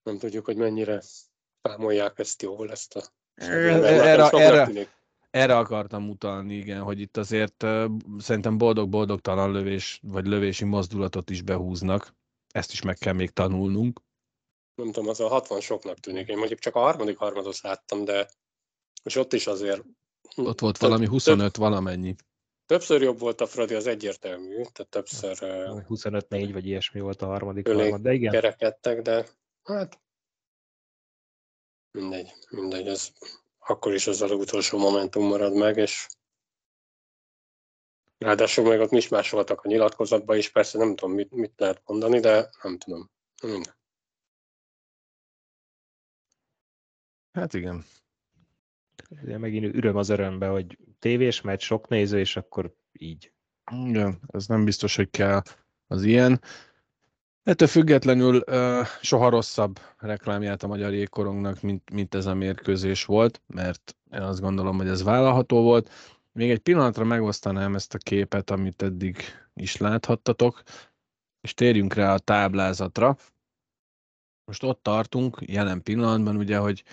Nem 0.02 0.18
tudjuk, 0.18 0.44
hogy 0.44 0.56
mennyire 0.56 1.02
számolják 1.62 2.18
ezt 2.18 2.42
jól, 2.42 2.70
ezt 2.70 2.96
a... 2.96 3.02
Erre, 3.34 3.86
erre, 4.32 4.88
erre 5.30 5.56
akartam 5.56 6.08
utalni, 6.08 6.54
igen, 6.54 6.82
hogy 6.82 7.00
itt 7.00 7.16
azért 7.16 7.62
uh, 7.62 7.90
szerintem 8.18 8.58
boldog-boldogtalan 8.58 9.52
lövés, 9.52 10.00
vagy 10.02 10.26
lövési 10.26 10.64
mozdulatot 10.64 11.30
is 11.30 11.42
behúznak. 11.42 12.14
Ezt 12.48 12.72
is 12.72 12.82
meg 12.82 12.96
kell 12.98 13.12
még 13.12 13.30
tanulnunk. 13.30 14.00
Nem 14.78 14.92
tudom, 14.92 15.08
az 15.08 15.20
a 15.20 15.28
60 15.28 15.60
soknak 15.60 15.98
tűnik. 15.98 16.28
Én 16.28 16.38
mondjuk 16.38 16.58
csak 16.58 16.74
a 16.74 16.80
harmadik 16.80 17.16
harmadot 17.16 17.60
láttam, 17.60 18.04
de 18.04 18.28
és 19.02 19.16
ott 19.16 19.32
is 19.32 19.46
azért... 19.46 19.82
Ott 20.36 20.60
volt 20.60 20.78
valami 20.78 21.06
25 21.06 21.52
több, 21.52 21.62
valamennyi. 21.62 22.14
Többször 22.66 23.02
jobb 23.02 23.18
volt 23.18 23.40
a 23.40 23.46
Fradi, 23.46 23.74
az 23.74 23.86
egyértelmű, 23.86 24.54
tehát 24.54 24.88
többször... 24.90 25.38
25-4 25.40 26.50
vagy 26.52 26.66
ilyesmi 26.66 27.00
volt 27.00 27.22
a 27.22 27.26
harmadik 27.26 27.66
harmad, 27.66 28.00
de 28.00 28.12
igen. 28.12 28.32
Kerekedtek, 28.32 29.02
de 29.02 29.28
hát 29.62 30.00
mindegy, 31.90 32.32
mindegy, 32.50 32.88
ez 32.88 33.12
akkor 33.58 33.94
is 33.94 34.06
az 34.06 34.22
az 34.22 34.30
utolsó 34.30 34.78
momentum 34.78 35.24
marad 35.24 35.54
meg, 35.54 35.76
és 35.76 36.06
ráadásul 38.18 38.64
meg 38.64 38.80
ott 38.80 38.92
is 38.92 39.08
más 39.08 39.30
voltak 39.30 39.60
a 39.60 39.68
nyilatkozatban 39.68 40.36
is, 40.36 40.50
persze 40.50 40.78
nem 40.78 40.94
tudom, 40.94 41.14
mit, 41.14 41.30
mit 41.30 41.52
lehet 41.56 41.82
mondani, 41.84 42.20
de 42.20 42.50
nem 42.62 42.78
tudom. 42.78 43.10
Minden. 43.42 43.77
Hát 47.38 47.54
igen. 47.54 47.84
De 49.22 49.38
megint 49.38 49.74
öröm 49.74 49.96
az 49.96 50.08
örömbe, 50.08 50.48
hogy 50.48 50.78
tévés 50.98 51.40
meccs, 51.40 51.60
sok 51.60 51.88
néző, 51.88 52.18
és 52.18 52.36
akkor 52.36 52.74
így. 52.92 53.32
Igen, 53.84 54.20
ez 54.26 54.46
nem 54.46 54.64
biztos, 54.64 54.96
hogy 54.96 55.10
kell 55.10 55.42
az 55.86 56.02
ilyen. 56.02 56.40
Ettől 57.42 57.68
függetlenül 57.68 58.42
uh, 58.46 58.86
soha 59.00 59.28
rosszabb 59.28 59.78
reklámját 59.96 60.62
a 60.62 60.66
magyar 60.66 60.92
jégkorongnak, 60.92 61.60
mint, 61.60 61.90
mint 61.90 62.14
ez 62.14 62.26
a 62.26 62.34
mérkőzés 62.34 63.04
volt, 63.04 63.42
mert 63.46 63.96
én 64.12 64.20
azt 64.20 64.40
gondolom, 64.40 64.76
hogy 64.76 64.88
ez 64.88 65.02
vállalható 65.02 65.62
volt. 65.62 65.90
Még 66.32 66.50
egy 66.50 66.58
pillanatra 66.58 67.04
megosztanám 67.04 67.74
ezt 67.74 67.94
a 67.94 67.98
képet, 67.98 68.50
amit 68.50 68.82
eddig 68.82 69.16
is 69.54 69.76
láthattatok, 69.76 70.62
és 71.40 71.54
térjünk 71.54 71.94
rá 71.94 72.14
a 72.14 72.18
táblázatra. 72.18 73.16
Most 74.44 74.62
ott 74.62 74.82
tartunk 74.82 75.38
jelen 75.46 75.82
pillanatban, 75.82 76.36
ugye, 76.36 76.58
hogy 76.58 76.84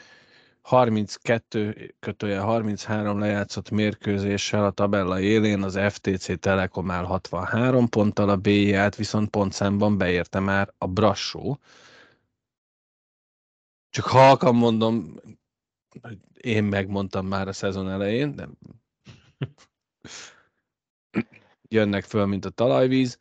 32 0.65 1.95
kötője 1.99 2.39
33 2.39 3.19
lejátszott 3.19 3.69
mérkőzéssel 3.69 4.65
a 4.65 4.71
tabella 4.71 5.19
élén 5.19 5.63
az 5.63 5.79
FTC 5.89 6.39
Telekom 6.39 6.91
áll 6.91 7.03
63 7.03 7.89
ponttal, 7.89 8.29
a 8.29 8.37
BJ-át 8.37 8.95
viszont 8.95 9.29
pontszámban 9.29 9.97
beérte 9.97 10.39
már 10.39 10.73
a 10.77 10.87
Brassó. 10.87 11.59
Csak 13.89 14.05
halkan 14.05 14.55
mondom, 14.55 15.19
hogy 16.01 16.19
én 16.33 16.63
megmondtam 16.63 17.27
már 17.27 17.47
a 17.47 17.53
szezon 17.53 17.89
elején, 17.89 18.35
de 18.35 18.47
jönnek 21.69 22.03
föl, 22.03 22.25
mint 22.25 22.45
a 22.45 22.49
talajvíz. 22.49 23.19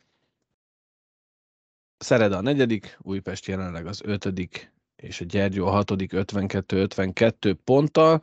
Szereda 1.97 2.37
a 2.37 2.41
negyedik, 2.41 2.97
Újpest 3.01 3.45
jelenleg 3.45 3.87
az 3.87 4.01
ötödik 4.03 4.73
és 5.05 5.21
a 5.21 5.25
Gyergyó 5.25 5.67
a 5.67 5.71
hatodik 5.71 6.11
52-52 6.13 7.55
ponttal. 7.63 8.21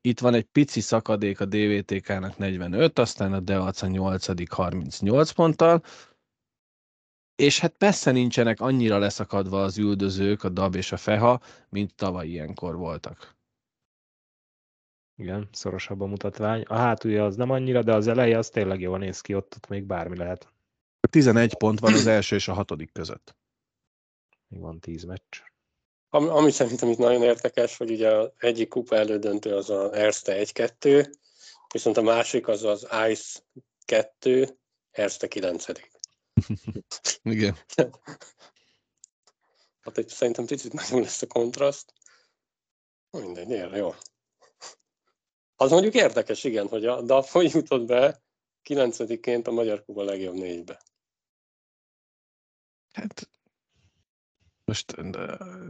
Itt 0.00 0.20
van 0.20 0.34
egy 0.34 0.44
pici 0.44 0.80
szakadék 0.80 1.40
a 1.40 1.44
DVTK-nak 1.44 2.38
45, 2.38 2.98
aztán 2.98 3.32
a 3.32 3.40
Deac 3.40 3.82
a 3.82 3.86
8 3.86 4.50
38 4.50 5.30
ponttal, 5.30 5.82
és 7.36 7.60
hát 7.60 7.76
persze 7.76 8.10
nincsenek 8.10 8.60
annyira 8.60 8.98
leszakadva 8.98 9.62
az 9.62 9.78
üldözők, 9.78 10.44
a 10.44 10.48
DAB 10.48 10.74
és 10.74 10.92
a 10.92 10.96
FEHA, 10.96 11.40
mint 11.68 11.94
tavaly 11.94 12.28
ilyenkor 12.28 12.76
voltak. 12.76 13.36
Igen, 15.16 15.48
szorosabb 15.52 16.00
a 16.00 16.06
mutatvány. 16.06 16.62
A 16.62 16.76
hátulja 16.76 17.24
az 17.24 17.36
nem 17.36 17.50
annyira, 17.50 17.82
de 17.82 17.94
az 17.94 18.06
eleje 18.06 18.38
az 18.38 18.48
tényleg 18.48 18.80
jól 18.80 18.98
néz 18.98 19.20
ki, 19.20 19.34
ott, 19.34 19.54
ott 19.56 19.68
még 19.68 19.84
bármi 19.84 20.16
lehet. 20.16 20.52
11 21.10 21.54
pont 21.54 21.80
van 21.80 21.92
az 21.92 22.06
első 22.06 22.36
és 22.36 22.48
a 22.48 22.52
hatodik 22.52 22.92
között. 22.92 23.36
Még 24.48 24.60
van 24.60 24.80
10 24.80 25.04
meccs. 25.04 25.47
Ami, 26.10 26.28
ami 26.28 26.50
szerintem 26.50 26.88
itt 26.88 26.98
nagyon 26.98 27.22
érdekes, 27.22 27.76
hogy 27.76 27.90
ugye 27.90 28.10
az 28.10 28.30
egyik 28.38 28.68
kupa 28.68 28.96
elődöntő 28.96 29.54
az 29.54 29.70
a 29.70 29.94
Erste 29.94 30.44
1-2, 30.44 31.14
viszont 31.72 31.96
a 31.96 32.02
másik 32.02 32.48
az 32.48 32.64
az 32.64 32.86
Ice 33.08 33.40
2, 33.84 34.58
Erste 34.90 35.28
9. 35.28 35.66
Igen. 37.22 37.56
Hát 39.80 39.98
egy, 39.98 40.08
szerintem 40.08 40.46
picit 40.46 40.72
nagyon 40.72 41.00
lesz 41.00 41.22
a 41.22 41.26
kontraszt. 41.26 41.92
Mindegy, 43.10 43.50
ér, 43.50 43.72
jó. 43.72 43.94
Az 45.56 45.70
mondjuk 45.70 45.94
érdekes, 45.94 46.44
igen, 46.44 46.68
hogy 46.68 46.86
a 46.86 47.22
hogy 47.30 47.52
jutott 47.52 47.86
be 47.86 48.22
9-ként 48.64 49.46
a 49.46 49.50
Magyar 49.50 49.84
Kuba 49.84 50.02
legjobb 50.02 50.34
négybe. 50.34 50.82
Hát 52.92 53.30
most 54.68 54.96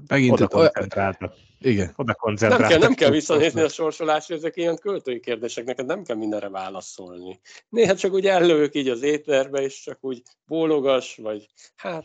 megint... 0.07 0.33
Oda 0.33 0.49
koncentráltak. 0.49 1.35
Igen. 1.59 1.93
Oda 1.97 2.15
koncentráltak. 2.15 2.69
Nem 2.69 2.79
kell, 2.79 2.89
nem 2.89 2.95
kell 2.95 3.11
visszanézni 3.11 3.61
a 3.61 3.69
sorsolásra, 3.81 4.35
ezek 4.35 4.57
ilyen 4.57 4.77
költői 4.77 5.21
kérdések, 5.21 5.65
neked 5.65 5.87
nem 5.87 6.05
kell 6.05 6.17
mindenre 6.17 6.49
válaszolni. 6.49 7.41
Néha 7.69 7.95
csak 7.95 8.13
úgy 8.13 8.27
ellövök 8.27 8.75
így 8.75 8.89
az 8.89 9.03
éterbe, 9.03 9.63
és 9.63 9.81
csak 9.81 9.99
úgy 10.01 10.23
bólogas, 10.47 11.17
vagy 11.17 11.47
hát... 11.77 12.05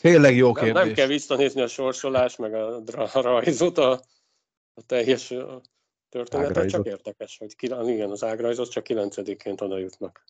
Tényleg 0.00 0.36
jó 0.36 0.52
nem, 0.52 0.64
kérdés. 0.64 0.82
Nem 0.82 0.92
kell 0.92 1.06
visszanézni 1.06 1.60
a 1.60 1.66
sorsolás, 1.66 2.36
meg 2.36 2.54
a, 2.54 2.82
a 3.12 3.20
rajzot, 3.20 3.78
a, 3.78 3.90
a 4.74 4.82
teljes 4.86 5.34
történetet, 6.08 6.68
csak 6.68 6.86
érdekes, 6.86 7.38
hogy 7.38 7.54
igen, 7.88 8.10
az 8.10 8.24
ágrajzot 8.24 8.70
csak 8.70 8.84
kilencediként 8.84 9.60
oda 9.60 9.78
jutnak. 9.78 10.24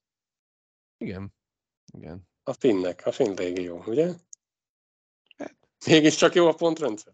Igen. 0.99 1.35
Igen. 1.97 2.29
A 2.43 2.53
finnek, 2.53 3.03
a 3.07 3.13
finn 3.13 3.35
régió, 3.35 3.83
ugye? 3.87 4.13
Mégiscsak 5.87 6.35
jó 6.35 6.47
a 6.47 6.53
pontrendszer? 6.53 7.13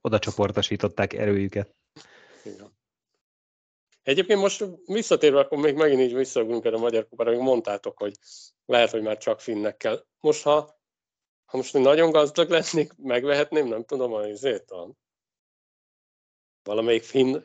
Oda 0.00 0.18
csoportosították 0.18 1.12
erőjüket. 1.12 1.74
Igen. 2.44 2.78
Egyébként 4.02 4.40
most 4.40 4.64
visszatérve, 4.84 5.38
akkor 5.38 5.58
még 5.58 5.74
megint 5.74 6.00
így 6.00 6.14
visszaugrunk 6.14 6.64
a 6.64 6.78
Magyar 6.78 7.08
Kupára, 7.08 7.30
hogy 7.30 7.38
mondtátok, 7.38 7.98
hogy 7.98 8.14
lehet, 8.66 8.90
hogy 8.90 9.02
már 9.02 9.18
csak 9.18 9.40
finnek 9.40 9.76
kell. 9.76 10.04
Most, 10.20 10.42
ha, 10.42 10.80
ha 11.44 11.56
most 11.56 11.72
nagyon 11.72 12.10
gazdag 12.10 12.50
lennék, 12.50 12.92
megvehetném, 12.96 13.66
nem 13.66 13.84
tudom, 13.84 14.12
a 14.12 14.26
izét, 14.26 14.70
a 14.70 14.90
valamelyik 16.62 17.02
finn 17.02 17.42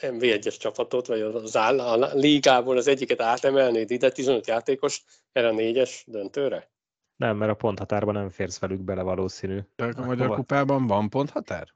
MV1-es 0.00 0.56
csapatot, 0.58 1.06
vagy 1.06 1.20
az 1.20 1.56
áll, 1.56 1.80
a 1.80 2.14
ligából 2.14 2.76
az 2.76 2.86
egyiket 2.86 3.20
átemelnéd 3.20 3.90
ide, 3.90 4.10
15 4.10 4.46
játékos 4.46 5.04
erre 5.32 5.48
a 5.48 5.52
négyes 5.52 6.04
döntőre? 6.06 6.70
Nem, 7.18 7.36
mert 7.36 7.50
a 7.50 7.54
ponthatárban 7.54 8.14
nem 8.14 8.30
férsz 8.30 8.58
velük 8.58 8.80
bele 8.80 9.02
valószínű. 9.02 9.58
De 9.76 9.84
a 9.84 10.04
Magyar 10.04 10.26
Hova? 10.26 10.38
Kupában 10.38 10.86
van 10.86 11.08
ponthatár? 11.08 11.74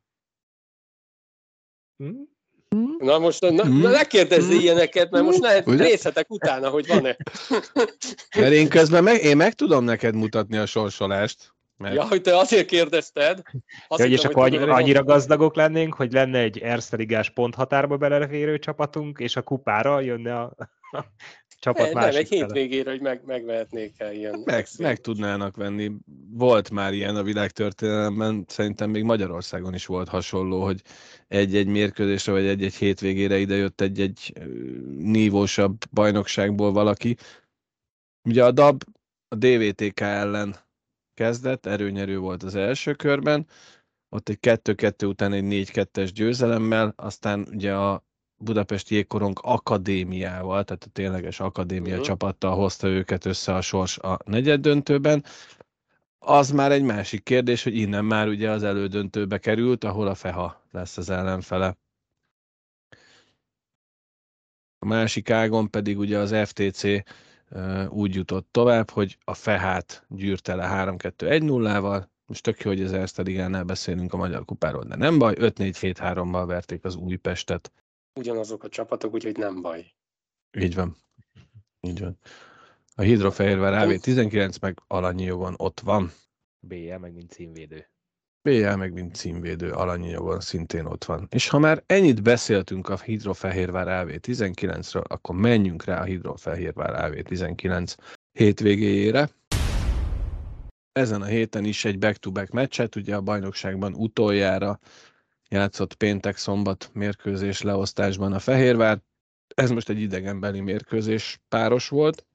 Hmm? 1.97 2.31
Na 2.99 3.19
most 3.19 3.41
na, 3.41 3.63
hmm? 3.63 3.81
ne 3.81 4.05
kérdezz 4.05 4.49
hmm? 4.49 4.59
ilyeneket, 4.59 5.11
mert 5.11 5.25
most 5.25 5.39
lehet 5.39 5.67
részletek 5.67 6.31
utána, 6.31 6.69
hogy 6.69 6.87
van-e. 6.87 7.17
Mert 8.39 8.53
én 8.53 8.69
közben 8.69 9.03
meg, 9.03 9.23
én 9.23 9.37
meg 9.37 9.55
tudom 9.55 9.85
neked 9.85 10.15
mutatni 10.15 10.57
a 10.57 10.67
sorsolást. 10.67 11.55
Meg. 11.77 11.95
Ja, 11.95 12.07
hogy 12.07 12.21
te 12.21 12.37
azért 12.37 12.67
kérdezted. 12.67 13.43
Azt 13.89 14.01
ja, 14.01 14.07
hittem, 14.07 14.13
és 14.13 14.25
akkor 14.25 14.43
annyira, 14.43 14.75
annyira 14.75 15.05
gazdagok 15.05 15.55
lennénk, 15.55 15.95
hogy 15.95 16.13
lenne 16.13 16.39
egy 16.39 16.59
Erste 16.59 16.97
Ligás 16.97 17.31
ponthatárba 17.31 17.97
beleférő 17.97 18.59
csapatunk, 18.59 19.19
és 19.19 19.37
a 19.37 19.43
kupára 19.43 20.01
jönne 20.01 20.41
a, 20.41 20.55
csapat 21.63 21.93
nem, 21.93 22.05
nem, 22.05 22.17
egy 22.17 22.29
hétvégére, 22.29 22.91
hogy 22.91 23.01
meg, 23.01 23.25
megvehetnék 23.25 24.01
el 24.01 24.13
ilyen. 24.13 24.43
Meg, 24.45 24.67
meg 24.79 25.01
tudnának 25.01 25.57
venni. 25.57 25.93
Volt 26.31 26.71
már 26.71 26.93
ilyen 26.93 27.17
a 27.17 27.23
világtörténelemben, 27.23 28.45
szerintem 28.49 28.91
még 28.91 29.03
Magyarországon 29.03 29.75
is 29.75 29.87
volt 29.87 30.09
hasonló, 30.09 30.65
hogy 30.65 30.83
egy-egy 31.29 31.67
mérkőzésre, 31.67 32.33
vagy 32.33 32.47
egy-egy 32.47 32.75
hétvégére 32.75 33.39
idejött 33.39 33.81
egy-egy 33.81 34.33
nívósabb 34.97 35.77
bajnokságból 35.91 36.73
valaki. 36.73 37.17
Ugye 38.29 38.45
a 38.45 38.51
DAB 38.51 38.83
a 39.29 39.35
DVTK 39.35 40.01
ellen 40.01 40.57
kezdett, 41.15 41.67
erőnyerő 41.67 42.19
volt 42.19 42.43
az 42.43 42.55
első 42.55 42.95
körben, 42.95 43.47
ott 44.09 44.29
egy 44.29 44.39
2-2 44.41 45.07
után 45.07 45.33
egy 45.33 45.45
4-2-es 45.73 46.11
győzelemmel, 46.15 46.93
aztán 46.97 47.47
ugye 47.51 47.75
a 47.75 48.05
Budapest 48.43 48.89
Jégkorong 48.89 49.39
akadémiával, 49.43 50.65
tehát 50.65 50.85
a 50.85 50.91
tényleges 50.93 51.41
akadémia 51.41 51.91
uh-huh. 51.91 52.07
csapattal 52.07 52.55
hozta 52.55 52.89
őket 52.89 53.25
össze 53.25 53.55
a 53.55 53.61
sors 53.61 53.99
a 53.99 54.19
negyed 54.25 54.61
döntőben. 54.61 55.25
Az 56.19 56.51
már 56.51 56.73
egy 56.73 56.83
másik 56.83 57.23
kérdés, 57.23 57.63
hogy 57.63 57.77
innen 57.77 58.05
már 58.05 58.29
ugye 58.29 58.51
az 58.51 58.63
elődöntőbe 58.63 59.39
került, 59.39 59.85
ahol 59.85 60.07
a 60.07 60.15
FEHA 60.15 60.63
lesz 60.71 60.97
az 60.97 61.11
ellenfele. 61.11 61.77
másik 64.79 65.31
ágon 65.31 65.71
pedig 65.71 65.99
ugye 65.99 66.19
az 66.19 66.35
FTC 66.45 66.83
úgy 67.89 68.15
jutott 68.15 68.49
tovább, 68.51 68.91
hogy 68.91 69.19
a 69.25 69.35
Fehát 69.35 70.05
gyűrte 70.09 70.55
le 70.55 70.69
3-2-1-0-val, 70.99 72.05
most 72.27 72.43
tök 72.43 72.61
jó, 72.61 72.71
hogy 72.71 72.83
az 72.83 72.93
Erste 72.93 73.23
Ligánál 73.23 73.65
beszélünk 73.65 74.13
a 74.13 74.17
Magyar 74.17 74.45
Kupáról, 74.45 74.85
de 74.85 74.97
nem 74.97 75.19
baj, 75.19 75.35
5-4-7-3-mal 75.39 76.45
verték 76.47 76.85
az 76.85 76.95
Újpestet. 76.95 77.73
Ugyanazok 78.15 78.65
a 78.65 78.69
csapatok, 78.69 79.15
úgyhogy 79.15 79.37
nem 79.37 79.63
baj. 79.63 79.93
Így 80.59 80.75
van. 80.75 80.97
Így 81.81 82.01
van. 82.01 82.19
A 82.95 83.03
Hidrofehérvár 83.03 83.89
AV19 83.89 84.61
meg 84.61 84.79
alanyi 84.87 85.25
jogon 85.25 85.55
ott 85.57 85.81
van. 85.81 86.13
BL 86.61 86.97
meg 87.01 87.15
mint 87.15 87.31
címvédő. 87.31 87.87
BL 88.43 88.75
meg 88.75 88.93
mint 88.93 89.15
címvédő 89.15 89.71
alanyi 89.71 90.09
jogon 90.09 90.41
szintén 90.41 90.85
ott 90.85 91.05
van. 91.05 91.29
És 91.31 91.49
ha 91.49 91.59
már 91.59 91.83
ennyit 91.87 92.23
beszéltünk 92.23 92.89
a 92.89 92.99
Hidrofehérvár 92.99 94.07
AV19-ről, 94.07 95.07
akkor 95.07 95.35
menjünk 95.35 95.85
rá 95.85 96.01
a 96.01 96.05
Hidrofehérvár 96.05 97.13
AV19 97.13 97.97
hétvégéjére. 98.33 99.29
Ezen 100.93 101.23
a 101.23 101.27
héten 101.27 101.65
is 101.65 101.85
egy 101.85 101.99
back-to-back 101.99 102.51
meccset, 102.51 102.97
ugye 102.97 103.17
a 103.17 103.21
bajnokságban 103.21 103.95
utoljára 103.95 104.79
játszott 105.53 105.95
péntek-szombat 105.95 106.91
mérkőzés 106.93 107.63
leosztásban 107.63 108.33
a 108.33 108.39
Fehérvár. 108.39 109.03
Ez 109.55 109.71
most 109.71 109.89
egy 109.89 110.01
idegenbeli 110.01 110.61
mérkőzés 110.61 111.41
páros 111.49 111.89
volt, 111.89 112.27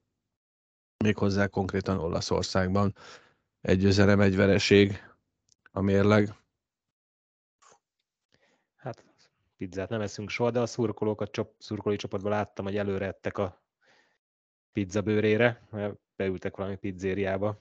méghozzá 1.04 1.48
konkrétan 1.48 2.00
Olaszországban. 2.00 2.96
Egy 3.62 3.84
üzerem, 3.84 4.20
egy 4.20 4.36
vereség 4.36 5.04
a 5.72 5.82
mérleg. 5.82 6.34
Hát 8.76 9.04
pizzát 9.58 9.90
nem 9.90 10.02
eszünk 10.02 10.30
soha, 10.30 10.52
de 10.52 10.60
a 10.60 10.66
szurkolókat 10.66 11.32
csop, 11.32 11.56
szurkolói 11.58 11.98
csoportban 11.98 12.32
láttam, 12.32 12.66
hogy 12.66 12.78
előre 12.78 13.06
ettek 13.06 13.38
a 13.38 13.62
pizza 14.72 15.02
bőrére, 15.02 15.68
beültek 16.16 16.56
valami 16.56 16.76
pizzériába 16.76 17.60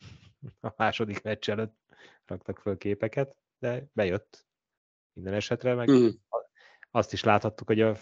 a 0.60 0.72
második 0.76 1.22
meccs 1.22 1.50
előtt, 1.50 1.76
raktak 2.24 2.58
föl 2.58 2.76
képeket, 2.76 3.36
de 3.58 3.86
bejött 3.92 4.45
minden 5.16 5.34
esetre, 5.34 5.74
meg 5.74 5.90
mm. 5.90 6.06
azt 6.90 7.12
is 7.12 7.24
láthattuk, 7.24 7.66
hogy 7.66 7.80
a 7.80 7.96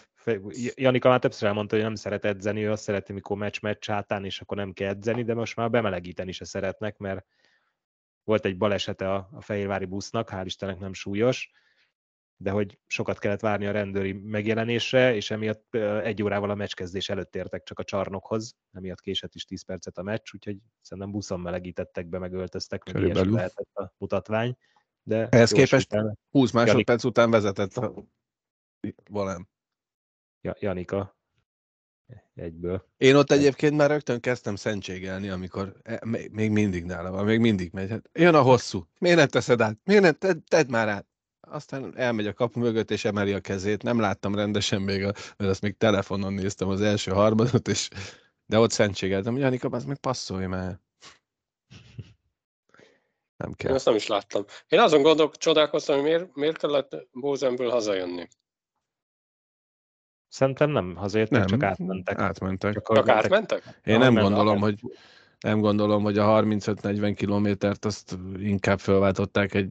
Janika 0.75 1.09
már 1.09 1.19
többször 1.19 1.47
elmondta, 1.47 1.75
hogy 1.75 1.83
nem 1.83 1.95
szeret 1.95 2.25
edzeni, 2.25 2.63
ő 2.63 2.71
azt 2.71 2.83
szereti, 2.83 3.13
mikor 3.13 3.37
meccs-meccs 3.37 3.87
hátán, 3.87 4.25
és 4.25 4.41
akkor 4.41 4.57
nem 4.57 4.73
kell 4.73 4.89
edzeni, 4.89 5.23
de 5.23 5.33
most 5.33 5.55
már 5.55 5.69
bemelegíteni 5.69 6.31
se 6.31 6.45
szeretnek, 6.45 6.97
mert 6.97 7.25
volt 8.23 8.45
egy 8.45 8.57
balesete 8.57 9.13
a, 9.13 9.29
a 9.31 9.41
Fehérvári 9.41 9.85
busznak, 9.85 10.29
hál' 10.31 10.43
Istennek 10.45 10.79
nem 10.79 10.93
súlyos, 10.93 11.51
de 12.37 12.51
hogy 12.51 12.79
sokat 12.87 13.19
kellett 13.19 13.39
várni 13.39 13.65
a 13.65 13.71
rendőri 13.71 14.13
megjelenésre, 14.13 15.15
és 15.15 15.31
emiatt 15.31 15.75
egy 16.03 16.23
órával 16.23 16.49
a 16.49 16.55
meccskezdés 16.55 17.09
előtt 17.09 17.35
értek 17.35 17.63
csak 17.63 17.79
a 17.79 17.83
csarnokhoz, 17.83 18.55
emiatt 18.71 18.99
késett 18.99 19.35
is 19.35 19.45
10 19.45 19.65
percet 19.65 19.97
a 19.97 20.03
meccs, 20.03 20.33
úgyhogy 20.33 20.57
szerintem 20.81 21.11
buszon 21.11 21.39
melegítettek 21.39 22.07
be, 22.07 22.19
megöltöztek, 22.19 22.93
meg 22.93 23.03
ilyesmi 23.03 23.31
lehetett 23.31 23.75
a 23.75 23.93
mutatvány. 23.97 24.57
De 25.07 25.27
Ehhez 25.29 25.51
képest 25.51 25.93
utána, 25.93 26.13
20 26.29 26.51
másodperc 26.51 27.03
Janika, 27.03 27.07
után 27.07 27.31
vezetett 27.31 27.77
a 27.77 27.93
valám. 29.09 29.47
Ja, 30.41 30.55
Janika 30.59 31.15
egyből. 32.35 32.87
Én 32.97 33.15
ott 33.15 33.31
egyébként 33.31 33.75
már 33.75 33.89
rögtön 33.89 34.19
kezdtem 34.19 34.55
szentségelni, 34.55 35.29
amikor 35.29 35.75
e, 35.83 36.01
még 36.31 36.51
mindig 36.51 36.85
nála 36.85 37.11
van, 37.11 37.25
még 37.25 37.39
mindig 37.39 37.71
megy. 37.73 37.89
Hát 37.89 38.09
jön 38.13 38.35
a 38.35 38.41
hosszú. 38.41 38.87
Miért 38.99 39.17
nem 39.17 39.27
teszed 39.27 39.61
át? 39.61 39.77
Miért 39.83 40.01
nem? 40.01 40.13
Tedd, 40.13 40.37
tedd 40.47 40.69
már 40.69 40.87
át. 40.87 41.07
Aztán 41.39 41.97
elmegy 41.97 42.27
a 42.27 42.33
kapu 42.33 42.59
mögött, 42.59 42.91
és 42.91 43.05
emeli 43.05 43.33
a 43.33 43.39
kezét. 43.39 43.83
Nem 43.83 43.99
láttam 43.99 44.35
rendesen 44.35 44.81
még, 44.81 45.03
a, 45.03 45.13
mert 45.37 45.51
azt 45.51 45.61
még 45.61 45.77
telefonon 45.77 46.33
néztem 46.33 46.67
az 46.67 46.81
első 46.81 47.11
harmadot, 47.11 47.67
és 47.67 47.89
de 48.45 48.59
ott 48.59 48.71
szentségeltem, 48.71 49.33
hogy 49.33 49.41
Janika, 49.41 49.69
az 49.69 49.85
meg 49.85 49.97
passzolj 49.97 50.45
már. 50.45 50.79
Nem 53.37 53.53
kell. 53.53 53.69
Én 53.69 53.75
ezt 53.75 53.85
nem 53.85 53.95
is 53.95 54.07
láttam. 54.07 54.45
Én 54.67 54.79
azon 54.79 55.01
gondolok, 55.01 55.37
csodálkoztam, 55.37 55.95
hogy 55.95 56.03
miért, 56.03 56.35
miért 56.35 56.57
kellett 56.57 57.07
Bózenből 57.11 57.69
hazajönni. 57.69 58.27
Szerintem 60.27 60.69
nem 60.69 60.95
hazajöttek, 60.95 61.39
nem, 61.39 61.47
csak 61.47 61.63
átmentek. 61.63 62.19
Átmentek. 62.19 62.73
Csak, 62.73 62.95
csak 62.95 63.09
átmentek? 63.09 63.79
Én 63.83 63.99
nem 63.99 64.13
gondolom, 64.13 64.59
hogy 64.59 64.79
nem 65.39 65.59
gondolom, 65.59 66.03
hogy 66.03 66.17
a 66.17 66.25
35-40 66.25 67.13
kilométert 67.17 67.85
azt 67.85 68.17
inkább 68.37 68.79
felváltották 68.79 69.53
egy 69.53 69.69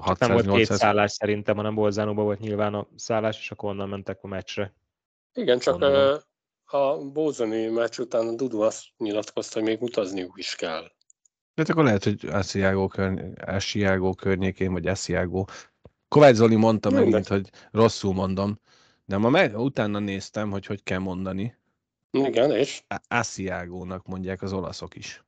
600 0.00 0.28
Nem 0.28 0.36
volt 0.36 0.56
két 0.56 0.76
szállás 0.76 1.12
szerintem, 1.12 1.56
hanem 1.56 1.74
Bolzánóban 1.74 2.24
volt 2.24 2.38
nyilván 2.38 2.74
a 2.74 2.86
szállás, 2.96 3.38
és 3.38 3.50
akkor 3.50 3.70
onnan 3.70 3.88
mentek 3.88 4.18
a 4.22 4.26
meccsre. 4.26 4.74
Igen, 5.32 5.58
csak 5.58 5.78
Gondolom. 5.78 6.18
a 6.64 6.98
Bózani 6.98 7.66
meccs 7.66 7.98
után 7.98 8.28
a 8.28 8.34
Dudu 8.34 8.60
azt 8.60 8.84
nyilatkozta, 8.96 9.58
hogy 9.58 9.68
még 9.68 9.82
utazniuk 9.82 10.38
is 10.38 10.54
kell. 10.54 10.92
De 11.54 11.64
akkor 11.68 11.84
lehet, 11.84 12.04
hogy 12.04 12.26
Asiago, 12.30 12.88
körny- 12.88 13.42
Asiago 13.46 14.14
környékén, 14.14 14.72
vagy 14.72 14.86
Asiago. 14.86 15.44
Kovács 16.08 16.34
Zoli 16.34 16.56
mondta 16.56 16.88
Minden. 16.88 17.08
megint, 17.08 17.28
hogy 17.28 17.50
rosszul 17.70 18.14
mondom, 18.14 18.60
de 19.04 19.16
ma 19.16 19.28
meg, 19.28 19.58
utána 19.58 19.98
néztem, 19.98 20.50
hogy 20.50 20.66
hogy 20.66 20.82
kell 20.82 20.98
mondani. 20.98 21.56
Igen, 22.10 22.50
és? 22.50 22.82
Asiágónak 23.08 24.06
mondják 24.06 24.42
az 24.42 24.52
olaszok 24.52 24.96
is. 24.96 25.24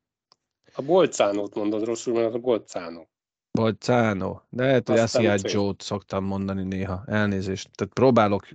A 0.75 0.83
Bolcánót 0.83 1.55
mondod 1.55 1.85
rosszul, 1.85 2.15
mert 2.15 2.35
a 2.35 2.39
Bolcánó. 2.39 3.09
Bolcánó. 3.51 4.43
De 4.49 4.65
lehet, 4.65 4.89
hogy 4.89 4.99
Asiago-t 4.99 5.83
szoktam 5.83 6.25
mondani 6.25 6.63
néha. 6.63 7.03
Elnézést. 7.07 7.71
Tehát 7.75 7.93
próbálok 7.93 8.47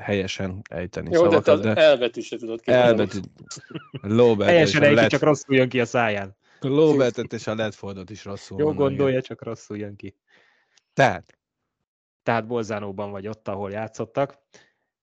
helyesen 0.00 0.62
ejteni 0.70 1.10
Jó, 1.10 1.22
szavakat, 1.22 1.62
de, 1.62 1.74
de 1.74 1.80
elbetű 1.80 2.20
se 2.20 2.36
tudod 2.36 2.60
kimondani. 2.60 2.88
Elbetű. 2.88 3.18
Lóbet. 4.00 4.48
Helyesen 4.48 4.82
ejti, 4.82 5.06
csak 5.06 5.22
rosszul 5.22 5.56
jön 5.56 5.68
ki 5.68 5.80
a 5.80 5.84
száján. 5.84 6.36
A 6.64 6.68
lóbetet 6.68 7.32
és 7.32 7.46
a 7.46 7.54
ledfordot 7.54 8.10
is 8.10 8.24
rosszul 8.24 8.58
Jó 8.58 8.72
gondolja, 8.72 9.22
csak 9.22 9.42
rosszul 9.42 9.76
jön 9.76 9.96
ki. 9.96 10.16
Tehát? 10.92 11.38
Tehát 12.22 12.46
Bolzánóban 12.46 13.10
vagy 13.10 13.28
ott, 13.28 13.48
ahol 13.48 13.70
játszottak. 13.70 14.38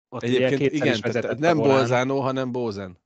Ott 0.09 0.23
Egyébként 0.23 0.71
igen, 0.71 1.01
tehát 1.01 1.37
nem 1.37 1.57
Bolzánó, 1.57 2.19
hanem 2.19 2.51
Bózen. 2.51 2.99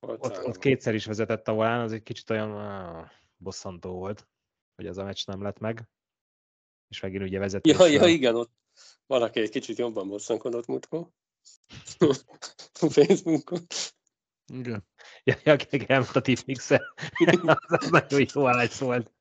Ott, 0.00 0.44
ott 0.44 0.58
kétszer 0.58 0.94
is 0.94 1.04
vezetett 1.04 1.48
a 1.48 1.52
volán, 1.52 1.80
az 1.80 1.92
egy 1.92 2.02
kicsit 2.02 2.30
olyan 2.30 2.50
ah, 2.50 3.10
bosszantó 3.36 3.92
volt, 3.92 4.28
hogy 4.76 4.86
ez 4.86 4.96
a 4.96 5.04
meccs 5.04 5.26
nem 5.26 5.42
lett 5.42 5.58
meg. 5.58 5.88
És 6.88 7.00
megint 7.00 7.22
ugye 7.22 7.38
vezetett. 7.38 7.78
Ja, 7.78 7.86
ja, 7.86 8.06
igen, 8.06 8.34
ott 8.34 8.52
valaki 9.06 9.40
egy 9.40 9.50
kicsit 9.50 9.78
jobban 9.78 10.08
bosszankodott 10.08 10.66
múltkor. 10.66 11.08
Facebookon. 12.94 13.66
Igen. 14.52 14.84
Ja, 15.24 15.34
ja, 15.44 15.56
elmondta 15.86 16.18
a 16.18 16.22
tipmixer. 16.22 16.82
az, 17.26 17.56
az 17.78 17.90
nagyon 17.90 18.26
jó 18.34 18.46
állás 18.46 18.78
volt. 18.78 19.12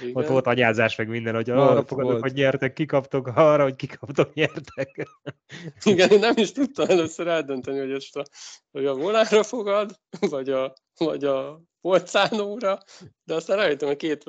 Igen. 0.00 0.12
Ott 0.12 0.26
volt 0.26 0.46
anyázás, 0.46 0.96
meg 0.96 1.08
minden, 1.08 1.34
hogy 1.34 1.50
volt, 1.50 1.70
arra 1.70 1.84
fogadok, 1.84 2.20
hogy 2.20 2.32
nyertek, 2.32 2.72
kikaptok, 2.72 3.26
arra, 3.26 3.62
hogy 3.62 3.76
kikaptok, 3.76 4.34
nyertek. 4.34 5.08
Igen, 5.84 6.10
én 6.10 6.18
nem 6.18 6.34
is 6.36 6.52
tudtam 6.52 6.88
először 6.88 7.26
eldönteni, 7.26 7.78
hogy 7.78 7.92
ezt 7.92 8.16
a, 8.16 8.24
hogy 8.70 8.86
a 8.86 8.94
volára 8.94 9.42
fogad, 9.42 10.00
vagy 10.20 10.50
a, 10.50 10.74
vagy 10.96 11.24
a 11.24 11.62
polcánóra, 11.80 12.78
de 13.24 13.34
aztán 13.34 13.56
rájöttem, 13.56 13.88
hogy 13.88 13.96
két, 13.96 14.22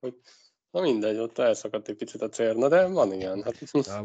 hogy 0.00 0.14
Na 0.70 0.80
mindegy, 0.80 1.18
ott 1.18 1.38
elszakadt 1.38 1.88
egy 1.88 1.96
picit 1.96 2.22
a 2.22 2.28
cérna, 2.28 2.68
de 2.68 2.86
van 2.86 3.12
ilyen. 3.12 3.42
Hát. 3.42 3.54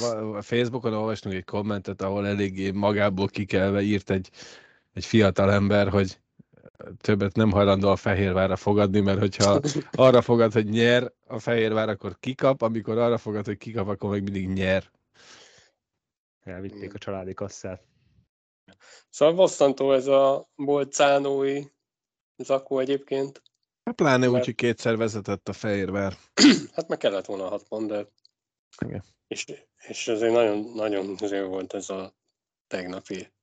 A 0.09 0.41
Facebookon 0.41 0.93
olvastunk 0.93 1.35
egy 1.35 1.43
kommentet, 1.43 2.01
ahol 2.01 2.27
eléggé 2.27 2.71
magából 2.71 3.27
kikelve 3.27 3.81
írt 3.81 4.09
egy, 4.09 4.29
egy 4.95 5.05
fiatal 5.05 5.51
ember, 5.51 5.89
hogy 5.89 6.19
többet 6.97 7.35
nem 7.35 7.51
hajlandó 7.51 7.89
a 7.89 7.95
Fehérvárra 7.95 8.55
fogadni, 8.55 8.99
mert 8.99 9.19
hogyha 9.19 9.59
arra 9.91 10.21
fogad, 10.21 10.53
hogy 10.53 10.69
nyer 10.69 11.13
a 11.27 11.39
Fehérvár, 11.39 11.89
akkor 11.89 12.19
kikap, 12.19 12.61
amikor 12.61 12.97
arra 12.97 13.17
fogad, 13.17 13.45
hogy 13.45 13.57
kikap, 13.57 13.87
akkor 13.87 14.09
még 14.09 14.23
mindig 14.23 14.47
nyer. 14.47 14.91
Elvitték 16.39 16.93
a 16.93 16.97
családi 16.97 17.33
kasszát. 17.33 17.83
Szóval 19.09 19.35
bosszantó 19.35 19.93
ez 19.93 20.07
a 20.07 20.49
bolcánói 20.55 21.63
zakó 22.37 22.79
egyébként. 22.79 23.41
Hát 23.83 23.95
pláne 23.95 24.17
mert... 24.17 24.31
úgy, 24.31 24.45
hogy 24.45 24.55
kétszer 24.55 24.97
vezetett 24.97 25.49
a 25.49 25.53
Fehérvár. 25.53 26.13
hát 26.75 26.87
meg 26.87 26.97
kellett 26.97 27.25
volna 27.25 27.45
a 27.45 27.49
hat 27.49 27.67
pont, 27.67 27.87
de... 27.87 28.07
Igen. 28.85 29.03
És, 29.27 29.45
és 29.87 30.07
azért 30.07 30.33
nagyon, 30.33 30.71
nagyon 30.73 31.15
azért 31.19 31.47
volt 31.47 31.73
ez 31.73 31.89
a 31.89 32.15
tegnapi 32.67 33.33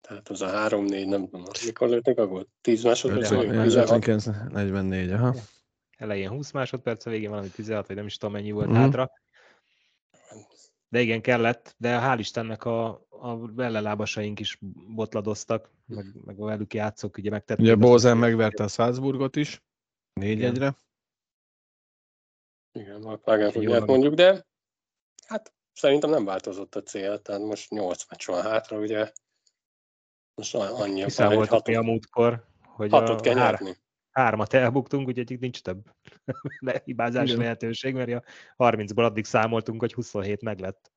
tehát 0.00 0.28
az 0.28 0.42
a 0.42 0.68
3-4, 0.68 1.08
nem 1.08 1.24
tudom, 1.24 1.44
mikor 1.64 1.88
lőttek 1.88 2.18
a 2.18 2.26
gólt? 2.26 2.48
10 2.60 2.82
másodperc? 2.82 3.30
59, 3.30 4.24
44, 4.52 5.10
aha. 5.10 5.34
Elején 5.96 6.28
20 6.28 6.50
másodperc, 6.50 7.06
a 7.06 7.10
végén 7.10 7.30
valami 7.30 7.48
16, 7.48 7.86
vagy 7.86 7.96
nem 7.96 8.06
is 8.06 8.16
tudom 8.16 8.34
mennyi 8.34 8.50
volt 8.50 8.68
mm. 8.68 8.74
hátra. 8.74 9.10
De 10.88 11.00
igen, 11.00 11.20
kellett, 11.20 11.74
de 11.78 11.98
hál' 12.00 12.18
Istennek 12.18 12.64
a, 12.64 12.88
a 13.08 13.50
ellenlábasaink 13.56 14.40
is 14.40 14.58
botladoztak, 14.94 15.70
meg, 15.86 16.04
meg 16.24 16.40
a 16.40 16.44
velük 16.44 16.74
játszók, 16.74 17.16
ugye 17.16 17.30
megtették. 17.30 17.64
Ugye 17.64 17.74
Bózen 17.74 18.16
megverte 18.16 18.64
a 18.64 18.68
Salzburgot 18.68 19.36
is, 19.36 19.62
négy 20.12 20.44
egyre. 20.44 20.76
Igen, 22.72 23.02
a 23.02 23.16
Klagenfurt 23.16 23.86
mondjuk, 23.86 24.14
de 24.14 24.46
hát 25.26 25.52
szerintem 25.72 26.10
nem 26.10 26.24
változott 26.24 26.74
a 26.74 26.82
cél, 26.82 27.22
tehát 27.22 27.40
most 27.40 27.70
8 27.70 28.04
meccs 28.10 28.26
van 28.26 28.42
hátra, 28.42 28.78
ugye. 28.78 29.12
Most 30.38 30.54
annyi 30.54 31.02
a 31.02 31.30
volt 31.34 31.48
hatot, 31.48 31.74
a 31.74 31.82
múltkor, 31.82 32.44
hogy 32.62 32.90
hatot 32.90 33.18
a 33.18 33.22
kell 33.22 33.36
hár, 33.36 33.60
hármat 34.10 34.54
elbuktunk, 34.54 35.06
úgyhogy 35.08 35.38
nincs 35.40 35.60
több 35.62 35.78
hibázási 36.84 37.36
lehetőség, 37.36 37.94
mert 37.94 38.24
a 38.56 38.70
30-ból 38.70 39.04
addig 39.04 39.24
számoltunk, 39.24 39.80
hogy 39.80 39.92
27 39.92 40.42
meglett. 40.42 40.92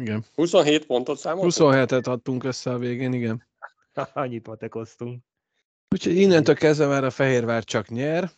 Igen. 0.00 0.24
27 0.34 0.86
pontot 0.86 1.18
számoltunk? 1.18 1.52
27-et 1.56 2.08
adtunk 2.08 2.44
össze 2.44 2.70
a 2.70 2.78
végén, 2.78 3.12
igen. 3.12 3.46
Annyit 4.12 4.46
matekoztunk. 4.46 5.22
Úgyhogy 5.88 6.16
innentől 6.16 6.54
kezdve 6.54 6.86
már 6.86 7.04
a 7.04 7.10
Fehérvár 7.10 7.64
csak 7.64 7.88
nyer. 7.88 8.30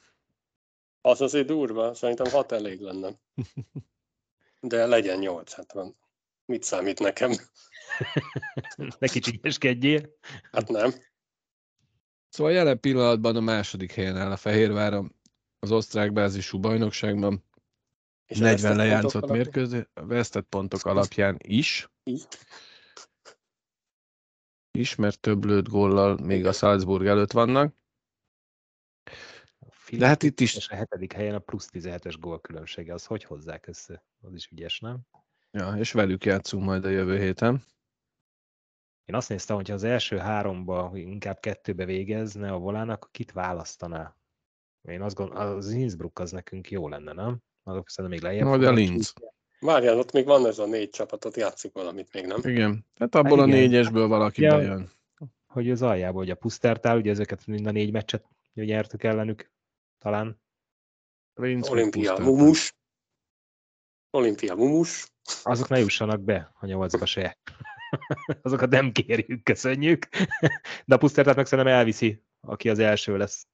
Az 1.01 1.21
azért 1.21 1.47
durva, 1.47 1.95
szerintem 1.95 2.31
hat 2.31 2.53
elég 2.53 2.81
lenne. 2.81 3.11
De 4.61 4.87
legyen 4.87 5.19
nyolc, 5.19 5.53
hát 5.53 5.73
van. 5.73 5.97
Mit 6.45 6.63
számít 6.63 6.99
nekem? 6.99 7.33
ne 8.99 9.07
kicsikeskedjél. 9.07 10.09
Hát 10.53 10.69
nem. 10.69 10.91
Szóval 12.29 12.53
jelen 12.53 12.81
pillanatban 12.81 13.37
a 13.37 13.41
második 13.41 13.93
helyen 13.93 14.17
áll 14.17 14.31
a 14.31 14.37
Fehérvár 14.37 15.03
az 15.59 15.71
osztrák 15.71 16.13
bázisú 16.13 16.61
bajnokságban. 16.61 17.45
És 18.27 18.39
40 18.39 18.77
lejátszott 18.77 19.31
mérkőzés, 19.31 19.85
a 19.95 20.07
vesztett 20.07 20.47
pontok 20.49 20.85
alapján 20.85 21.37
is. 21.39 21.89
Is, 24.71 24.95
mert 24.95 25.21
több 25.21 25.45
lőtt 25.45 25.69
góllal 25.69 26.19
még 26.23 26.47
a 26.47 26.53
Salzburg 26.53 27.07
előtt 27.07 27.33
vannak. 27.33 27.75
De 29.91 30.07
hát 30.07 30.23
itt 30.23 30.41
is... 30.41 30.69
A 30.69 30.75
hetedik 30.75 31.13
helyen 31.13 31.35
a 31.35 31.39
plusz 31.39 31.69
17-es 31.73 32.15
gól 32.21 32.41
különbsége, 32.41 32.93
az 32.93 33.05
hogy 33.05 33.25
hozzák 33.25 33.67
össze? 33.67 34.05
Az 34.21 34.35
is 34.35 34.49
ügyes, 34.51 34.81
nem? 34.81 35.01
Ja, 35.51 35.75
és 35.77 35.93
velük 35.93 36.25
játszunk 36.25 36.65
majd 36.65 36.85
a 36.85 36.89
jövő 36.89 37.19
héten. 37.19 37.63
Én 39.09 39.15
azt 39.15 39.29
néztem, 39.29 39.57
hogy 39.57 39.69
ha 39.69 39.75
az 39.75 39.85
első 39.85 40.17
háromba, 40.17 40.91
inkább 40.95 41.41
kettőbe 41.41 41.85
végezne 41.85 42.53
a 42.53 42.59
volának, 42.59 43.09
kit 43.11 43.33
választaná? 43.33 44.17
Én 44.83 45.03
azt 45.03 45.17
gondolom, 45.17 45.57
az 45.57 45.71
Innsbruck 45.71 46.19
az 46.19 46.31
nekünk 46.31 46.71
jó 46.71 46.89
lenne, 46.89 47.13
nem? 47.13 47.39
Azok 47.63 47.89
szerintem 47.89 48.21
még 48.21 48.29
lejjebb. 48.29 48.47
Majd 48.47 48.65
a 48.65 48.73
Linz. 48.73 49.13
Várjál, 49.61 49.99
ott 49.99 50.13
még 50.13 50.25
van 50.25 50.47
ez 50.47 50.59
a 50.59 50.67
négy 50.67 50.91
csapatot, 50.91 51.37
játszik 51.37 51.73
valamit 51.73 52.13
még, 52.13 52.27
nem? 52.27 52.41
Igen, 52.43 52.87
hát 52.99 53.15
abból 53.15 53.39
hát 53.39 53.47
a 53.47 53.51
négyesből 53.51 54.09
valaki 54.09 54.43
ja, 54.43 54.57
bejön. 54.57 54.91
Hogy 55.47 55.71
az 55.71 55.83
aljából, 55.83 56.21
hogy 56.21 56.31
a 56.31 56.35
Pusztertál, 56.35 56.97
ugye 56.97 57.11
ezeket 57.11 57.47
mind 57.47 57.67
a 57.67 57.71
négy 57.71 57.93
meccset 57.93 58.25
nyertük 58.55 59.03
ellenük, 59.03 59.51
talán. 59.99 60.41
Linz 61.35 61.69
Olimpia 61.69 62.19
Mumus. 62.19 62.77
Olimpia 64.11 64.55
Mumus. 64.55 65.13
Azok 65.43 65.69
ne 65.69 65.79
jussanak 65.79 66.21
be 66.21 66.55
a 66.61 66.67
nyolcba 66.67 67.07
se. 67.07 67.39
Azokat 68.43 68.71
nem 68.71 68.93
kérjük, 68.93 69.43
köszönjük. 69.43 70.09
De 70.87 70.95
a 70.95 70.99
Pusztertát 70.99 71.37
meg 71.37 71.47
szerintem 71.47 71.75
elviszi, 71.75 72.25
aki 72.41 72.71
az 72.71 72.79
első 72.79 73.17
lesz. 73.17 73.47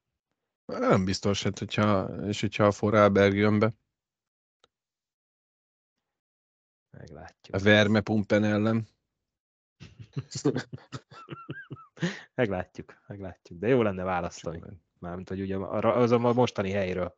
Nem 0.65 1.05
biztos, 1.05 1.43
hát, 1.43 1.59
hogyha, 1.59 2.05
és 2.27 2.41
hogyha 2.41 2.65
a 2.65 2.73
Forralberg 2.73 3.35
jön 3.35 3.59
be. 3.59 3.75
Meglátjuk. 6.91 7.57
A 7.57 7.59
Verme 7.59 8.01
Pumpen 8.01 8.45
ellen. 8.45 8.89
meglátjuk, 12.35 13.03
meglátjuk. 13.07 13.59
De 13.59 13.69
jó 13.69 13.83
lenne 13.83 14.03
választani. 14.03 14.63
Mármint, 14.99 15.29
hogy 15.29 15.41
ugye 15.41 15.57
az 15.57 16.11
a 16.11 16.19
mostani 16.19 16.71
helyről. 16.71 17.17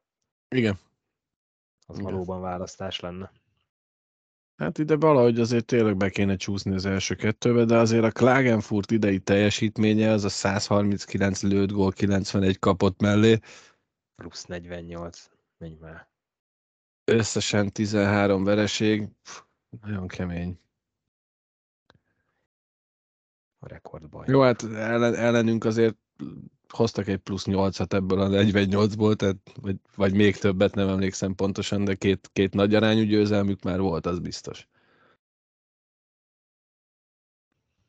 Igen. 0.48 0.78
Az 1.86 1.98
Igen. 1.98 2.10
valóban 2.10 2.40
választás 2.40 3.00
lenne. 3.00 3.32
Hát 4.56 4.78
ide 4.78 4.96
valahogy 4.96 5.40
azért 5.40 5.64
tényleg 5.64 5.96
be 5.96 6.10
kéne 6.10 6.36
csúszni 6.36 6.74
az 6.74 6.86
első 6.86 7.14
kettőbe, 7.14 7.64
de 7.64 7.76
azért 7.76 8.04
a 8.04 8.10
Klagenfurt 8.10 8.90
idei 8.90 9.18
teljesítménye 9.18 10.10
az 10.10 10.24
a 10.24 10.28
139 10.28 11.42
lőtt 11.42 11.70
gól, 11.70 11.92
91 11.92 12.58
kapott 12.58 13.00
mellé. 13.00 13.38
Plusz 14.14 14.44
48. 14.44 15.30
Menj 15.58 15.76
már. 15.80 16.08
Összesen 17.04 17.72
13 17.72 18.44
vereség. 18.44 19.08
Nagyon 19.82 20.08
kemény. 20.08 20.60
A 23.58 23.68
rekordbaj. 23.68 24.24
Jó, 24.28 24.40
hát 24.40 24.62
ellen, 24.62 25.14
ellenünk 25.14 25.64
azért 25.64 25.96
hoztak 26.68 27.08
egy 27.08 27.18
plusz 27.18 27.44
8-at 27.46 27.92
ebből 27.92 28.20
a 28.20 28.28
48-ból, 28.28 29.14
tehát, 29.14 29.36
vagy, 29.60 29.76
vagy 29.94 30.14
még 30.14 30.36
többet, 30.36 30.74
nem 30.74 30.88
emlékszem 30.88 31.34
pontosan, 31.34 31.84
de 31.84 31.94
két, 31.94 32.30
két 32.32 32.54
nagy 32.54 32.74
arányú 32.74 33.02
győzelmük 33.02 33.62
már 33.62 33.80
volt, 33.80 34.06
az 34.06 34.18
biztos. 34.18 34.68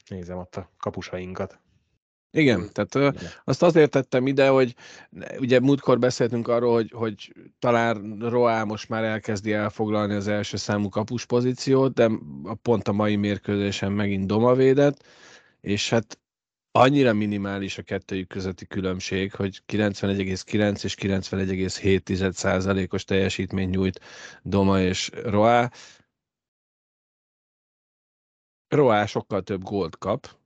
Nézem 0.10 0.38
ott 0.38 0.56
a 0.56 0.72
kapusainkat. 0.78 1.60
Igen, 2.32 2.60
hmm. 2.60 2.70
tehát 2.72 2.96
Igen. 2.96 3.30
azt 3.44 3.64
azért 3.64 3.92
tettem 3.92 4.28
ide, 4.28 4.48
hogy 4.48 4.76
ugye 5.40 5.60
múltkor 5.60 6.00
beszéltünk 6.00 6.48
arról, 6.48 6.74
hogy, 6.74 6.92
hogy 6.92 7.34
talán 7.60 8.18
Roá 8.20 8.64
most 8.64 8.90
már 8.90 9.04
elkezdi 9.04 9.54
elfoglalni 9.54 10.14
az 10.14 10.28
első 10.28 10.58
számú 10.58 10.90
kapus 10.90 11.26
pozíciót, 11.26 11.94
de 11.94 12.10
pont 12.62 12.88
a 12.88 12.92
mai 12.92 13.16
mérkőzésen 13.16 13.92
megint 13.92 14.28
Doma 14.28 14.54
védett, 14.54 15.04
és 15.62 15.90
hát 15.90 16.20
annyira 16.80 17.14
minimális 17.14 17.78
a 17.78 17.82
kettőjük 17.82 18.28
közötti 18.28 18.66
különbség, 18.68 19.34
hogy 19.34 19.62
91,9 19.68 20.84
és 20.84 20.96
91,7 20.96 22.32
százalékos 22.32 23.04
teljesítményt 23.04 23.72
nyújt 23.72 24.00
Doma 24.44 24.82
és 24.82 25.10
Roá. 25.24 25.72
Roá 28.68 29.06
sokkal 29.06 29.44
több 29.44 29.64
gólt 29.64 29.98
kap, 29.98 30.38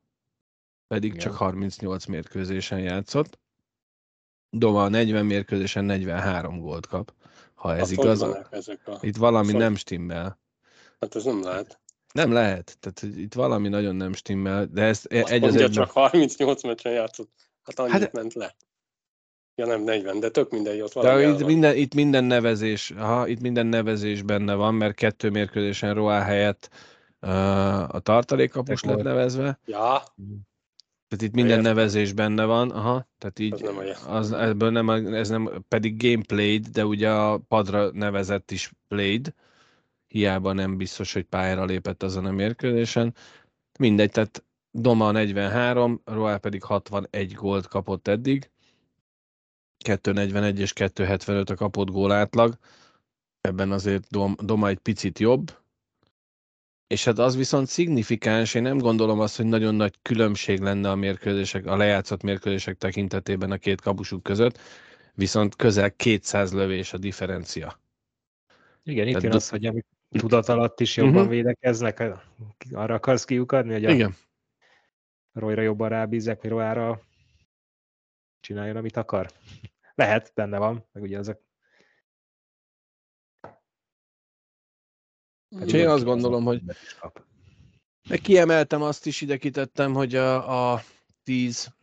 pedig 0.87 1.09
Igen. 1.09 1.21
csak 1.21 1.33
38 1.33 2.05
mérkőzésen 2.05 2.79
játszott. 2.79 3.39
Doma 4.49 4.87
40 4.87 5.25
mérkőzésen 5.25 5.83
43 5.83 6.59
gólt 6.59 6.87
kap, 6.87 7.13
ha 7.53 7.75
ez 7.75 7.81
Azt 7.81 7.91
igaz. 7.91 8.21
A... 8.21 8.49
Itt 9.01 9.15
valami 9.15 9.47
Azt 9.47 9.57
nem 9.57 9.75
stimmel. 9.75 10.39
Hát 10.99 11.15
ez 11.15 11.23
nem 11.23 11.43
lehet. 11.43 11.79
Nem 12.11 12.31
lehet. 12.31 12.77
Tehát 12.79 13.17
itt 13.17 13.33
valami 13.33 13.67
nagyon 13.67 13.95
nem 13.95 14.13
stimmel, 14.13 14.65
de 14.65 14.81
ezt 14.81 15.05
Azt 15.05 15.31
egy 15.31 15.41
mondja, 15.41 15.59
egyben... 15.59 15.71
csak 15.71 15.91
38 15.91 16.63
meccsen 16.63 16.91
játszott. 16.91 17.31
Hát 17.63 17.79
annyit 17.79 17.91
hát... 17.91 18.13
ment 18.13 18.33
le. 18.33 18.55
Ja 19.55 19.65
nem 19.65 19.83
40, 19.83 20.19
de 20.19 20.29
tök 20.29 20.51
mindegy, 20.51 20.81
ott 20.81 20.91
valami 20.91 21.21
de 21.21 21.29
itt 21.29 21.45
minden, 21.45 21.75
itt 21.75 21.93
minden 21.93 22.23
nevezés, 22.23 22.91
aha, 22.91 23.27
itt 23.27 23.39
minden 23.39 23.65
nevezés 23.65 24.21
benne 24.21 24.53
van, 24.53 24.73
mert 24.73 24.95
kettő 24.95 25.29
mérkőzésen 25.29 25.93
Roá 25.93 26.21
helyett 26.21 26.69
uh, 27.21 27.95
a 27.95 27.99
tartalékkapus 27.99 28.83
lett 28.83 29.03
nevezve. 29.03 29.59
Ja. 29.65 30.03
Tehát 31.07 31.25
itt 31.25 31.33
minden 31.33 31.61
nevezés 31.61 32.13
benne 32.13 32.45
van, 32.45 32.69
aha, 32.69 33.07
tehát 33.17 33.39
így, 33.39 33.53
az 33.53 33.61
nem 33.61 33.77
az, 34.07 34.31
ebből 34.31 34.69
nem, 34.69 34.89
ez 34.89 35.29
nem, 35.29 35.65
pedig 35.67 36.01
gameplayed, 36.03 36.67
de 36.67 36.85
ugye 36.85 37.09
a 37.09 37.37
padra 37.37 37.91
nevezett 37.91 38.51
is 38.51 38.71
played, 38.87 39.33
hiába 40.11 40.53
nem 40.53 40.77
biztos, 40.77 41.13
hogy 41.13 41.23
pályára 41.23 41.65
lépett 41.65 42.03
azon 42.03 42.25
a 42.25 42.31
mérkőzésen. 42.31 43.15
Mindegy, 43.79 44.11
tehát 44.11 44.43
Doma 44.71 45.11
43, 45.11 46.01
Roel 46.05 46.39
pedig 46.39 46.63
61 46.63 47.33
gólt 47.33 47.67
kapott 47.67 48.07
eddig, 48.07 48.51
241 49.77 50.59
és 50.59 50.73
275 50.73 51.49
a 51.49 51.55
kapott 51.55 51.89
gól 51.89 52.11
átlag, 52.11 52.57
ebben 53.41 53.71
azért 53.71 54.07
Doma 54.45 54.67
egy 54.67 54.79
picit 54.79 55.19
jobb, 55.19 55.59
és 56.87 57.05
hát 57.05 57.19
az 57.19 57.35
viszont 57.35 57.67
szignifikáns, 57.67 58.53
én 58.53 58.61
nem 58.61 58.77
gondolom 58.77 59.19
azt, 59.19 59.37
hogy 59.37 59.45
nagyon 59.45 59.75
nagy 59.75 59.95
különbség 60.01 60.59
lenne 60.59 60.89
a 60.89 60.95
mérkőzések, 60.95 61.65
a 61.65 61.77
lejátszott 61.77 62.21
mérkőzések 62.21 62.77
tekintetében 62.77 63.51
a 63.51 63.57
két 63.57 63.81
kapusuk 63.81 64.23
között, 64.23 64.59
viszont 65.13 65.55
közel 65.55 65.91
200 65.95 66.53
lövés 66.53 66.93
a 66.93 66.97
differencia. 66.97 67.79
Igen, 68.83 69.07
itt 69.07 69.21
jön 69.21 69.33
az, 69.33 69.49
hogy 69.49 69.65
tudat 70.11 70.49
alatt 70.49 70.79
is 70.79 70.97
jobban 70.97 71.15
uh-huh. 71.15 71.29
védekeznek, 71.29 72.03
arra 72.71 72.93
akarsz 72.93 73.25
kiukadni, 73.25 73.73
hogy 73.73 73.85
a 73.85 73.91
Igen. 73.91 74.15
Royra 75.33 75.61
jobban 75.61 75.89
rábízek, 75.89 76.41
vagy 76.41 76.51
Royára 76.51 77.01
csináljon, 78.39 78.75
amit 78.75 78.97
akar? 78.97 79.31
Lehet, 79.95 80.31
benne 80.35 80.57
van, 80.57 80.85
meg 80.91 81.03
ugye 81.03 81.17
azok 81.17 81.41
Hát 85.59 85.71
én 85.71 85.87
azt 85.87 86.03
gondolom, 86.03 86.43
hogy 86.43 86.61
meg 88.09 88.19
kiemeltem 88.19 88.81
azt 88.81 89.05
is, 89.05 89.21
ide 89.21 89.37
kitettem, 89.37 89.93
hogy 89.93 90.15
a, 90.15 90.73
a 90.73 90.83
10 91.23 91.73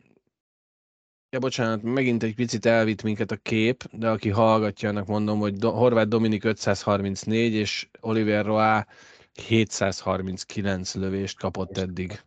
Ja, 1.31 1.39
bocsánat, 1.39 1.81
megint 1.81 2.23
egy 2.23 2.35
picit 2.35 2.65
elvitt 2.65 3.03
minket 3.03 3.31
a 3.31 3.35
kép, 3.35 3.83
de 3.91 4.09
aki 4.09 4.29
hallgatja, 4.29 4.89
annak 4.89 5.07
mondom, 5.07 5.39
hogy 5.39 5.53
Do- 5.53 5.73
Horváth 5.75 6.07
Dominik 6.07 6.43
534 6.43 7.53
és 7.53 7.89
Oliver 7.99 8.45
Roa 8.45 8.85
739 9.33 10.93
lövést 10.95 11.39
kapott 11.39 11.77
eddig. 11.77 12.21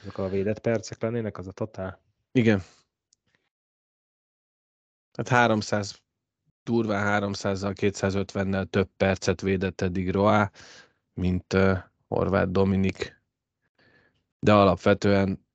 Ezek 0.00 0.18
a 0.18 0.28
védett 0.28 0.58
percek 0.58 1.02
lennének, 1.02 1.38
az 1.38 1.46
a 1.46 1.52
totál? 1.52 2.00
Igen. 2.32 2.62
Tehát 5.10 5.42
300 5.42 6.02
durván 6.62 7.22
300-zal, 7.22 7.74
250-nel 7.80 8.64
több 8.70 8.88
percet 8.96 9.40
védett 9.40 9.80
eddig 9.80 10.10
Roa. 10.10 10.50
mint 11.14 11.52
uh, 11.52 11.78
Horváth 12.08 12.50
Dominik, 12.50 13.22
de 14.38 14.52
alapvetően 14.52 15.45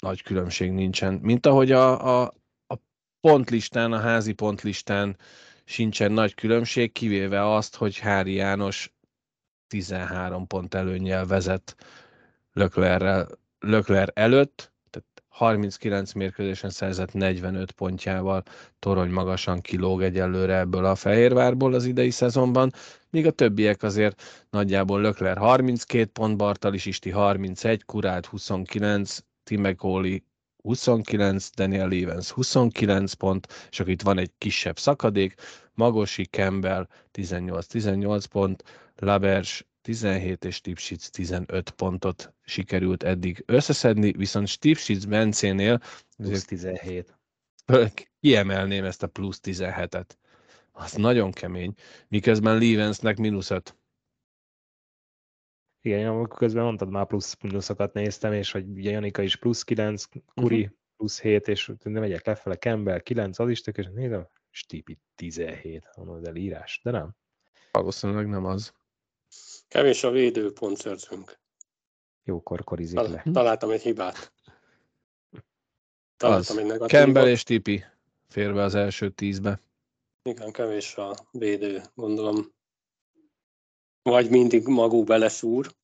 nagy 0.00 0.22
különbség 0.22 0.70
nincsen. 0.70 1.14
Mint 1.14 1.46
ahogy 1.46 1.72
a, 1.72 2.20
a, 2.22 2.32
a 2.66 2.76
pontlistán, 3.20 3.92
a 3.92 3.98
házi 3.98 4.32
pontlistán 4.32 5.16
sincsen 5.64 6.12
nagy 6.12 6.34
különbség, 6.34 6.92
kivéve 6.92 7.54
azt, 7.54 7.76
hogy 7.76 7.98
Hári 7.98 8.32
János 8.32 8.92
13 9.68 10.46
pont 10.46 10.74
előnyel 10.74 11.26
vezet 11.26 11.76
Lökler 13.60 14.10
előtt, 14.14 14.72
tehát 14.90 15.22
39 15.28 16.12
mérkőzésen 16.12 16.70
szerzett 16.70 17.12
45 17.12 17.72
pontjával 17.72 18.42
torony 18.78 19.10
magasan 19.10 19.60
kilóg 19.60 20.02
egyelőre 20.02 20.58
ebből 20.58 20.84
a 20.84 20.94
Fehérvárból 20.94 21.74
az 21.74 21.84
idei 21.84 22.10
szezonban, 22.10 22.72
míg 23.10 23.26
a 23.26 23.30
többiek 23.30 23.82
azért 23.82 24.46
nagyjából 24.50 25.00
Lökler 25.00 25.36
32 25.36 26.04
pont, 26.04 26.36
Bartalis 26.36 26.86
Isti 26.86 27.10
31, 27.10 27.84
Kurát 27.84 28.26
29, 28.26 29.18
Timekóli 29.50 30.24
29, 30.62 31.50
Daniel 31.54 31.90
Evans 31.90 32.30
29 32.30 33.12
pont, 33.12 33.46
és 33.70 33.80
akkor 33.80 33.92
itt 33.92 34.02
van 34.02 34.18
egy 34.18 34.30
kisebb 34.38 34.78
szakadék, 34.78 35.34
Magosi, 35.74 36.24
Campbell 36.24 36.88
18-18 37.12 38.24
pont, 38.30 38.64
Labers 38.96 39.66
17 39.82 40.44
és 40.44 40.60
Tipsitz 40.60 41.10
15 41.10 41.70
pontot 41.70 42.34
sikerült 42.44 43.02
eddig 43.02 43.42
összeszedni, 43.46 44.12
viszont 44.12 44.58
Tipsitz 44.58 45.04
Bencénél 45.04 45.80
plusz 46.16 46.44
17. 46.44 47.18
Kiemelném 48.20 48.84
ezt 48.84 49.02
a 49.02 49.06
plusz 49.06 49.40
17-et. 49.42 50.06
Az 50.72 50.92
nagyon 50.92 51.30
kemény, 51.30 51.74
miközben 52.08 52.58
Levensnek 52.58 53.16
mínusz 53.16 53.50
5. 53.50 53.79
Igen, 55.82 56.08
amikor 56.08 56.38
közben 56.38 56.64
mondtad, 56.64 56.90
már 56.90 57.06
plusz 57.06 57.36
mínuszokat 57.42 57.92
néztem, 57.92 58.32
és 58.32 58.52
hogy 58.52 58.68
ugye 58.68 58.90
Janika 58.90 59.22
is 59.22 59.36
plusz 59.36 59.62
9, 59.62 60.04
Kuri 60.34 60.60
uh-huh. 60.60 60.76
plusz 60.96 61.20
7, 61.20 61.48
és 61.48 61.72
nem 61.82 61.92
megyek 61.92 62.26
lefele, 62.26 62.56
Campbell 62.56 63.00
9, 63.00 63.38
az 63.38 63.48
is 63.48 63.60
tök, 63.60 63.78
és 63.78 63.86
nézem, 63.94 64.28
Stipi 64.50 64.98
17, 65.14 65.88
mondod 65.96 66.26
el 66.26 66.36
írás, 66.36 66.80
de 66.82 66.90
nem. 66.90 67.16
Valószínűleg 67.72 68.28
nem 68.28 68.44
az. 68.44 68.74
Kevés 69.68 70.04
a 70.04 70.10
védőpontszerzőnk. 70.10 71.38
Jókor 72.24 72.64
korizik 72.64 72.96
Tal- 72.96 73.10
le. 73.10 73.22
Találtam 73.32 73.70
egy 73.70 73.82
hibát. 73.82 74.32
Találtam 76.16 76.56
az. 76.56 76.62
egy 76.62 76.66
negatívot. 76.66 76.90
Campbell 76.90 77.28
és 77.28 77.42
Tipi 77.42 77.84
fér 78.28 78.54
be 78.54 78.62
az 78.62 78.74
első 78.74 79.10
tízbe. 79.10 79.60
Igen, 80.22 80.52
kevés 80.52 80.96
a 80.96 81.14
védő, 81.30 81.82
gondolom. 81.94 82.52
Vagy 84.02 84.30
mindig 84.30 84.66
maguk 84.66 85.06
beleszúr. 85.06 85.74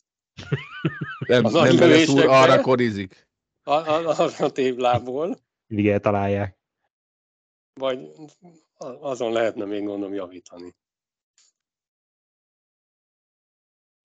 Nem, 1.26 1.44
Az 1.44 1.52
nem 1.52 1.76
beleszúr, 1.76 2.24
arra 2.26 2.60
korizik. 2.60 3.28
A, 3.62 3.70
a, 3.72 4.28
a 4.38 4.50
tévlából. 4.50 5.38
Mindig 5.66 5.88
eltalálják. 5.88 6.58
Vagy 7.74 8.10
a- 8.74 9.08
azon 9.08 9.32
lehetne 9.32 9.64
még 9.64 9.84
gondolom 9.84 10.14
javítani. 10.14 10.74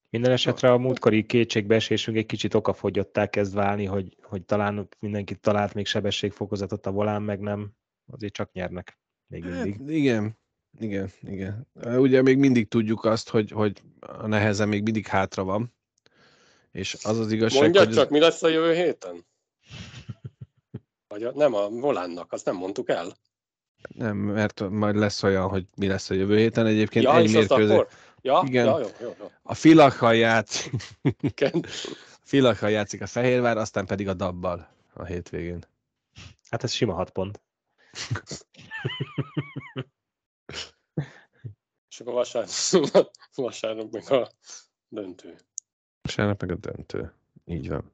Minden 0.10 0.32
esetre 0.32 0.72
a 0.72 0.78
múltkori 0.78 1.26
kétségbeesésünk 1.26 2.18
egy 2.18 2.26
kicsit 2.26 2.54
okafogyottá 2.54 3.28
kezd 3.30 3.54
válni, 3.54 3.86
hogy, 3.86 4.18
hogy 4.22 4.46
talán 4.46 4.88
mindenki 5.00 5.36
talált 5.36 5.74
még 5.74 5.86
sebességfokozatot, 5.86 6.86
a 6.86 6.92
volán 6.92 7.22
meg 7.22 7.40
nem, 7.40 7.72
azért 8.12 8.34
csak 8.34 8.52
nyernek 8.52 9.00
még 9.28 9.44
mindig. 9.44 9.78
Hát, 9.80 9.90
igen, 9.90 10.40
igen, 10.80 11.12
igen. 11.22 11.68
Ugye 11.84 12.22
még 12.22 12.38
mindig 12.38 12.68
tudjuk 12.68 13.06
azt, 13.06 13.30
hogy, 13.30 13.52
hogy 13.52 13.82
a 14.00 14.28
neheze 14.28 14.66
még 14.66 14.84
mindig 14.84 15.08
hátra 15.08 15.44
van. 15.44 15.74
És 16.72 16.98
az 17.04 17.20
az 17.20 17.32
igazság, 17.32 17.62
Mondjad 17.62 17.86
hogy 17.86 17.96
csak, 17.96 18.10
mi 18.10 18.20
lesz 18.20 18.44
a 18.44 18.48
jövő 18.48 18.74
héten? 18.74 19.26
Vagy 21.08 21.24
a, 21.24 21.32
nem 21.36 21.54
a 21.54 21.70
volánnak, 21.70 22.32
azt 22.32 22.46
nem 22.46 22.56
mondtuk 22.56 22.90
el. 22.90 23.16
nem, 23.96 24.18
mert 24.18 24.70
majd 24.70 24.96
lesz 24.96 25.24
olyan, 25.24 25.50
hogy 25.50 25.66
mi 25.76 25.88
lesz 25.88 26.10
a 26.10 26.14
jövő 26.14 26.38
héten. 26.38 26.66
Egyébként 26.66 27.06
Ja, 27.06 27.18
egy 27.18 27.32
mérkőzés. 27.32 27.70
akkor? 27.72 27.88
Ja, 28.22 28.42
Igen. 28.46 28.66
ja, 28.66 28.80
jó, 28.80 28.88
jó, 29.02 29.16
jó. 29.20 29.32
A 29.44 29.54
Filakkal 29.54 30.16
játszik. 30.16 30.72
Filakkal 32.24 32.70
játszik 32.70 33.02
a 33.02 33.08
Fehérvár, 33.08 33.58
aztán 33.58 33.86
pedig 33.86 34.08
a 34.08 34.14
Dabbal 34.14 34.68
a 34.94 35.06
hétvégén. 35.06 35.66
Hát 36.50 36.64
ez 36.64 36.72
sima 36.72 36.94
hat 36.94 37.10
pont. 37.10 37.42
És 42.02 42.08
akkor 42.08 42.14
vasárnap, 42.14 43.12
vasárnap 43.36 43.92
meg 43.92 44.12
a 44.12 44.32
döntő. 44.88 45.36
Vasárnap 46.02 46.42
meg 46.42 46.52
a 46.52 46.56
döntő. 46.56 47.14
Így 47.46 47.70
van. 47.70 47.94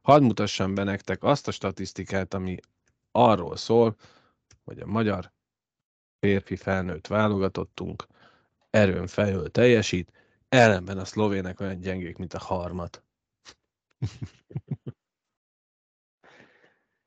Hadd 0.00 0.22
mutassam 0.22 0.74
be 0.74 0.82
nektek 0.82 1.22
azt 1.22 1.48
a 1.48 1.50
statisztikát, 1.50 2.34
ami 2.34 2.56
arról 3.10 3.56
szól, 3.56 3.96
hogy 4.64 4.80
a 4.80 4.86
magyar 4.86 5.32
férfi 6.20 6.56
felnőtt 6.56 7.06
válogatottunk 7.06 8.06
erőn 8.70 9.06
felül 9.06 9.50
teljesít, 9.50 10.12
ellenben 10.48 10.98
a 10.98 11.04
szlovének 11.04 11.60
olyan 11.60 11.80
gyengék, 11.80 12.16
mint 12.16 12.34
a 12.34 12.38
harmat. 12.38 13.02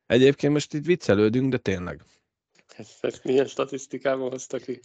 Egyébként 0.06 0.54
most 0.54 0.74
itt 0.74 0.86
viccelődünk, 0.86 1.52
de 1.52 1.58
tényleg. 1.58 2.04
Ezt, 2.78 3.04
ezt 3.04 3.24
milyen 3.24 3.48
statisztikával 3.48 4.30
hozta 4.30 4.58
ki? 4.58 4.80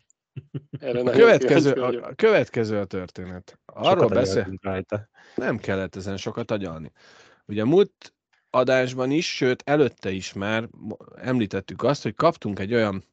Erre 0.78 1.01
A 1.01 1.11
következő, 1.11 1.72
a, 1.72 2.09
a 2.09 2.14
következő 2.14 2.78
a 2.78 2.84
történet. 2.84 3.59
Arról 3.64 4.09
beszél, 4.09 4.59
rajta. 4.61 5.09
nem 5.34 5.59
kellett 5.59 5.97
ezen 5.97 6.16
sokat 6.16 6.51
agyalni. 6.51 6.93
Ugye 7.47 7.62
a 7.62 7.66
múlt 7.66 8.14
adásban 8.51 9.11
is, 9.11 9.34
sőt 9.34 9.62
előtte 9.66 10.11
is 10.11 10.32
már 10.32 10.68
említettük 11.14 11.82
azt, 11.82 12.03
hogy 12.03 12.14
kaptunk 12.14 12.59
egy 12.59 12.74
olyan, 12.74 13.05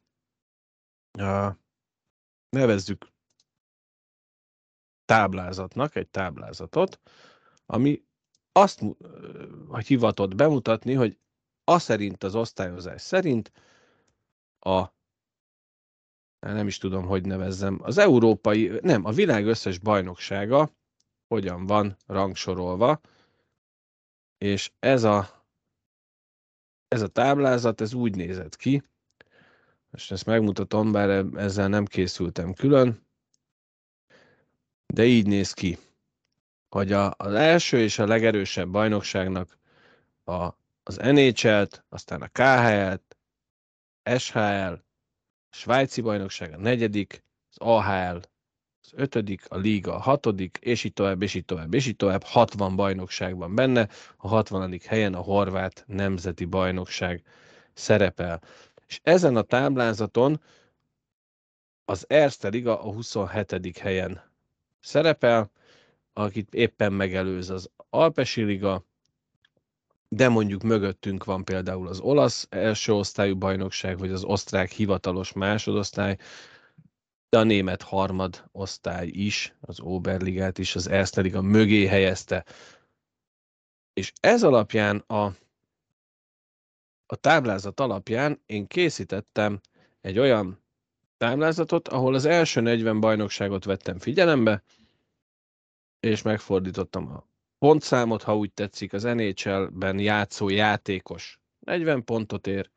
uh, 1.19 1.55
nevezzük 2.49 3.07
táblázatnak, 5.05 5.95
egy 5.95 6.07
táblázatot, 6.07 6.99
ami 7.65 8.03
azt 8.51 8.81
hogy 9.67 9.87
hivatott 9.87 10.35
bemutatni, 10.35 10.93
hogy 10.93 11.17
a 11.63 11.79
szerint 11.79 12.23
az 12.23 12.35
osztályozás 12.35 13.01
szerint 13.01 13.51
a 14.59 14.87
nem 16.51 16.67
is 16.67 16.77
tudom, 16.77 17.05
hogy 17.05 17.25
nevezzem, 17.25 17.79
az 17.81 17.97
európai, 17.97 18.79
nem, 18.81 19.05
a 19.05 19.11
világ 19.11 19.45
összes 19.45 19.79
bajnoksága 19.79 20.71
hogyan 21.27 21.65
van 21.65 21.97
rangsorolva, 22.05 23.01
és 24.37 24.71
ez 24.79 25.03
a, 25.03 25.45
ez 26.87 27.01
a 27.01 27.07
táblázat, 27.07 27.81
ez 27.81 27.93
úgy 27.93 28.15
nézett 28.15 28.55
ki, 28.55 28.83
most 29.89 30.11
ezt 30.11 30.25
megmutatom, 30.25 30.91
bár 30.91 31.25
ezzel 31.35 31.67
nem 31.67 31.85
készültem 31.85 32.53
külön, 32.53 33.07
de 34.85 35.05
így 35.05 35.27
néz 35.27 35.53
ki, 35.53 35.77
hogy 36.69 36.91
a, 36.91 37.13
az 37.17 37.33
első 37.33 37.79
és 37.79 37.99
a 37.99 38.05
legerősebb 38.05 38.69
bajnokságnak 38.69 39.57
a, 40.23 40.49
az 40.83 40.95
NHL-t, 40.95 41.85
aztán 41.89 42.21
a 42.21 42.27
KHL-t, 42.27 43.17
SHL, 44.17 44.73
svájci 45.53 46.01
bajnokság 46.01 46.53
a 46.53 46.57
negyedik, 46.57 47.23
az 47.49 47.57
AHL 47.57 48.17
az 48.83 48.91
ötödik, 48.95 49.45
a 49.49 49.57
Liga 49.57 49.95
a 49.95 49.99
hatodik, 49.99 50.57
és 50.61 50.83
így 50.83 50.93
tovább, 50.93 51.21
és 51.21 51.33
így 51.33 51.45
tovább, 51.45 51.73
és 51.73 51.87
így 51.87 51.95
tovább. 51.95 52.23
60 52.23 52.75
bajnokság 52.75 53.37
van 53.37 53.55
benne, 53.55 53.89
a 54.17 54.27
60. 54.27 54.79
helyen 54.85 55.13
a 55.13 55.21
horvát 55.21 55.83
nemzeti 55.87 56.45
bajnokság 56.45 57.23
szerepel. 57.73 58.41
És 58.87 58.99
ezen 59.03 59.35
a 59.35 59.41
táblázaton 59.41 60.41
az 61.85 62.05
Erste 62.09 62.47
Liga 62.47 62.81
a 62.81 62.93
27. 62.93 63.77
helyen 63.77 64.21
szerepel, 64.79 65.51
akit 66.13 66.53
éppen 66.53 66.93
megelőz 66.93 67.49
az 67.49 67.69
Alpesi 67.89 68.43
Liga, 68.43 68.85
de 70.15 70.29
mondjuk 70.29 70.61
mögöttünk 70.61 71.23
van 71.23 71.43
például 71.43 71.87
az 71.87 71.99
olasz 71.99 72.47
első 72.49 72.93
osztályú 72.93 73.37
bajnokság, 73.37 73.97
vagy 73.97 74.11
az 74.11 74.23
osztrák 74.23 74.71
hivatalos 74.71 75.33
másodosztály, 75.33 76.17
de 77.29 77.39
a 77.39 77.43
német 77.43 77.81
harmad 77.81 78.49
osztály 78.51 79.07
is, 79.07 79.55
az 79.61 79.79
Oberligát 79.79 80.57
is, 80.57 80.75
az 80.75 80.87
Erste 80.87 81.21
Liga 81.21 81.41
mögé 81.41 81.85
helyezte. 81.85 82.45
És 83.93 84.11
ez 84.21 84.43
alapján 84.43 84.97
a, 84.97 85.23
a 87.05 87.15
táblázat 87.15 87.79
alapján 87.79 88.41
én 88.45 88.67
készítettem 88.67 89.59
egy 90.01 90.19
olyan 90.19 90.63
táblázatot, 91.17 91.87
ahol 91.87 92.13
az 92.13 92.25
első 92.25 92.61
40 92.61 92.99
bajnokságot 92.99 93.65
vettem 93.65 93.99
figyelembe, 93.99 94.63
és 95.99 96.21
megfordítottam 96.21 97.11
a 97.11 97.31
pontszámot, 97.63 98.23
ha 98.23 98.37
úgy 98.37 98.53
tetszik, 98.53 98.93
az 98.93 99.03
NHL-ben 99.03 99.99
játszó 99.99 100.49
játékos 100.49 101.39
40 101.59 102.03
pontot 102.03 102.47
ér, 102.47 102.69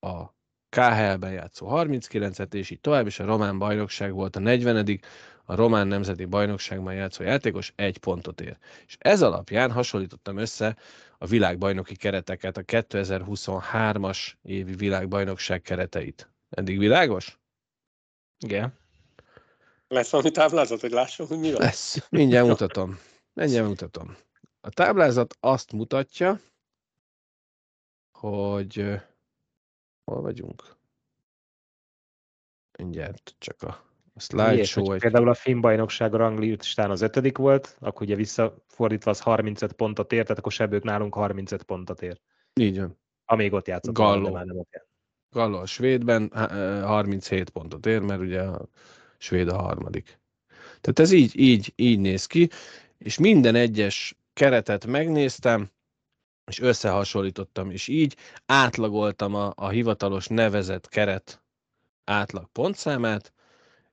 a 0.00 0.24
KHL-ben 0.68 1.32
játszó 1.32 1.68
39-et, 1.70 2.54
és 2.54 2.70
így 2.70 2.80
tovább, 2.80 3.06
és 3.06 3.18
a 3.18 3.24
román 3.24 3.58
bajnokság 3.58 4.12
volt 4.12 4.36
a 4.36 4.38
40 4.38 5.00
a 5.44 5.54
román 5.54 5.86
nemzeti 5.86 6.24
bajnokságban 6.24 6.94
játszó 6.94 7.22
játékos 7.22 7.72
egy 7.76 7.98
pontot 7.98 8.40
ér. 8.40 8.56
És 8.86 8.96
ez 8.98 9.22
alapján 9.22 9.72
hasonlítottam 9.72 10.36
össze 10.36 10.76
a 11.18 11.26
világbajnoki 11.26 11.96
kereteket, 11.96 12.56
a 12.56 12.62
2023-as 12.62 14.32
évi 14.42 14.74
világbajnokság 14.74 15.62
kereteit. 15.62 16.30
Eddig 16.50 16.78
világos? 16.78 17.38
Igen. 18.38 18.78
Lesz 19.88 20.10
valami 20.10 20.30
táblázat, 20.30 20.80
hogy 20.80 20.90
lássam, 20.90 21.26
hogy 21.26 21.38
mi 21.38 21.52
van? 21.52 21.60
Lesz. 21.60 22.06
Mindjárt 22.10 22.46
mutatom. 22.46 22.98
Mindjárt 23.34 23.68
mutatom. 23.68 24.16
A 24.60 24.70
táblázat 24.70 25.36
azt 25.40 25.72
mutatja, 25.72 26.40
hogy 28.18 28.74
hol 30.04 30.20
vagyunk? 30.20 30.76
Mindjárt 32.78 33.34
csak 33.38 33.62
a 33.62 33.94
a 34.14 34.20
slideshow. 34.20 34.92
Egy... 34.92 35.00
Például 35.00 35.28
a 35.28 35.34
finn 35.34 35.60
bajnokság 35.60 36.14
a 36.14 36.16
ranglistán 36.16 36.90
az 36.90 37.00
ötödik 37.00 37.36
volt, 37.36 37.76
akkor 37.80 38.02
ugye 38.02 38.14
visszafordítva 38.14 39.10
az 39.10 39.20
35 39.20 39.72
pontot 39.72 40.12
ért, 40.12 40.22
tehát 40.22 40.38
akkor 40.38 40.52
sebők 40.52 40.82
nálunk 40.82 41.14
35 41.14 41.62
pontot 41.62 42.02
ér. 42.02 42.20
Így 42.60 42.78
van. 42.78 42.98
Amíg 43.24 43.52
ott 43.52 43.66
játszott. 43.66 43.94
Galló. 43.94 44.30
Már 44.30 44.44
nem 44.44 44.58
ott. 44.58 44.86
Galló 45.30 45.58
a 45.58 45.66
svédben 45.66 46.30
37 46.84 47.50
pontot 47.50 47.86
ér, 47.86 48.00
mert 48.00 48.20
ugye 48.20 48.42
a 48.42 48.68
svéd 49.18 49.48
a 49.48 49.56
harmadik. 49.56 50.18
Tehát 50.80 50.98
ez 50.98 51.10
így, 51.10 51.38
így, 51.38 51.72
így 51.76 51.98
néz 51.98 52.26
ki, 52.26 52.48
és 53.04 53.18
minden 53.18 53.54
egyes 53.54 54.16
keretet 54.32 54.86
megnéztem, 54.86 55.70
és 56.46 56.60
összehasonlítottam, 56.60 57.70
és 57.70 57.88
így 57.88 58.16
átlagoltam 58.46 59.34
a, 59.34 59.52
a 59.56 59.68
hivatalos 59.68 60.26
nevezett 60.26 60.88
keret 60.88 61.42
átlag 62.04 62.48
pontszámát, 62.52 63.32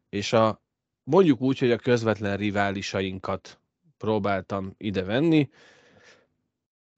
és 0.10 0.34
a, 0.34 0.62
mondjuk 1.04 1.42
úgy, 1.42 1.60
hogy 1.60 1.72
a 1.72 1.78
közvetlen 1.78 2.38
riválisainkat 2.38 3.60
próbáltam 3.98 4.74
ide 4.78 5.04
venni. 5.04 5.50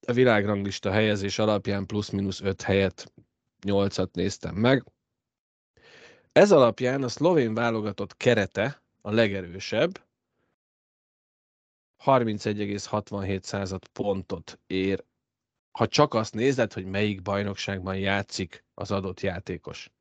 A 0.07 0.11
világranglista 0.11 0.91
helyezés 0.91 1.39
alapján 1.39 1.85
plusz-minusz 1.85 2.41
5 2.41 2.61
helyet, 2.61 3.13
8-at 3.67 4.11
néztem 4.11 4.55
meg. 4.55 4.83
Ez 6.31 6.51
alapján 6.51 7.03
a 7.03 7.07
szlovén 7.07 7.53
válogatott 7.53 8.17
kerete 8.17 8.81
a 9.01 9.11
legerősebb, 9.11 10.01
31,67 12.05 13.79
pontot 13.93 14.59
ér, 14.67 15.03
ha 15.71 15.87
csak 15.87 16.13
azt 16.13 16.33
nézed, 16.33 16.73
hogy 16.73 16.85
melyik 16.85 17.21
bajnokságban 17.21 17.97
játszik 17.97 18.65
az 18.73 18.91
adott 18.91 19.21
játékos. 19.21 19.91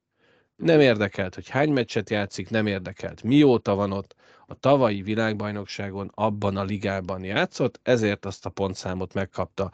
Nem 0.57 0.81
érdekelt, 0.81 1.35
hogy 1.35 1.49
hány 1.49 1.73
meccset 1.73 2.11
játszik, 2.11 2.51
nem 2.51 2.67
érdekelt, 2.67 3.23
mióta 3.23 3.75
van 3.75 3.93
ott. 3.93 4.15
A 4.47 4.55
tavalyi 4.55 5.03
világbajnokságon 5.03 6.11
abban 6.15 6.57
a 6.57 6.65
ligában 6.65 7.25
játszott, 7.25 7.81
ezért 7.83 8.25
azt 8.25 8.47
a 8.47 8.51
pontszámot 8.51 9.15
megkapta. 9.15 9.71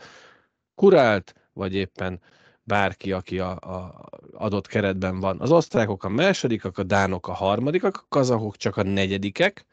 Kurált, 0.75 1.35
vagy 1.53 1.75
éppen 1.75 2.21
bárki, 2.63 3.13
aki 3.13 3.39
a, 3.39 3.51
a 3.51 4.09
adott 4.33 4.67
keretben 4.67 5.21
van. 5.21 5.41
Az 5.41 5.51
osztrákok 5.51 6.05
a 6.05 6.09
másodikak, 6.09 6.79
a 6.79 6.83
dánok 6.83 7.29
a 7.29 7.33
harmadikak, 7.33 7.97
a 7.97 8.07
kazahok 8.09 8.57
csak 8.57 8.77
a 8.77 8.83
negyedikek, 8.83 9.67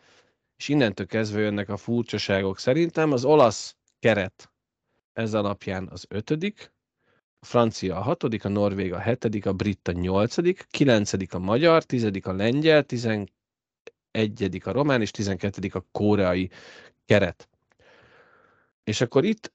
és 0.58 0.68
innentől 0.68 1.06
kezdve 1.06 1.40
jönnek 1.40 1.70
a 1.70 1.78
furcsaságok 1.78 2.60
szerintem. 2.60 3.12
Az 3.12 3.26
olasz 3.26 3.76
keret 4.00 4.52
ez 5.14 5.34
alapján 5.34 5.88
az 5.92 6.06
ötödik, 6.10 6.74
a 7.40 7.46
francia 7.46 7.96
a 7.96 8.02
hatodik, 8.02 8.46
a 8.46 8.50
norvég 8.50 8.94
a 8.94 9.00
hetedik, 9.00 9.46
a 9.46 9.54
brit 9.54 9.88
a 9.88 9.92
nyolcadik, 9.92 10.66
kilencedik 10.70 11.34
a 11.34 11.40
magyar, 11.40 11.84
tizedik 11.84 12.26
a 12.26 12.34
lengyel, 12.34 12.84
tizenegyedik 12.84 14.66
a 14.66 14.72
román, 14.72 15.02
és 15.02 15.12
tizenkettedik 15.12 15.76
a 15.76 15.86
koreai 15.92 16.50
keret. 17.06 17.50
És 18.84 19.02
akkor 19.02 19.24
itt 19.24 19.54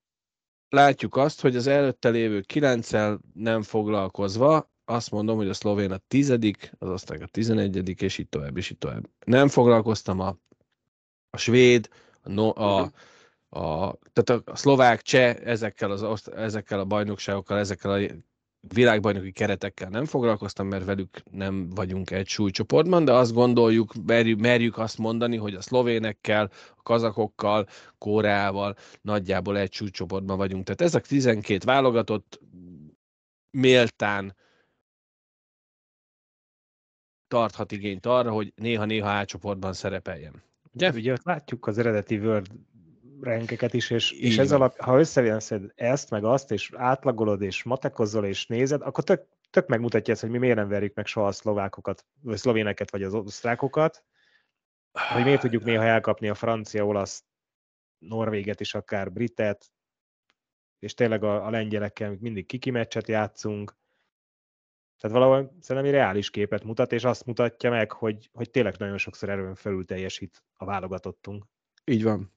látjuk 0.69 1.17
azt, 1.17 1.41
hogy 1.41 1.57
az 1.57 1.67
előtte 1.67 2.09
lévő 2.09 2.41
kilenccel 2.41 3.21
nem 3.35 3.63
foglalkozva, 3.63 4.71
azt 4.85 5.11
mondom, 5.11 5.37
hogy 5.37 5.49
a 5.49 5.55
szlovén 5.55 5.91
a 5.91 6.01
tizedik, 6.09 6.73
az 6.79 6.89
osztrák 6.89 7.23
a 7.23 7.27
tizenegyedik, 7.27 8.03
és 8.03 8.19
így 8.19 8.29
tovább, 8.29 8.57
és 8.57 8.71
így 8.71 8.79
tovább. 8.79 9.09
Nem 9.25 9.49
foglalkoztam 9.49 10.21
a, 10.21 10.37
a 11.31 11.37
svéd, 11.37 11.89
a, 12.23 12.29
no, 12.29 12.49
a, 12.55 12.81
mhm 12.81 12.89
a, 13.51 13.97
tehát 14.13 14.43
a, 14.47 14.51
a 14.51 14.57
szlovák, 14.57 15.03
cseh 15.03 15.37
ezekkel, 15.45 15.91
az, 15.91 16.29
ezekkel 16.29 16.79
a 16.79 16.85
bajnokságokkal, 16.85 17.59
ezekkel 17.59 17.91
a 17.91 17.99
világbajnoki 18.61 19.33
keretekkel 19.33 19.89
nem 19.89 20.05
foglalkoztam, 20.05 20.67
mert 20.67 20.85
velük 20.85 21.23
nem 21.31 21.71
vagyunk 21.71 22.11
egy 22.11 22.27
súlycsoportban, 22.27 23.05
de 23.05 23.13
azt 23.13 23.33
gondoljuk, 23.33 23.93
merjük, 24.07 24.41
merjük 24.41 24.79
azt 24.79 24.99
mondani, 24.99 25.37
hogy 25.37 25.55
a 25.55 25.61
szlovénekkel, 25.61 26.51
a 26.77 26.83
kazakokkal, 26.83 27.67
Kóreával 27.99 28.77
nagyjából 29.01 29.59
egy 29.59 29.73
súlycsoportban 29.73 30.37
vagyunk. 30.37 30.65
Tehát 30.65 30.81
ezek 30.81 31.07
12 31.07 31.65
válogatott 31.65 32.41
méltán 33.51 34.37
tarthat 37.29 37.73
igényt 37.73 38.07
arra, 38.07 38.31
hogy 38.31 38.53
néha-néha 38.57 39.09
átcsoportban 39.09 39.73
szerepeljen. 39.73 40.50
Ugye? 40.73 40.91
Ugye 40.91 41.17
látjuk 41.23 41.67
az 41.67 41.79
eredeti 41.79 42.19
World 42.19 42.49
renkeket 43.21 43.75
is, 43.75 43.91
és, 43.91 44.13
és 44.13 44.39
ez 44.39 44.53
alap, 44.53 44.79
ha 44.79 44.99
összeveszed 44.99 45.73
ezt, 45.75 46.11
meg 46.11 46.25
azt, 46.25 46.51
és 46.51 46.71
átlagolod, 46.75 47.43
és 47.43 47.63
matekozol, 47.63 48.25
és 48.25 48.47
nézed, 48.47 48.83
akkor 48.83 49.05
tök, 49.05 49.27
tök 49.51 49.67
megmutatja 49.67 50.13
ezt, 50.13 50.23
hogy 50.23 50.31
mi 50.31 50.39
miért 50.39 50.57
nem 50.57 50.69
verjük 50.69 50.95
meg 50.95 51.07
soha 51.07 51.27
a 51.27 51.33
szlovákokat, 51.33 52.05
vagy 52.23 52.37
szlovéneket, 52.37 52.91
vagy 52.91 53.03
az 53.03 53.15
osztrákokat, 53.15 54.05
hogy 55.13 55.25
miért 55.25 55.41
tudjuk 55.41 55.65
néha 55.65 55.83
elkapni 55.83 56.29
a 56.29 56.35
francia, 56.35 56.87
olasz, 56.87 57.25
norvéget 57.99 58.61
is, 58.61 58.75
akár 58.75 59.13
britet, 59.13 59.73
és 60.79 60.95
tényleg 60.95 61.25
a, 61.25 61.47
a 61.47 61.51
lengyelekkel 61.51 62.17
mindig 62.21 62.47
kikimeccset 62.47 63.09
játszunk, 63.09 63.79
tehát 65.01 65.17
valahol 65.17 65.57
szerintem 65.61 65.93
egy 65.93 65.99
reális 65.99 66.31
képet 66.31 66.65
mutat, 66.65 66.93
és 66.93 67.05
azt 67.05 67.27
mutatja 67.27 67.71
meg, 67.71 67.93
hogy, 67.93 68.31
hogy 68.33 68.51
tényleg 68.51 68.75
nagyon 68.79 68.99
sokszor 68.99 69.29
erőn 69.29 69.55
felül 69.55 69.85
teljesít 69.85 70.43
a 70.57 70.65
válogatottunk. 70.65 71.45
Így 71.85 72.03
van. 72.03 72.33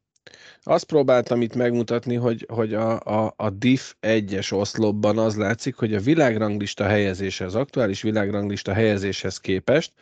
Azt 0.62 0.86
próbáltam 0.86 1.42
itt 1.42 1.56
megmutatni, 1.56 2.16
hogy, 2.16 2.46
hogy 2.50 2.74
a, 2.74 3.00
a, 3.00 3.34
a 3.36 3.50
DIF 3.50 3.96
1-es 4.02 4.54
oszlopban 4.54 5.18
az 5.18 5.38
látszik, 5.38 5.76
hogy 5.76 5.94
a 5.94 6.00
világranglista 6.00 6.84
helyezése, 6.84 7.46
az 7.46 7.56
aktuális 7.56 8.02
világranglista 8.02 8.74
helyezéshez 8.74 9.38
képest 9.38 9.94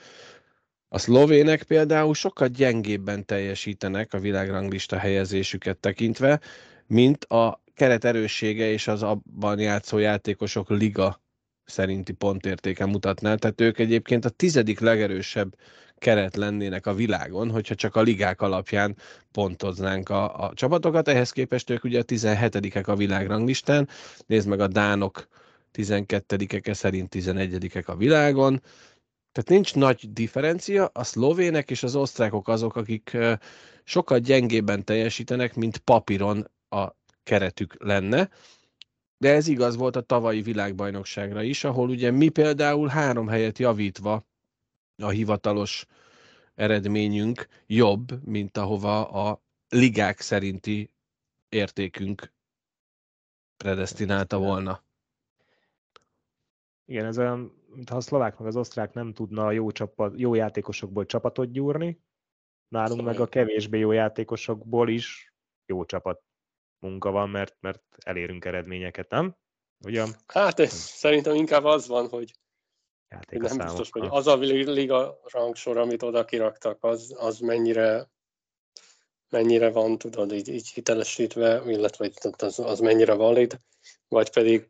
a 0.94 0.98
szlovének 0.98 1.64
például 1.64 2.14
sokkal 2.14 2.48
gyengébben 2.48 3.26
teljesítenek 3.26 4.14
a 4.14 4.20
világranglista 4.20 4.98
helyezésüket 4.98 5.78
tekintve, 5.78 6.40
mint 6.88 7.26
a 7.26 7.64
keret 7.74 8.04
erőssége 8.04 8.72
és 8.72 8.88
az 8.88 9.04
abban 9.04 9.60
játszó 9.60 9.98
játékosok 9.98 10.70
liga 10.70 11.21
szerinti 11.72 12.12
pontértéke 12.12 12.86
mutatná. 12.86 13.36
Tehát 13.36 13.62
ők 13.62 13.80
egyébként 13.80 14.26
a 14.26 14.30
tizedik 14.30 14.80
legerősebb 14.80 15.56
keret 15.98 16.36
lennének 16.36 16.86
a 16.86 16.94
világon, 16.94 17.52
hogyha 17.52 17.76
csak 17.76 17.96
a 17.96 18.02
ligák 18.02 18.42
alapján 18.42 18.96
pontoznánk 19.32 20.10
a, 20.10 20.46
a 20.46 20.54
csapatokat. 20.54 21.08
Ehhez 21.08 21.32
képest 21.32 21.70
ők 21.70 21.84
ugye 21.84 22.00
a 22.00 22.04
17-ek 22.04 22.86
a 22.88 22.96
világranglistán. 22.96 23.90
Nézd 24.26 24.48
meg 24.48 24.60
a 24.60 24.68
Dánok 24.68 25.28
12-eke 25.74 26.74
szerint 26.74 27.16
11-ek 27.16 27.86
a 27.86 27.96
világon. 27.96 28.62
Tehát 29.32 29.50
nincs 29.50 29.76
nagy 29.76 30.14
differencia, 30.14 30.90
a 30.94 31.04
szlovének 31.04 31.72
és 31.72 31.84
az 31.84 31.96
osztrákok 31.96 32.48
azok, 32.48 32.76
akik 32.76 33.18
sokkal 33.84 34.20
gyengébben 34.20 34.84
teljesítenek, 34.84 35.56
mint 35.56 35.78
papíron 35.78 36.52
a 36.70 36.88
keretük 37.24 37.76
lenne. 37.84 38.30
De 39.22 39.34
ez 39.34 39.48
igaz 39.48 39.76
volt 39.76 39.96
a 39.96 40.02
tavalyi 40.02 40.42
világbajnokságra 40.42 41.42
is, 41.42 41.64
ahol 41.64 41.90
ugye 41.90 42.12
mi 42.12 42.30
például 42.30 42.88
három 42.88 43.28
helyet 43.28 43.58
javítva 43.58 44.28
a 44.96 45.10
hivatalos 45.10 45.86
eredményünk 46.56 47.48
jobb, 47.68 48.26
mint 48.26 48.58
ahova 48.58 49.10
a 49.10 49.42
ligák 49.70 50.20
szerinti 50.20 50.92
értékünk 51.50 52.34
predestinálta 53.58 54.40
volna. 54.40 54.84
Igen, 56.86 57.06
ez 57.06 57.18
olyan, 57.18 57.64
mintha 57.68 57.96
a 57.96 58.02
szlovák 58.02 58.38
meg 58.38 58.48
az 58.48 58.56
osztrák 58.56 58.94
nem 58.94 59.14
tudna 59.14 59.52
jó, 59.52 59.72
csapat, 59.72 60.20
jó 60.20 60.34
játékosokból 60.34 61.06
csapatot 61.06 61.52
gyúrni, 61.52 62.02
nálunk 62.68 63.02
meg 63.02 63.20
a 63.20 63.28
kevésbé 63.28 63.80
jó 63.80 63.92
játékosokból 63.92 64.90
is 64.90 65.34
jó 65.66 65.86
csapat 65.86 66.22
munka 66.82 67.12
van, 67.12 67.30
mert, 67.30 67.56
mert 67.60 67.84
elérünk 67.98 68.46
eredményeket, 68.46 69.10
nem? 69.10 69.36
Ugyan? 69.86 70.16
Hát 70.28 70.60
ez 70.60 70.74
szerintem 70.74 71.36
inkább 71.36 71.64
az 71.64 71.88
van, 71.88 72.10
hogy 72.10 72.34
nem 73.30 73.58
biztos, 73.58 73.90
hogy 73.92 74.08
az 74.10 74.28
a 74.28 74.36
liga 74.36 75.20
rangsor, 75.24 75.78
amit 75.78 76.04
oda 76.04 76.26
kiraktak, 76.26 76.84
az, 76.84 77.16
az 77.18 77.40
mennyire 77.40 78.10
mennyire 79.30 79.70
van, 79.70 79.98
tudod, 79.98 80.34
így, 80.34 80.48
így 80.48 80.70
hitelesítve, 80.70 81.64
illetve 81.66 82.10
az, 82.38 82.60
az 82.60 82.80
mennyire 82.80 83.14
valid, 83.14 83.60
vagy 84.08 84.30
pedig, 84.30 84.70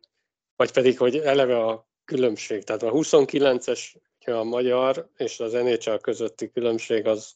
vagy 0.56 0.72
pedig, 0.72 0.98
hogy 0.98 1.16
eleve 1.16 1.64
a 1.64 1.88
különbség, 2.04 2.64
tehát 2.64 2.82
a 2.82 2.90
29-es 2.90 3.94
a 4.24 4.42
magyar 4.42 5.08
és 5.16 5.40
az 5.40 5.52
NHL 5.52 5.96
közötti 5.96 6.50
különbség 6.50 7.06
az, 7.06 7.32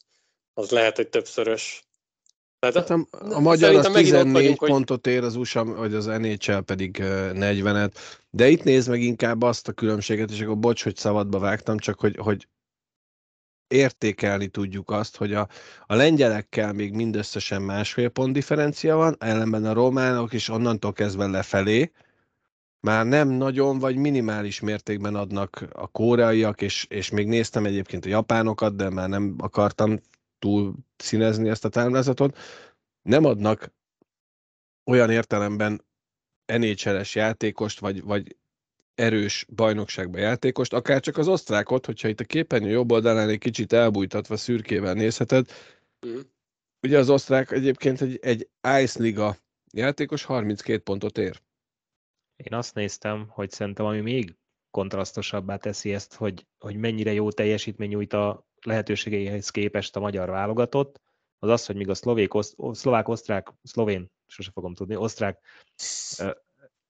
az 0.53 0.69
lehet, 0.69 0.95
hogy 0.95 1.09
többszörös. 1.09 1.86
Tehát 2.59 2.75
hát 2.75 2.89
a, 2.89 3.07
a 3.35 3.39
magyar 3.39 3.75
az 3.75 3.89
14 3.91 4.33
vagyunk, 4.33 4.57
pontot 4.57 5.07
ér, 5.07 5.23
az 5.23 5.35
USA, 5.35 5.63
vagy 5.63 5.93
az 5.93 6.05
NHL 6.05 6.59
pedig 6.59 6.97
40-et, 7.01 7.93
de 8.29 8.49
itt 8.49 8.63
nézd 8.63 8.89
meg 8.89 9.01
inkább 9.01 9.41
azt 9.41 9.67
a 9.67 9.71
különbséget, 9.71 10.31
és 10.31 10.41
akkor 10.41 10.57
bocs, 10.57 10.83
hogy 10.83 10.95
szabadba 10.95 11.39
vágtam, 11.39 11.77
csak 11.77 11.99
hogy, 11.99 12.15
hogy 12.17 12.47
értékelni 13.67 14.47
tudjuk 14.47 14.91
azt, 14.91 15.17
hogy 15.17 15.33
a, 15.33 15.47
a 15.85 15.95
lengyelekkel 15.95 16.73
még 16.73 16.93
mindösszesen 16.93 17.61
másfél 17.61 18.09
pont 18.09 18.33
differencia 18.33 18.95
van, 18.95 19.15
ellenben 19.19 19.65
a 19.65 19.73
románok 19.73 20.33
is 20.33 20.49
onnantól 20.49 20.93
kezdve 20.93 21.27
lefelé, 21.27 21.91
már 22.79 23.05
nem 23.05 23.29
nagyon 23.29 23.79
vagy 23.79 23.95
minimális 23.95 24.59
mértékben 24.59 25.15
adnak 25.15 25.65
a 25.71 25.87
koreaiak, 25.87 26.61
és, 26.61 26.85
és 26.89 27.09
még 27.09 27.27
néztem 27.27 27.65
egyébként 27.65 28.05
a 28.05 28.09
japánokat, 28.09 28.75
de 28.75 28.89
már 28.89 29.09
nem 29.09 29.35
akartam 29.37 29.99
túl 30.39 30.75
színezni 30.97 31.49
ezt 31.49 31.65
a 31.65 31.69
táblázatot, 31.69 32.37
nem 33.01 33.25
adnak 33.25 33.73
olyan 34.85 35.09
értelemben 35.09 35.85
NHL-es 36.45 37.15
játékost, 37.15 37.79
vagy, 37.79 38.03
vagy 38.03 38.35
erős 38.95 39.45
bajnokságban 39.55 40.21
játékost, 40.21 40.73
akár 40.73 41.01
csak 41.01 41.17
az 41.17 41.27
osztrákot, 41.27 41.85
hogyha 41.85 42.07
itt 42.07 42.19
a 42.19 42.23
képernyő 42.23 42.69
jobb 42.69 42.91
oldalán 42.91 43.29
egy 43.29 43.37
kicsit 43.37 43.73
elbújtatva 43.73 44.37
szürkével 44.37 44.93
nézheted, 44.93 45.51
mm. 46.07 46.19
ugye 46.81 46.97
az 46.97 47.09
osztrák 47.09 47.51
egyébként 47.51 48.01
egy, 48.01 48.19
egy 48.21 48.49
Ice 48.81 49.01
Liga 49.01 49.37
játékos 49.73 50.23
32 50.23 50.79
pontot 50.79 51.17
ér. 51.17 51.41
Én 52.35 52.57
azt 52.57 52.75
néztem, 52.75 53.27
hogy 53.29 53.51
szerintem 53.51 53.85
ami 53.85 54.01
még 54.01 54.35
kontrasztosabbá 54.71 55.57
teszi 55.57 55.93
ezt, 55.93 56.13
hogy, 56.13 56.47
hogy 56.57 56.75
mennyire 56.75 57.13
jó 57.13 57.31
teljesítmény 57.31 57.89
nyújt 57.89 58.13
a 58.13 58.46
lehetőségeihez 58.67 59.49
képest 59.49 59.95
a 59.95 59.99
magyar 59.99 60.29
válogatott, 60.29 61.01
az 61.39 61.49
az, 61.49 61.65
hogy 61.65 61.75
míg 61.75 61.89
a 61.89 61.93
szlovék, 61.93 62.31
szlovák, 62.71 63.07
osztrák, 63.07 63.53
szlovén, 63.63 64.11
sose 64.25 64.51
fogom 64.51 64.73
tudni, 64.73 64.95
osztrák 64.95 65.39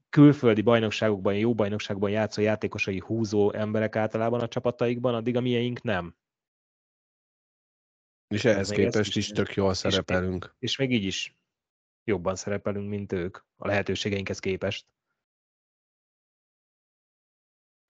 külföldi 0.10 0.62
bajnokságokban, 0.62 1.36
jó 1.36 1.54
bajnokságban 1.54 2.10
játszó 2.10 2.42
játékosai 2.42 3.00
húzó 3.00 3.54
emberek 3.54 3.96
általában 3.96 4.40
a 4.40 4.48
csapataikban, 4.48 5.16
addig 5.16 5.36
a 5.36 5.42
mieink 5.42 5.82
nem. 5.82 6.16
És 8.28 8.46
ehhez 8.46 8.70
képest 8.70 9.10
is, 9.10 9.16
is 9.16 9.28
tök 9.28 9.54
jól 9.54 9.74
szerepelünk. 9.74 10.56
És, 10.60 10.72
és 10.72 10.78
még 10.78 10.92
így 10.92 11.04
is 11.04 11.36
jobban 12.04 12.36
szerepelünk, 12.36 12.90
mint 12.90 13.12
ők 13.12 13.38
a 13.56 13.68
lehetőségeinkhez 13.68 14.40
képest. 14.40 14.86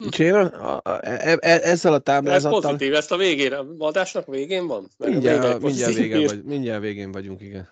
És 0.06 0.20
én 0.20 0.34
a, 0.34 0.76
a, 0.84 1.06
e, 1.06 1.38
e, 1.40 1.60
ezzel 1.64 1.94
a 1.94 2.00
táblázattal... 2.00 2.58
Ez 2.58 2.66
pozitív, 2.66 2.94
ezt 2.94 3.12
a 3.12 3.18
végére, 3.18 3.58
a 3.58 3.76
adásnak 3.78 4.26
végén 4.26 4.68
van? 4.68 4.90
mindjárt, 4.98 5.62
mindjárt, 5.62 5.94
végén 5.94 6.26
vagy, 6.26 6.44
mindjárt 6.44 6.82
végén 6.82 7.12
vagyunk, 7.12 7.42
igen. 7.42 7.70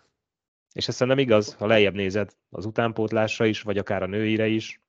És 0.73 0.87
ez 0.87 0.95
szerintem 0.95 1.23
igaz, 1.23 1.53
ha 1.53 1.65
lejjebb 1.65 1.93
nézed 1.93 2.35
az 2.49 2.65
utánpótlásra 2.65 3.45
is, 3.45 3.61
vagy 3.61 3.77
akár 3.77 4.03
a 4.03 4.07
nőire 4.07 4.47
is, 4.47 4.81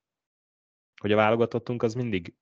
hogy 1.01 1.13
a 1.13 1.17
válogatottunk 1.17 1.83
az 1.83 1.95
mindig 1.95 2.35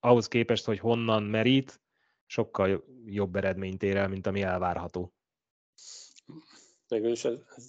ahhoz 0.00 0.28
képest, 0.28 0.64
hogy 0.64 0.78
honnan 0.78 1.22
merít, 1.22 1.80
sokkal 2.26 2.84
jobb 3.04 3.36
eredményt 3.36 3.82
ér 3.82 3.96
el, 3.96 4.08
mint 4.08 4.26
ami 4.26 4.42
elvárható. 4.42 5.14
Mégis 6.88 7.24
ez, 7.24 7.34
ez... 7.56 7.68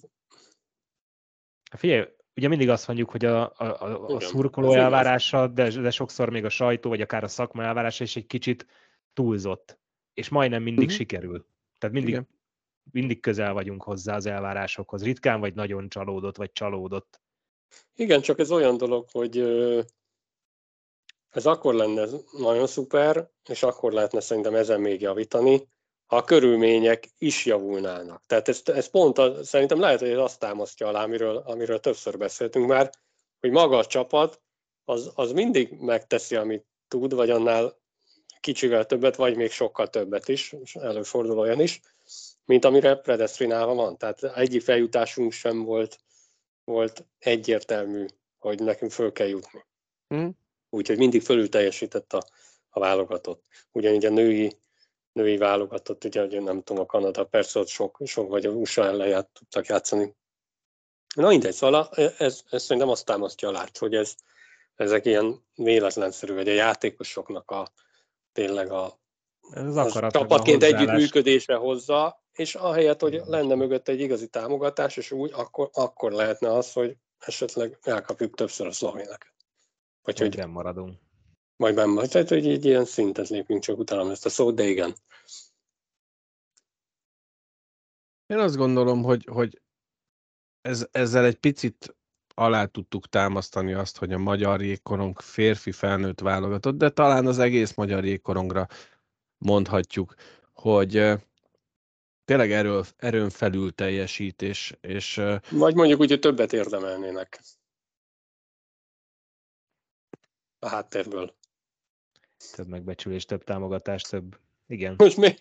Figyelj, 1.76 2.06
ugye 2.36 2.48
mindig 2.48 2.68
azt 2.68 2.86
mondjuk, 2.86 3.10
hogy 3.10 3.24
a, 3.24 3.42
a, 3.42 3.64
a, 3.64 4.06
a 4.06 4.20
szurkoló 4.20 4.72
elvárása, 4.72 5.46
de, 5.46 5.70
de 5.70 5.90
sokszor 5.90 6.30
még 6.30 6.44
a 6.44 6.48
sajtó, 6.48 6.88
vagy 6.88 7.00
akár 7.00 7.24
a 7.24 7.28
szakma 7.28 7.62
elvárása 7.62 8.04
is 8.04 8.16
egy 8.16 8.26
kicsit 8.26 8.66
túlzott. 9.12 9.78
És 10.14 10.28
majdnem 10.28 10.62
mindig 10.62 10.84
uh-huh. 10.84 10.98
sikerül. 10.98 11.46
Tehát 11.78 11.94
mindig, 11.94 12.14
Igen. 12.14 12.28
mindig 12.92 13.20
közel 13.20 13.52
vagyunk 13.52 13.82
hozzá 13.82 14.14
az 14.14 14.26
elvárásokhoz. 14.26 15.02
Ritkán 15.02 15.40
vagy 15.40 15.54
nagyon 15.54 15.88
csalódott, 15.88 16.36
vagy 16.36 16.52
csalódott. 16.52 17.20
Igen, 17.94 18.20
csak 18.20 18.38
ez 18.38 18.50
olyan 18.50 18.76
dolog, 18.76 19.06
hogy 19.10 19.38
ez 21.30 21.46
akkor 21.46 21.74
lenne 21.74 22.06
nagyon 22.38 22.66
szuper, 22.66 23.30
és 23.48 23.62
akkor 23.62 23.92
lehetne 23.92 24.20
szerintem 24.20 24.54
ezen 24.54 24.80
még 24.80 25.00
javítani, 25.00 25.68
ha 26.06 26.16
a 26.16 26.24
körülmények 26.24 27.08
is 27.18 27.44
javulnának. 27.44 28.22
Tehát 28.26 28.48
ez, 28.48 28.62
ez 28.64 28.86
pont 28.86 29.18
a, 29.18 29.44
szerintem 29.44 29.80
lehet, 29.80 30.00
hogy 30.00 30.10
ez 30.10 30.18
azt 30.18 30.38
támasztja 30.38 30.86
alá, 30.86 31.02
amiről, 31.02 31.36
amiről 31.36 31.80
többször 31.80 32.18
beszéltünk 32.18 32.66
már, 32.66 32.90
hogy 33.40 33.50
maga 33.50 33.78
a 33.78 33.86
csapat 33.86 34.40
az, 34.84 35.10
az 35.14 35.32
mindig 35.32 35.70
megteszi, 35.80 36.36
amit 36.36 36.66
tud, 36.88 37.14
vagy 37.14 37.30
annál 37.30 37.78
kicsivel 38.40 38.86
többet, 38.86 39.16
vagy 39.16 39.36
még 39.36 39.50
sokkal 39.50 39.88
többet 39.88 40.28
is, 40.28 40.52
és 40.62 40.74
előfordul 40.74 41.38
olyan 41.38 41.60
is, 41.60 41.80
mint 42.44 42.64
amire 42.64 42.94
predestinálva 42.94 43.74
van. 43.74 43.96
Tehát 43.96 44.22
egyik 44.22 44.62
feljutásunk 44.62 45.32
sem 45.32 45.64
volt, 45.64 45.98
volt 46.64 47.04
egyértelmű, 47.18 48.06
hogy 48.38 48.60
nekünk 48.60 48.90
föl 48.90 49.12
kell 49.12 49.26
jutni. 49.26 49.64
Hmm. 50.08 50.30
Úgyhogy 50.70 50.98
mindig 50.98 51.22
fölül 51.22 51.48
teljesített 51.48 52.12
a, 52.12 52.22
a 52.68 52.80
válogatott. 52.80 53.44
Ugyanígy 53.72 54.04
a 54.04 54.10
női 54.10 54.56
női 55.16 55.36
válogatott, 55.36 56.04
ugye, 56.04 56.20
hogy 56.20 56.42
nem 56.42 56.62
tudom, 56.62 56.82
a 56.82 56.86
Kanada, 56.86 57.24
persze 57.24 57.58
ott 57.58 57.68
sok, 57.68 58.00
sok 58.04 58.28
vagy 58.28 58.46
a 58.46 58.50
USA 58.50 58.84
ellen 58.84 59.08
ját, 59.08 59.28
tudtak 59.32 59.66
játszani. 59.66 60.14
Na 61.14 61.28
mindegy, 61.28 61.52
szóval 61.52 61.88
ez, 62.18 62.42
ez 62.50 62.62
szerintem 62.62 62.88
azt 62.88 63.04
támasztja 63.04 63.48
alá, 63.48 63.64
hogy 63.78 63.94
ez, 63.94 64.14
ezek 64.74 65.04
ilyen 65.04 65.44
véletlenszerű, 65.54 66.34
vagy 66.34 66.48
a 66.48 66.52
játékosoknak 66.52 67.50
a 67.50 67.66
tényleg 68.32 68.70
a, 68.70 68.98
ez 69.50 69.76
az 69.76 69.92
csapatként 69.92 70.62
együttműködésre 70.62 71.54
hozza, 71.54 72.22
és 72.32 72.54
ahelyett, 72.54 73.00
hogy 73.00 73.22
lenne 73.26 73.54
mögött 73.54 73.88
egy 73.88 74.00
igazi 74.00 74.28
támogatás, 74.28 74.96
és 74.96 75.10
úgy, 75.10 75.30
akkor, 75.34 75.70
akkor 75.72 76.12
lehetne 76.12 76.52
az, 76.52 76.72
hogy 76.72 76.96
esetleg 77.18 77.78
elkapjuk 77.82 78.34
többször 78.34 78.66
a 78.66 78.72
szlovéneket. 78.72 79.34
Vagy 80.02 80.18
hogy 80.18 80.36
nem 80.36 80.50
maradunk. 80.50 81.05
Majd 81.56 81.74
benne, 81.74 82.06
tehát 82.06 82.28
hogy 82.28 82.48
egy 82.48 82.64
ilyen 82.64 82.84
szintet 82.84 83.28
lépünk, 83.28 83.62
csak 83.62 83.78
utána 83.78 84.10
ezt 84.10 84.26
a 84.26 84.28
szót, 84.28 84.54
de 84.54 84.64
igen. 84.64 84.94
Én 88.26 88.38
azt 88.38 88.56
gondolom, 88.56 89.02
hogy, 89.02 89.24
hogy 89.30 89.60
ez, 90.60 90.86
ezzel 90.90 91.24
egy 91.24 91.36
picit 91.36 91.96
alá 92.34 92.64
tudtuk 92.64 93.08
támasztani 93.08 93.72
azt, 93.72 93.98
hogy 93.98 94.12
a 94.12 94.18
magyar 94.18 94.62
jégkorong 94.62 95.20
férfi 95.20 95.72
felnőtt 95.72 96.20
válogatott, 96.20 96.76
de 96.76 96.90
talán 96.90 97.26
az 97.26 97.38
egész 97.38 97.74
magyar 97.74 98.04
jégkorongra 98.04 98.66
mondhatjuk, 99.38 100.14
hogy 100.52 101.12
tényleg 102.24 102.52
erő, 102.52 102.80
erőn 102.96 103.30
felül 103.30 103.74
teljesít, 103.74 104.42
és, 104.42 104.76
és... 104.80 105.20
Vagy 105.50 105.74
mondjuk 105.74 106.00
úgy, 106.00 106.08
hogy 106.08 106.20
többet 106.20 106.52
érdemelnének 106.52 107.40
a 110.58 110.68
háttérből. 110.68 111.34
Több 112.50 112.68
megbecsülés, 112.68 113.24
több 113.24 113.44
támogatás, 113.44 114.02
több... 114.02 114.38
Igen. 114.66 114.94
Most 114.96 115.16
mi, 115.16 115.34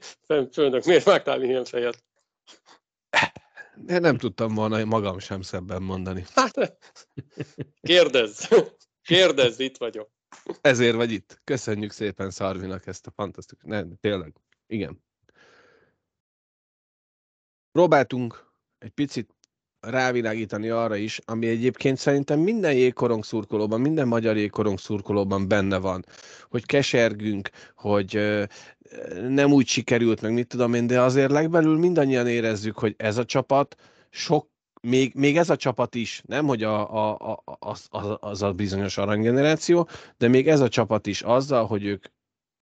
főnök, 0.51 0.86
miért 0.86 1.03
vágtál 1.03 1.43
ilyen 1.43 1.66
fejet? 1.66 2.03
Én 3.88 4.01
nem 4.01 4.18
tudtam 4.18 4.53
volna 4.53 4.86
magam 4.86 5.20
sem 5.20 5.41
szebben 5.41 5.82
mondani. 5.82 6.26
Hát, 6.34 6.78
kérdezz! 7.82 8.47
Kérdezz, 9.01 9.60
itt 9.60 9.78
vagyok. 9.78 10.12
Ezért 10.62 10.95
vagy 10.95 11.12
itt. 11.12 11.41
Köszönjük 11.43 11.91
szépen 11.91 12.30
Szarvinak 12.30 12.88
ezt 12.88 13.08
a 13.08 13.12
fantasztikus... 13.12 13.64
Nem, 13.64 13.97
tényleg. 13.99 14.36
Igen. 14.68 15.03
Próbáltunk 17.72 18.51
egy 18.78 18.89
picit 18.91 19.35
rávilágítani 19.90 20.70
arra 20.70 20.96
is, 20.96 21.20
ami 21.26 21.48
egyébként 21.48 21.98
szerintem 21.98 22.40
minden 22.40 22.74
jégkorong 22.74 23.24
szurkolóban, 23.24 23.82
minden 23.82 24.08
magyar 24.08 24.38
jégkorong 24.38 24.80
szurkolóban 24.80 25.48
benne 25.48 25.78
van, 25.78 26.06
hogy 26.50 26.66
kesergünk, 26.66 27.50
hogy 27.76 28.20
nem 29.30 29.52
úgy 29.52 29.68
sikerült, 29.68 30.22
meg 30.22 30.34
mit 30.34 30.48
tudom 30.48 30.74
én, 30.74 30.88
de 30.88 31.02
azért 31.02 31.32
legbelül 31.32 31.78
mindannyian 31.78 32.28
érezzük, 32.28 32.78
hogy 32.78 32.94
ez 32.98 33.18
a 33.18 33.26
csapat 33.26 33.76
sok 34.10 34.48
még, 34.82 35.14
még 35.16 35.38
ez 35.38 35.50
a 35.50 35.56
csapat 35.56 35.96
is, 35.96 36.22
nem 36.26 36.46
hogy 36.46 36.64
a, 36.64 36.94
a, 36.94 37.34
a, 37.46 37.58
az, 37.60 37.88
az 38.20 38.42
a 38.42 38.54
bizonyos 38.54 38.98
aranygeneráció, 38.98 39.88
de 40.18 40.28
még 40.28 40.48
ez 40.48 40.60
a 40.60 40.70
csapat 40.70 41.08
is 41.08 41.22
azzal, 41.22 41.66
hogy 41.66 41.86
ők 41.86 42.06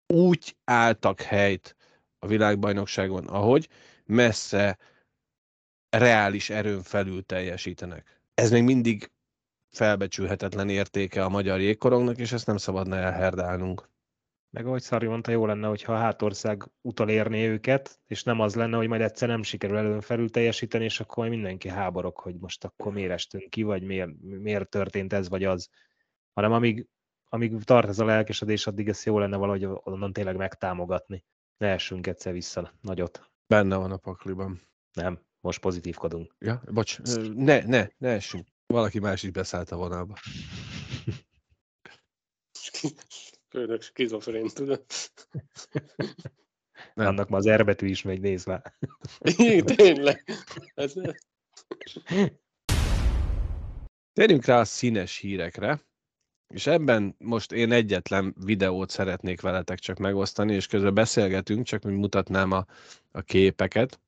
úgy 0.08 0.56
álltak 0.64 1.22
helyt 1.22 1.76
a 2.20 2.28
világbajnokságon, 2.28 3.26
ahogy 3.26 3.68
messze 4.06 4.78
reális 5.98 6.50
erőn 6.50 6.82
felül 6.82 7.26
teljesítenek. 7.26 8.22
Ez 8.34 8.52
még 8.52 8.64
mindig 8.64 9.12
felbecsülhetetlen 9.70 10.70
értéke 10.70 11.24
a 11.24 11.30
magyar 11.30 11.60
jégkorongnak, 11.60 12.18
és 12.18 12.32
ezt 12.32 12.48
nem 12.48 12.58
szabadna 12.58 12.96
elherdálnunk. 12.96 13.91
Meg 14.50 14.66
ahogy 14.66 14.82
Szari 14.82 15.08
mondta, 15.08 15.32
jó 15.32 15.46
lenne, 15.46 15.68
hogyha 15.68 15.94
a 15.94 15.98
hátország 15.98 16.72
utalérné 16.82 17.48
őket, 17.48 18.00
és 18.08 18.24
nem 18.24 18.39
az 18.39 18.56
lenne, 18.56 18.78
hogy 18.78 18.88
majd 18.88 19.02
egyszer 19.02 19.28
nem 19.28 19.44
sikerül 19.44 19.78
előn 19.78 20.02
felül 20.02 20.30
teljesíteni, 20.30 20.84
és 20.84 21.00
akkor 21.00 21.30
mindenki 21.30 21.70
háborog, 21.70 22.18
hogy 22.18 22.36
most 22.36 22.64
akkor 22.64 22.94
miért 22.94 23.12
estünk 23.12 23.50
ki, 23.50 23.64
vagy 23.64 23.84
miért, 23.84 24.10
miért 24.22 24.70
történt 24.70 25.14
ez, 25.14 25.30
vagy 25.30 25.44
az. 25.44 25.70
Hanem 26.34 26.52
amíg, 26.52 26.88
amíg 27.30 27.64
tart 27.64 27.88
ez 27.88 28.00
a 28.00 28.06
lelkesedés, 28.06 28.68
addig 28.68 28.88
ez 28.88 29.06
jó 29.06 29.20
lenne 29.20 29.38
valahogy 29.38 29.66
onnan 29.66 30.14
tényleg 30.14 30.36
megtámogatni. 30.36 31.24
Ne 31.58 31.68
essünk 31.68 32.08
egyszer 32.08 32.34
vissza 32.34 32.74
nagyot. 32.82 33.32
Benne 33.48 33.76
van 33.76 33.91
a 33.91 33.98
pakliban. 33.98 34.62
Nem, 34.94 35.20
most 35.44 35.60
pozitívkodunk. 35.60 36.36
Ja, 36.39 36.62
bocs, 36.72 37.00
ne, 37.36 37.60
ne, 37.60 37.88
ne 37.98 38.10
essünk. 38.10 38.48
Valaki 38.66 39.00
más 39.00 39.24
is 39.24 39.30
beszállt 39.30 39.72
a 39.72 39.76
vonalba. 39.76 40.16
Főnök 43.50 43.82
skizofrén, 43.82 44.48
tudod? 44.48 44.86
Nem. 46.94 47.08
Annak 47.08 47.30
ma 47.30 47.38
az 47.38 47.46
erbetű 47.46 47.88
is 47.88 48.02
még 48.02 48.20
nézve. 48.20 48.76
Igen, 49.20 49.66
tényleg. 49.66 50.24
Ez... 50.74 50.94
Térjünk 54.14 54.46
rá 54.46 54.60
a 54.60 54.66
színes 54.66 55.18
hírekre, 55.18 55.82
és 56.48 56.68
ebben 56.68 57.16
most 57.18 57.52
én 57.52 57.72
egyetlen 57.72 58.36
videót 58.39 58.89
szeretnék 58.89 59.41
veletek 59.41 59.80
csak 59.80 59.98
megosztani, 59.98 60.54
és 60.54 60.68
közben 60.68 60.94
beszélgetünk, 60.94 61.66
csak 61.66 61.84
hogy 61.84 61.94
mutatnám 61.94 62.52
a, 62.52 62.66
a 63.12 63.22
képeket. 63.22 64.00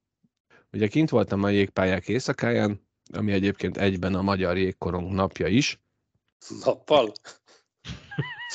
Ugye 0.76 0.88
kint 0.88 1.10
voltam 1.10 1.44
a 1.44 1.50
jégpályák 1.50 2.08
éjszakáján, 2.08 2.82
ami 3.14 3.32
egyébként 3.32 3.78
egyben 3.78 4.16
a 4.16 4.22
Magyar 4.22 4.58
Jégkorong 4.58 5.12
napja 5.12 5.48
is. 5.48 5.80
Nappal? 6.64 7.12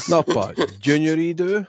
Nappal 0.06 0.54
gyönyörű 0.82 1.20
idő, 1.20 1.68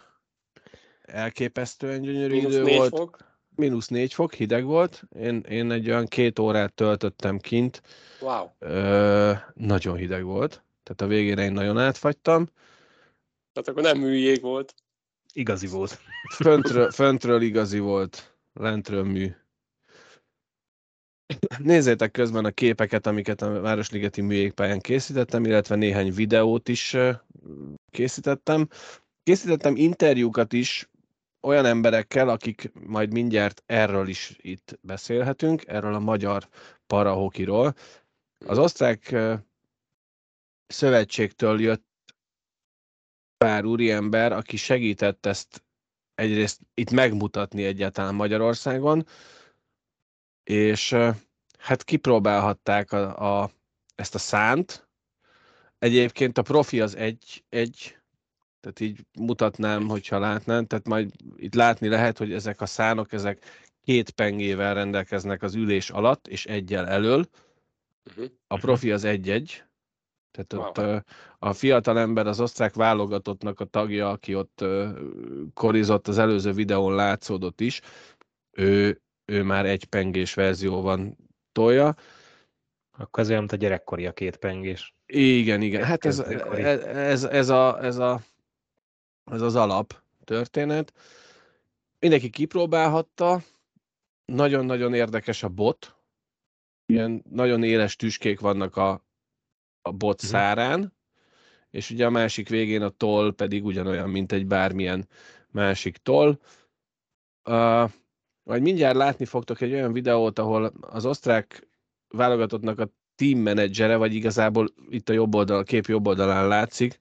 elképesztően 1.01 2.01
gyönyörű 2.01 2.35
Minusz 2.35 2.53
idő 2.53 2.63
volt. 2.63 2.97
Fok. 2.97 3.17
Minusz 3.55 3.87
négy 3.87 4.13
fok, 4.13 4.33
hideg 4.33 4.63
volt. 4.65 5.03
Én, 5.19 5.39
én 5.49 5.71
egy 5.71 5.89
olyan 5.89 6.05
két 6.05 6.39
órát 6.39 6.73
töltöttem 6.73 7.39
kint. 7.39 7.81
Wow. 8.19 8.45
Ö, 8.59 9.33
nagyon 9.53 9.95
hideg 9.95 10.23
volt. 10.23 10.63
Tehát 10.83 11.01
a 11.01 11.07
végére 11.07 11.43
én 11.43 11.51
nagyon 11.51 11.77
átfagytam. 11.77 12.45
Tehát 13.53 13.69
akkor 13.69 13.81
nem 13.81 13.97
műjég 13.97 14.41
volt. 14.41 14.73
Igazi 15.33 15.67
volt. 15.67 15.99
Föntről, 16.35 16.91
föntről 16.91 17.41
igazi 17.41 17.79
volt, 17.79 18.35
lentről 18.53 19.03
mű. 19.03 19.31
Nézzétek 21.57 22.11
közben 22.11 22.45
a 22.45 22.51
képeket, 22.51 23.07
amiket 23.07 23.41
a 23.41 23.61
Városligeti 23.61 24.21
műjégpályán 24.21 24.79
készítettem, 24.79 25.45
illetve 25.45 25.75
néhány 25.75 26.13
videót 26.13 26.67
is 26.67 26.97
készítettem. 27.89 28.67
Készítettem 29.23 29.75
interjúkat 29.75 30.53
is 30.53 30.89
olyan 31.41 31.65
emberekkel, 31.65 32.29
akik 32.29 32.71
majd 32.73 33.13
mindjárt 33.13 33.63
erről 33.65 34.07
is 34.07 34.35
itt 34.37 34.79
beszélhetünk, 34.81 35.67
erről 35.67 35.93
a 35.93 35.99
magyar 35.99 36.47
parahokiról. 36.87 37.75
Az 38.45 38.57
osztrák 38.57 39.15
szövetségtől 40.67 41.61
jött 41.61 41.89
pár 43.37 43.65
úriember, 43.65 44.31
aki 44.31 44.57
segített 44.57 45.25
ezt 45.25 45.63
egyrészt 46.15 46.59
itt 46.73 46.91
megmutatni 46.91 47.63
egyáltalán 47.63 48.15
Magyarországon, 48.15 49.05
és 50.51 50.95
hát 51.57 51.83
kipróbálhatták 51.83 52.91
a, 52.91 53.41
a, 53.41 53.51
ezt 53.95 54.15
a 54.15 54.17
szánt. 54.17 54.87
Egyébként 55.79 56.37
a 56.37 56.41
profi 56.41 56.81
az 56.81 56.95
egy, 56.95 57.43
egy 57.49 57.97
tehát 58.59 58.79
így 58.79 59.05
mutatnám, 59.19 59.87
hogyha 59.87 60.19
látnám, 60.19 60.65
tehát 60.65 60.87
majd 60.87 61.11
itt 61.35 61.53
látni 61.53 61.87
lehet, 61.87 62.17
hogy 62.17 62.33
ezek 62.33 62.61
a 62.61 62.65
szánok, 62.65 63.13
ezek 63.13 63.45
két 63.83 64.09
pengével 64.09 64.73
rendelkeznek 64.73 65.43
az 65.43 65.55
ülés 65.55 65.89
alatt, 65.89 66.27
és 66.27 66.45
egyel 66.45 66.87
elől. 66.87 67.25
Uh-huh. 68.09 68.25
A 68.47 68.57
profi 68.57 68.91
az 68.91 69.03
egy-egy, 69.03 69.63
tehát 70.31 70.53
wow. 70.53 70.65
ott 70.65 71.05
a 71.39 71.53
fiatal 71.53 71.99
ember 71.99 72.27
az 72.27 72.39
osztrák 72.39 72.73
válogatottnak 72.73 73.59
a 73.59 73.65
tagja, 73.65 74.09
aki 74.09 74.35
ott 74.35 74.65
korizott, 75.53 76.07
az 76.07 76.17
előző 76.17 76.51
videón 76.51 76.95
látszódott 76.95 77.61
is, 77.61 77.81
ő, 78.51 79.01
ő 79.31 79.43
már 79.43 79.65
egy 79.65 79.85
pengés 79.85 80.33
verzióban 80.33 81.17
tolja. 81.51 81.95
Akkor 82.97 83.23
ez 83.23 83.29
olyan, 83.29 83.39
mint 83.39 83.51
a 83.51 83.55
gyerekkori 83.55 84.05
a 84.05 84.13
két 84.13 84.37
pengés. 84.37 84.95
Igen, 85.05 85.61
igen. 85.61 85.83
Hát 85.83 86.05
ez, 86.05 86.19
ez, 86.19 86.83
ez, 86.83 87.23
ez, 87.23 87.49
a, 87.49 87.83
ez, 87.83 87.97
a, 87.97 88.21
ez 89.31 89.41
az 89.41 89.55
alap 89.55 90.01
történet. 90.23 90.93
Mindenki 91.99 92.29
kipróbálhatta. 92.29 93.41
Nagyon-nagyon 94.25 94.93
érdekes 94.93 95.43
a 95.43 95.49
bot. 95.49 95.95
Ilyen 96.85 97.23
nagyon 97.29 97.63
éles 97.63 97.95
tüskék 97.95 98.39
vannak 98.39 98.75
a, 98.75 99.05
a 99.81 99.91
bot 99.91 100.15
uh-huh. 100.15 100.29
szárán, 100.29 100.93
és 101.69 101.89
ugye 101.89 102.05
a 102.05 102.09
másik 102.09 102.49
végén 102.49 102.81
a 102.81 102.89
toll 102.89 103.33
pedig 103.35 103.65
ugyanolyan, 103.65 104.09
mint 104.09 104.31
egy 104.31 104.47
bármilyen 104.47 105.07
másik 105.47 105.97
toll. 105.97 106.39
Uh, 107.43 107.91
majd 108.43 108.61
mindjárt 108.61 108.95
látni 108.95 109.25
fogtok 109.25 109.61
egy 109.61 109.73
olyan 109.73 109.93
videót, 109.93 110.39
ahol 110.39 110.73
az 110.81 111.05
osztrák 111.05 111.67
válogatottnak 112.07 112.79
a 112.79 112.89
team 113.15 113.39
menedzsere, 113.39 113.95
vagy 113.95 114.13
igazából 114.13 114.67
itt 114.89 115.09
a 115.09 115.13
jobb 115.13 115.35
oldal, 115.35 115.57
a 115.57 115.63
kép 115.63 115.85
jobb 115.85 116.07
oldalán 116.07 116.47
látszik, 116.47 116.99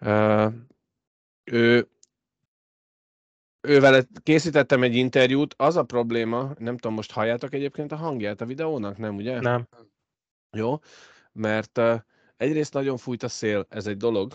uh, 0.00 0.52
ő 1.44 1.88
ővel 3.60 4.06
készítettem 4.22 4.82
egy 4.82 4.94
interjút, 4.94 5.54
az 5.56 5.76
a 5.76 5.82
probléma, 5.82 6.52
nem 6.58 6.76
tudom, 6.76 6.96
most 6.96 7.12
halljátok 7.12 7.52
egyébként 7.52 7.92
a 7.92 7.96
hangját 7.96 8.40
a 8.40 8.46
videónak, 8.46 8.98
nem 8.98 9.16
ugye? 9.16 9.40
Nem. 9.40 9.68
Jó, 10.56 10.78
mert 11.32 11.78
uh, 11.78 12.00
egyrészt 12.36 12.72
nagyon 12.72 12.96
fújt 12.96 13.22
a 13.22 13.28
szél, 13.28 13.66
ez 13.68 13.86
egy 13.86 13.96
dolog, 13.96 14.32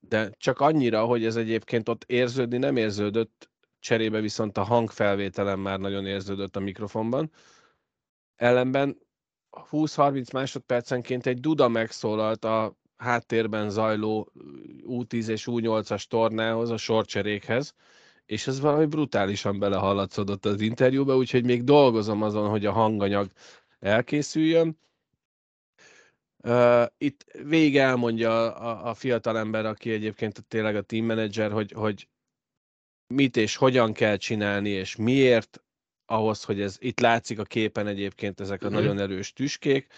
de 0.00 0.30
csak 0.36 0.60
annyira, 0.60 1.04
hogy 1.04 1.24
ez 1.24 1.36
egyébként 1.36 1.88
ott 1.88 2.04
érződni 2.04 2.58
nem 2.58 2.76
érződött, 2.76 3.49
cserébe 3.80 4.20
viszont 4.20 4.58
a 4.58 4.62
hangfelvételem 4.62 5.60
már 5.60 5.78
nagyon 5.78 6.06
érződött 6.06 6.56
a 6.56 6.60
mikrofonban. 6.60 7.30
Ellenben 8.36 8.98
20-30 9.70 10.32
másodpercenként 10.32 11.26
egy 11.26 11.40
duda 11.40 11.68
megszólalt 11.68 12.44
a 12.44 12.78
háttérben 12.96 13.70
zajló 13.70 14.32
U10 14.86 15.28
és 15.28 15.48
U8-as 15.50 16.04
tornához, 16.04 16.70
a 16.70 16.76
sorcserékhez, 16.76 17.74
és 18.26 18.46
ez 18.46 18.60
valami 18.60 18.86
brutálisan 18.86 19.58
belehallatszódott 19.58 20.44
az 20.44 20.60
interjúba, 20.60 21.16
úgyhogy 21.16 21.44
még 21.44 21.64
dolgozom 21.64 22.22
azon, 22.22 22.48
hogy 22.48 22.66
a 22.66 22.72
hanganyag 22.72 23.30
elkészüljön. 23.78 24.78
Uh, 26.42 26.86
itt 26.98 27.24
végig 27.44 27.76
elmondja 27.76 28.54
a, 28.54 28.88
a 28.88 28.94
fiatal 28.94 29.38
ember, 29.38 29.66
aki 29.66 29.90
egyébként 29.90 30.44
tényleg 30.48 30.76
a 30.76 30.82
team 30.82 31.04
manager, 31.04 31.52
hogy, 31.52 31.72
hogy 31.72 32.08
mit 33.14 33.36
és 33.36 33.56
hogyan 33.56 33.92
kell 33.92 34.16
csinálni, 34.16 34.68
és 34.68 34.96
miért, 34.96 35.62
ahhoz, 36.06 36.44
hogy 36.44 36.60
ez 36.60 36.76
itt 36.80 37.00
látszik 37.00 37.38
a 37.38 37.44
képen 37.44 37.86
egyébként 37.86 38.40
ezek 38.40 38.62
a 38.62 38.66
uh-huh. 38.66 38.80
nagyon 38.80 38.98
erős 38.98 39.32
tüskék, 39.32 39.92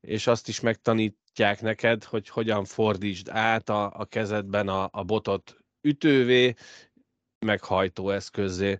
és 0.00 0.26
azt 0.26 0.48
is 0.48 0.60
megtanítják 0.60 1.60
neked, 1.60 2.04
hogy 2.04 2.28
hogyan 2.28 2.64
fordítsd 2.64 3.28
át 3.28 3.68
a, 3.68 3.98
a 3.98 4.04
kezedben 4.04 4.68
a, 4.68 4.88
a 4.92 5.02
botot 5.02 5.56
ütővé, 5.80 6.54
meg 7.46 7.62
hajtóeszközzé. 7.62 8.78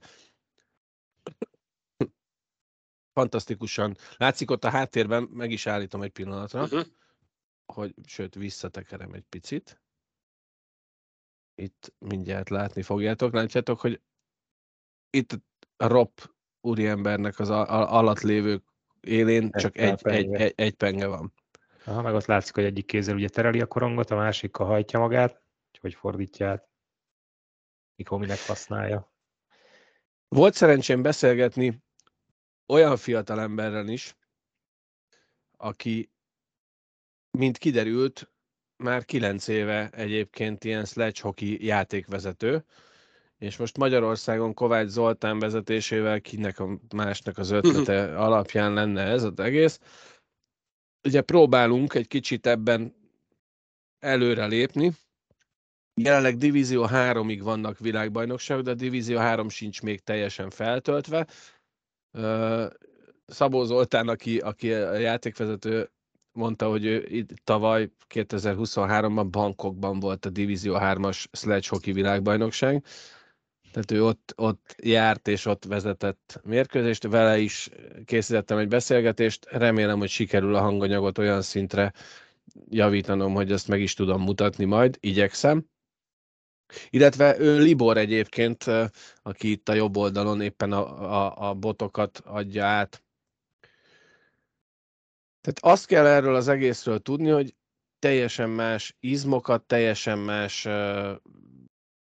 Fantasztikusan. 3.13 3.97
Látszik 4.17 4.51
ott 4.51 4.65
a 4.65 4.71
háttérben, 4.71 5.23
meg 5.23 5.51
is 5.51 5.67
állítom 5.67 6.03
egy 6.03 6.13
pillanatra, 6.13 6.63
uh-huh. 6.63 6.85
hogy, 7.67 7.95
sőt, 8.07 8.35
visszatekerem 8.35 9.13
egy 9.13 9.25
picit. 9.29 9.84
Itt 11.55 11.95
mindjárt 11.99 12.49
látni 12.49 12.83
fogjátok. 12.83 13.33
Látjátok, 13.33 13.81
hogy 13.81 14.01
itt 15.11 15.33
a 15.77 15.87
Rob 15.87 16.11
úriembernek 16.61 17.39
az 17.39 17.51
alatt 17.51 18.21
lévő 18.21 18.63
élén 19.01 19.49
egy 19.53 19.61
csak 19.61 19.79
egy, 19.79 20.01
egy, 20.03 20.35
egy, 20.35 20.53
egy 20.57 20.75
penge 20.75 21.07
van. 21.07 21.33
Aha, 21.85 22.03
meg 22.03 22.15
ott 22.15 22.25
látszik, 22.25 22.55
hogy 22.55 22.65
egyik 22.65 22.87
kézzel 22.87 23.15
ugye 23.15 23.29
tereli 23.29 23.61
a 23.61 23.67
korongot, 23.67 24.11
a 24.11 24.17
másikkal 24.17 24.67
hajtja 24.67 24.99
magát, 24.99 25.43
hogy 25.81 25.95
fordítja 25.95 26.49
át, 26.49 26.69
mikor 27.97 28.19
minek 28.19 28.47
használja. 28.47 29.13
Volt 30.29 30.55
szerencsém 30.55 31.03
beszélgetni 31.03 31.83
olyan 32.67 32.97
fiatal 32.97 33.41
emberrel 33.41 33.89
is, 33.89 34.17
aki, 35.57 36.13
mint 37.31 37.59
kiderült, 37.59 38.33
már 38.77 39.05
kilenc 39.05 39.49
éve 39.49 39.91
egyébként 39.91 40.65
ilyen 40.65 40.85
sledge 40.85 41.21
hockey 41.23 41.65
játékvezető, 41.67 42.65
és 43.39 43.57
most 43.57 43.79
Magyarországon 43.79 44.55
Kovács 44.55 44.89
Zoltán 44.89 45.39
vezetésével, 45.39 46.21
kinek 46.21 46.59
a 46.59 46.79
másnak 46.95 47.39
az 47.39 47.51
ötlete 47.59 48.19
alapján 48.19 48.73
lenne 48.73 49.03
ez 49.03 49.23
az 49.23 49.39
egész. 49.39 49.81
Ugye 51.03 51.21
próbálunk 51.21 51.95
egy 51.95 52.09
kicsit 52.09 52.47
ebben 52.47 52.95
előre 53.99 54.47
lépni. 54.47 54.93
Jelenleg 56.01 56.37
Divízió 56.37 56.87
3-ig 56.91 57.41
vannak 57.43 57.79
világbajnokságok, 57.79 58.65
de 58.65 58.71
a 58.71 58.75
Divízió 58.75 59.19
3 59.19 59.49
sincs 59.49 59.83
még 59.83 60.01
teljesen 60.01 60.51
feltöltve. 60.51 61.27
Szabó 63.27 63.65
Zoltán, 63.65 64.09
aki, 64.09 64.39
aki 64.39 64.73
a 64.73 64.95
játékvezető, 64.95 65.91
mondta, 66.35 66.69
hogy 66.69 66.85
ő 66.85 67.07
itt 67.09 67.29
tavaly 67.45 67.91
2023-ban 68.15 69.27
Bangkokban 69.31 70.01
volt 70.01 70.25
a 70.25 70.31
Divízió 70.31 70.77
3-as 70.79 71.25
sledge 71.33 71.67
hockey 71.71 71.93
világbajnokság, 71.93 72.85
Tehát 73.73 73.91
ő 73.91 74.05
ott, 74.05 74.33
ott 74.37 74.75
járt 74.83 75.29
és 75.29 75.47
ott 75.47 75.65
vezetett 75.65 76.41
mérkőzést, 76.45 77.03
vele 77.03 77.39
is 77.39 77.69
készítettem 78.05 78.59
egy 78.59 78.69
beszélgetést, 78.69 79.47
remélem, 79.51 79.99
hogy 79.99 80.09
sikerül 80.09 80.55
a 80.55 80.61
hanganyagot 80.61 81.19
olyan 81.19 81.43
szintre 81.43 81.93
javítanom, 82.69 83.35
hogy 83.35 83.53
ezt 83.53 83.69
meg 83.69 83.81
is 83.81 83.95
tudom 83.95 84.23
mutatni 84.23 84.65
majd, 84.65 84.97
igyekszem. 85.01 85.65
Illetve 86.91 87.39
ő 87.39 87.59
Libor 87.59 87.97
egyébként, 87.97 88.65
aki 89.23 89.51
itt 89.51 89.69
a 89.69 89.75
jobb 89.75 89.97
oldalon 89.97 90.41
éppen 90.41 90.73
a, 90.73 91.13
a, 91.27 91.49
a 91.49 91.55
botokat 91.55 92.23
adja 92.25 92.65
át. 92.65 93.04
Tehát 95.45 95.77
azt 95.77 95.87
kell 95.87 96.07
erről 96.07 96.35
az 96.35 96.49
egészről 96.49 96.99
tudni, 96.99 97.31
hogy 97.31 97.55
teljesen 97.99 98.51
más 98.51 98.97
izmokat, 99.01 99.63
teljesen 99.65 100.19
más 100.19 100.69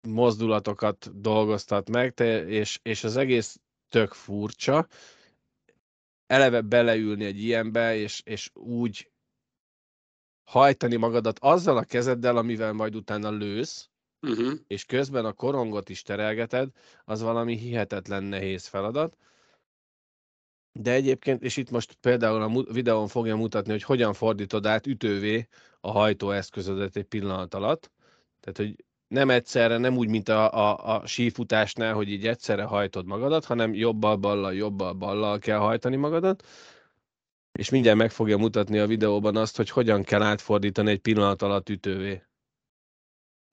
mozdulatokat 0.09 1.21
dolgoztat 1.21 1.91
meg, 1.91 2.19
és, 2.49 2.79
és 2.83 3.05
az 3.05 3.17
egész 3.17 3.61
tök 3.89 4.13
furcsa. 4.13 4.87
Eleve 6.27 6.61
beleülni 6.61 7.25
egy 7.25 7.39
ilyenbe, 7.39 7.97
és, 7.97 8.23
és 8.25 8.51
úgy 8.53 9.11
hajtani 10.51 10.97
magadat 10.97 11.39
azzal 11.39 11.77
a 11.77 11.85
kezeddel, 11.85 12.37
amivel 12.37 12.73
majd 12.73 12.95
utána 12.95 13.31
lősz, 13.31 13.91
uh-huh. 14.21 14.53
és 14.67 14.85
közben 14.85 15.25
a 15.25 15.33
korongot 15.33 15.89
is 15.89 16.03
terelgeted, 16.03 16.69
az 17.05 17.23
valami 17.23 17.57
hihetetlen 17.57 18.23
nehéz 18.23 18.67
feladat. 18.67 19.17
De 20.81 20.93
egyébként, 20.93 21.43
és 21.43 21.57
itt 21.57 21.71
most 21.71 21.95
például 21.95 22.43
a 22.43 22.73
videón 22.73 23.09
fogja 23.09 23.37
mutatni, 23.37 23.71
hogy 23.71 23.83
hogyan 23.83 24.13
fordítod 24.13 24.67
át 24.67 24.87
ütővé 24.87 25.49
a 25.81 25.91
hajtóeszközödet 25.91 26.97
egy 26.97 27.05
pillanat 27.05 27.55
alatt. 27.55 27.91
Tehát, 28.41 28.57
hogy 28.57 28.85
nem 29.09 29.31
egyszerre, 29.31 29.79
nem 29.79 29.97
úgy, 29.97 30.09
mint 30.09 30.29
a, 30.29 30.53
a, 30.53 30.95
a 30.95 31.07
sífutásnál, 31.07 31.95
hogy 31.95 32.09
így 32.11 32.27
egyszerre 32.27 32.65
hajtod 32.65 33.07
magadat, 33.07 33.45
hanem 33.45 33.75
jobbal, 33.75 34.17
ballal, 34.17 34.55
jobbal, 34.55 34.93
ballal 34.93 35.39
kell 35.39 35.59
hajtani 35.59 35.97
magadat. 35.97 36.47
És 37.53 37.71
mindjárt 37.71 37.99
meg 37.99 38.11
fogja 38.11 38.37
mutatni 38.37 38.79
a 38.79 38.87
videóban 38.87 39.37
azt, 39.37 39.57
hogy 39.57 39.71
hogyan 39.71 40.03
kell 40.03 40.23
átfordítani 40.23 40.91
egy 40.91 41.01
pillanat 41.01 41.43
alatt 41.43 41.69
ütővé. 41.69 42.23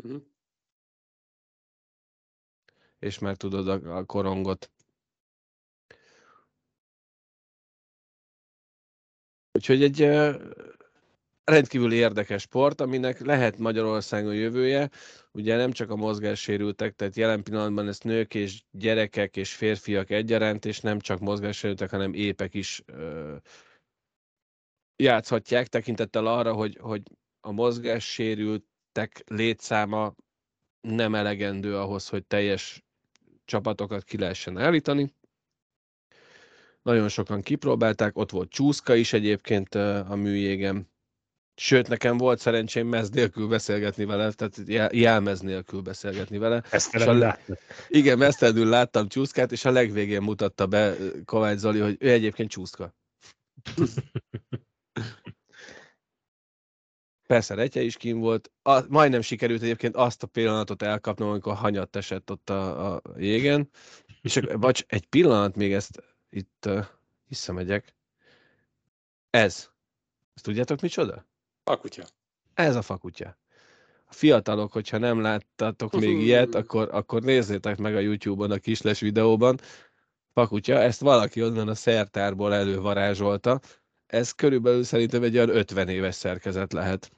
Uh-huh. 0.04 0.22
És 3.00 3.20
már 3.20 3.38
tudod 3.38 3.68
a, 3.68 3.98
a 3.98 4.06
korongot. 4.06 4.72
Úgyhogy 9.52 9.84
egy 9.84 10.10
rendkívül 11.44 11.94
érdekes 11.94 12.42
sport, 12.42 12.82
aminek 12.82 13.20
lehet 13.20 13.58
Magyarországon 13.58 14.36
jövője. 14.36 14.90
Ugye 15.32 15.56
nem 15.56 15.72
csak 15.72 15.90
a 15.90 15.96
mozgássérültek, 15.96 16.96
tehát 16.96 17.16
jelen 17.16 17.44
pillanatban 17.44 17.88
ezt 17.88 18.04
nők 18.04 18.34
és 18.34 18.62
gyerekek 18.72 19.38
és 19.38 19.54
férfiak 19.54 20.10
egyaránt, 20.10 20.66
és 20.66 20.80
nem 20.80 21.00
csak 21.00 21.20
mozgássérültek, 21.20 21.90
hanem 21.90 22.14
épek 22.14 22.54
is 22.54 22.82
ö, 22.86 23.36
játszhatják, 24.96 25.68
tekintettel 25.68 26.26
arra, 26.26 26.54
hogy, 26.54 26.78
hogy 26.82 27.02
a 27.42 27.52
mozgássérültek 27.52 29.24
létszáma 29.26 30.16
nem 30.82 31.16
elegendő 31.16 31.78
ahhoz, 31.78 32.08
hogy 32.08 32.26
teljes 32.26 32.84
csapatokat 33.46 34.04
ki 34.04 34.18
lehessen 34.18 34.58
állítani. 34.58 35.14
Nagyon 36.82 37.10
sokan 37.10 37.42
kipróbálták, 37.42 38.18
ott 38.18 38.32
volt 38.32 38.50
csúszka 38.50 38.96
is 38.96 39.14
egyébként 39.14 39.76
a 39.76 40.16
műjégem. 40.16 40.90
Sőt, 41.56 41.88
nekem 41.88 42.18
volt 42.18 42.40
szerencsém 42.40 42.88
mez 42.88 43.10
nélkül 43.10 43.48
beszélgetni 43.48 44.06
vele, 44.06 44.32
tehát 44.32 44.94
jelmez 44.94 45.40
nélkül 45.40 45.82
beszélgetni 45.82 46.38
vele. 46.38 46.64
Ezt 46.70 46.96
a. 46.96 47.38
Igen, 47.88 48.18
mesztelenül 48.18 48.70
láttam 48.70 49.08
csúszkát, 49.08 49.52
és 49.52 49.66
a 49.66 49.72
legvégén 49.72 50.22
mutatta 50.22 50.68
be 50.68 50.96
Kovács 51.26 51.58
Zoli, 51.58 51.80
hogy 51.80 51.98
ő 52.00 52.10
egyébként 52.10 52.50
csúszka. 52.50 52.94
Persze, 57.28 57.56
Retje 57.56 57.82
is 57.82 57.98
kim 57.98 58.20
volt. 58.20 58.52
A, 58.62 58.82
majdnem 58.88 59.22
sikerült 59.22 59.62
egyébként 59.62 59.96
azt 59.96 60.24
a 60.24 60.28
pillanatot 60.28 60.82
elkapnom, 60.82 61.30
amikor 61.30 61.54
hanyat 61.54 61.96
esett 61.96 62.32
ott 62.32 62.50
a, 62.50 62.94
a 62.94 63.02
jégen. 63.18 63.70
És 64.22 64.40
vagy 64.52 64.86
egy 64.88 65.06
pillanat 65.06 65.56
még 65.56 65.74
ezt 65.74 66.04
itt 66.32 66.66
uh, 66.66 66.86
visszamegyek. 67.28 67.94
Ez. 69.30 69.70
Ezt 70.36 70.44
tudjátok 70.44 70.82
micsoda? 70.82 71.26
Fakutya. 71.64 72.04
Ez 72.54 72.76
a 72.76 72.82
fakutya. 72.82 73.38
A 74.06 74.14
fiatalok, 74.14 74.72
hogyha 74.72 74.98
nem 74.98 75.22
láttatok 75.22 76.00
még 76.00 76.22
ilyet, 76.26 76.56
akkor, 76.56 76.90
akkor 76.92 77.22
nézzétek 77.22 77.78
meg 77.78 77.96
a 77.96 78.00
YouTube-on 78.00 78.52
a 78.52 78.58
kisles 78.58 79.00
videóban. 79.00 79.60
Fakutya, 80.34 80.80
ezt 80.80 81.02
valaki 81.02 81.44
onnan 81.44 81.68
a 81.68 81.76
szertárból 81.76 82.54
elővarázsolta. 82.54 83.60
Ez 84.08 84.32
körülbelül 84.32 84.84
szerintem 84.84 85.24
egy 85.24 85.36
olyan 85.36 85.50
50 85.50 85.88
éves 85.88 86.16
szerkezet 86.16 86.74
lehet. 86.74 87.12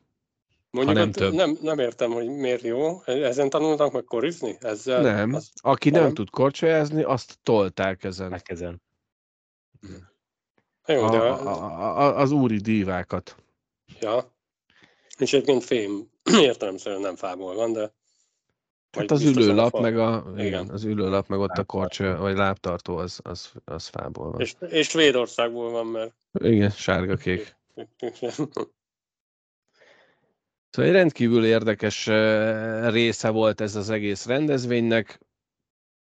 Mondjuk 0.72 0.98
nem, 0.98 1.12
több. 1.12 1.34
Nem, 1.34 1.58
nem 1.62 1.80
értem, 1.80 2.12
hogy 2.12 2.28
miért 2.28 2.62
jó. 2.62 3.02
Ezen 3.06 3.50
tanultak 3.50 3.92
meg 3.92 4.04
korizni? 4.04 4.58
Ezzel, 4.60 5.02
nem. 5.02 5.34
Azt, 5.34 5.50
Aki 5.62 5.90
nem, 5.90 6.04
nem 6.04 6.14
tud 6.14 6.30
korcsolyázni, 6.30 7.04
azt 7.04 7.38
tolták 7.44 8.04
ezen. 8.04 8.42
ezen. 8.44 8.82
Jó, 10.88 11.10
de... 11.10 11.18
a, 11.18 11.48
a, 11.48 11.98
a, 11.98 12.18
az 12.18 12.32
úri 12.32 12.58
dívákat. 12.58 13.36
Ja. 14.00 14.34
És 15.18 15.34
egyébként 15.34 15.64
fém 15.64 16.10
értelemszerűen 16.40 17.02
nem 17.02 17.16
fából 17.16 17.56
van, 17.56 17.74
de... 17.74 17.94
Hát 18.92 19.12
az 19.12 19.24
ülőlap, 19.24 19.80
meg 19.80 19.98
a, 19.98 20.24
igen. 20.34 20.46
igen. 20.46 20.70
az 20.70 20.84
ülőlap, 20.84 21.28
meg 21.28 21.40
ott 21.40 21.58
a 21.58 21.64
korcső, 21.64 22.18
vagy 22.18 22.36
lábtartó, 22.36 22.98
az, 22.98 23.20
az, 23.24 23.52
az 23.66 23.88
fából 23.88 24.32
van. 24.32 24.42
És, 24.42 24.56
és 24.70 24.88
Svédországból 24.88 25.72
van, 25.72 25.88
mert... 25.88 26.14
Igen, 26.32 26.70
sárga-kék. 26.70 27.56
Szóval 30.74 30.92
egy 30.92 30.98
rendkívül 30.98 31.46
érdekes 31.46 32.06
része 32.92 33.30
volt 33.30 33.62
ez 33.62 33.76
az 33.76 33.90
egész 33.90 34.26
rendezvénynek. 34.26 35.20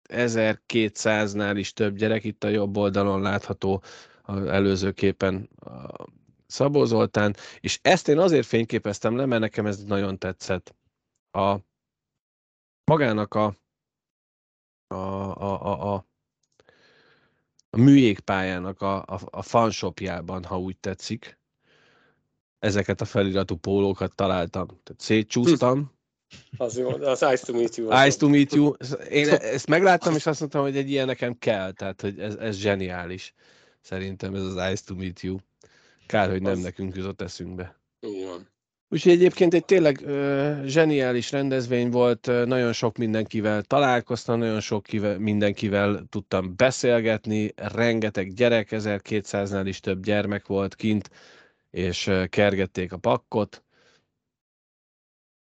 1200-nál 0.09 1.53
is 1.55 1.73
több 1.73 1.95
gyerek, 1.95 2.23
itt 2.23 2.43
a 2.43 2.47
jobb 2.47 2.77
oldalon 2.77 3.21
látható 3.21 3.83
az 4.21 4.45
előző 4.45 4.91
képen 4.91 5.49
a 5.59 6.05
Szabó 6.47 6.85
Zoltán, 6.85 7.35
és 7.59 7.79
ezt 7.81 8.07
én 8.07 8.17
azért 8.17 8.45
fényképeztem 8.45 9.15
le, 9.15 9.25
mert 9.25 9.41
nekem 9.41 9.65
ez 9.65 9.83
nagyon 9.83 10.17
tetszett. 10.17 10.75
A 11.31 11.57
magának 12.83 13.33
a 13.33 13.57
a, 14.87 14.95
a, 14.95 15.61
a, 15.61 15.93
a, 15.93 16.05
a 17.69 17.77
műjégpályának 17.77 18.81
a, 18.81 19.01
a, 19.01 19.19
a 19.29 19.41
fanshopjában, 19.41 20.43
ha 20.43 20.59
úgy 20.59 20.77
tetszik, 20.77 21.39
ezeket 22.59 23.01
a 23.01 23.05
feliratú 23.05 23.55
pólókat 23.55 24.15
találtam. 24.15 24.67
Tehát 24.67 25.01
szétcsúsztam. 25.01 25.98
Az 26.57 26.77
jó, 26.77 26.89
az 26.89 27.21
Ice 27.21 27.45
to 27.45 27.53
Meet 27.53 27.75
You. 27.75 28.05
Ice 28.05 28.17
to 28.17 28.29
Meet 28.29 28.53
You. 28.53 28.73
Én 29.09 29.29
ezt 29.29 29.67
megláttam, 29.67 30.15
és 30.15 30.25
azt 30.25 30.39
mondtam, 30.39 30.61
hogy 30.61 30.77
egy 30.77 30.89
ilyen 30.89 31.05
nekem 31.05 31.37
kell, 31.39 31.71
tehát 31.71 32.01
hogy 32.01 32.19
ez, 32.19 32.35
ez 32.35 32.57
zseniális. 32.57 33.33
Szerintem 33.81 34.35
ez 34.35 34.41
az 34.41 34.71
Ice 34.71 34.83
to 34.85 34.95
Meet 34.95 35.21
You. 35.21 35.37
Kár, 36.05 36.29
hogy 36.29 36.41
nem 36.41 36.51
az... 36.51 36.61
nekünk 36.61 36.95
jutott 36.95 37.21
eszünkbe. 37.21 37.79
Igen. 37.99 38.47
Úgyhogy 38.91 39.11
egyébként 39.11 39.53
egy 39.53 39.65
tényleg 39.65 40.01
ö, 40.05 40.53
zseniális 40.65 41.31
rendezvény 41.31 41.89
volt, 41.89 42.31
nagyon 42.45 42.73
sok 42.73 42.97
mindenkivel 42.97 43.61
találkoztam, 43.61 44.39
nagyon 44.39 44.59
sok 44.59 44.83
kivel, 44.83 45.19
mindenkivel 45.19 46.03
tudtam 46.09 46.53
beszélgetni, 46.55 47.53
rengeteg 47.55 48.33
gyerek, 48.33 48.67
1200-nál 48.71 49.63
is 49.65 49.79
több 49.79 50.03
gyermek 50.03 50.47
volt 50.47 50.75
kint, 50.75 51.09
és 51.71 52.11
kergették 52.29 52.91
a 52.91 52.97
pakkot. 52.97 53.63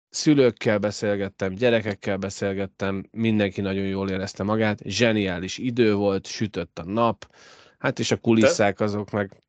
Szülőkkel 0.09 0.77
beszélgettem, 0.77 1.53
gyerekekkel 1.53 2.17
beszélgettem, 2.17 3.05
mindenki 3.11 3.61
nagyon 3.61 3.85
jól 3.85 4.09
érezte 4.09 4.43
magát, 4.43 4.79
zseniális 4.83 5.57
idő 5.57 5.93
volt, 5.93 6.27
sütött 6.27 6.79
a 6.79 6.83
nap, 6.83 7.35
hát 7.77 7.99
és 7.99 8.11
a 8.11 8.17
kulisszák 8.17 8.79
azok 8.79 9.11
meg 9.11 9.43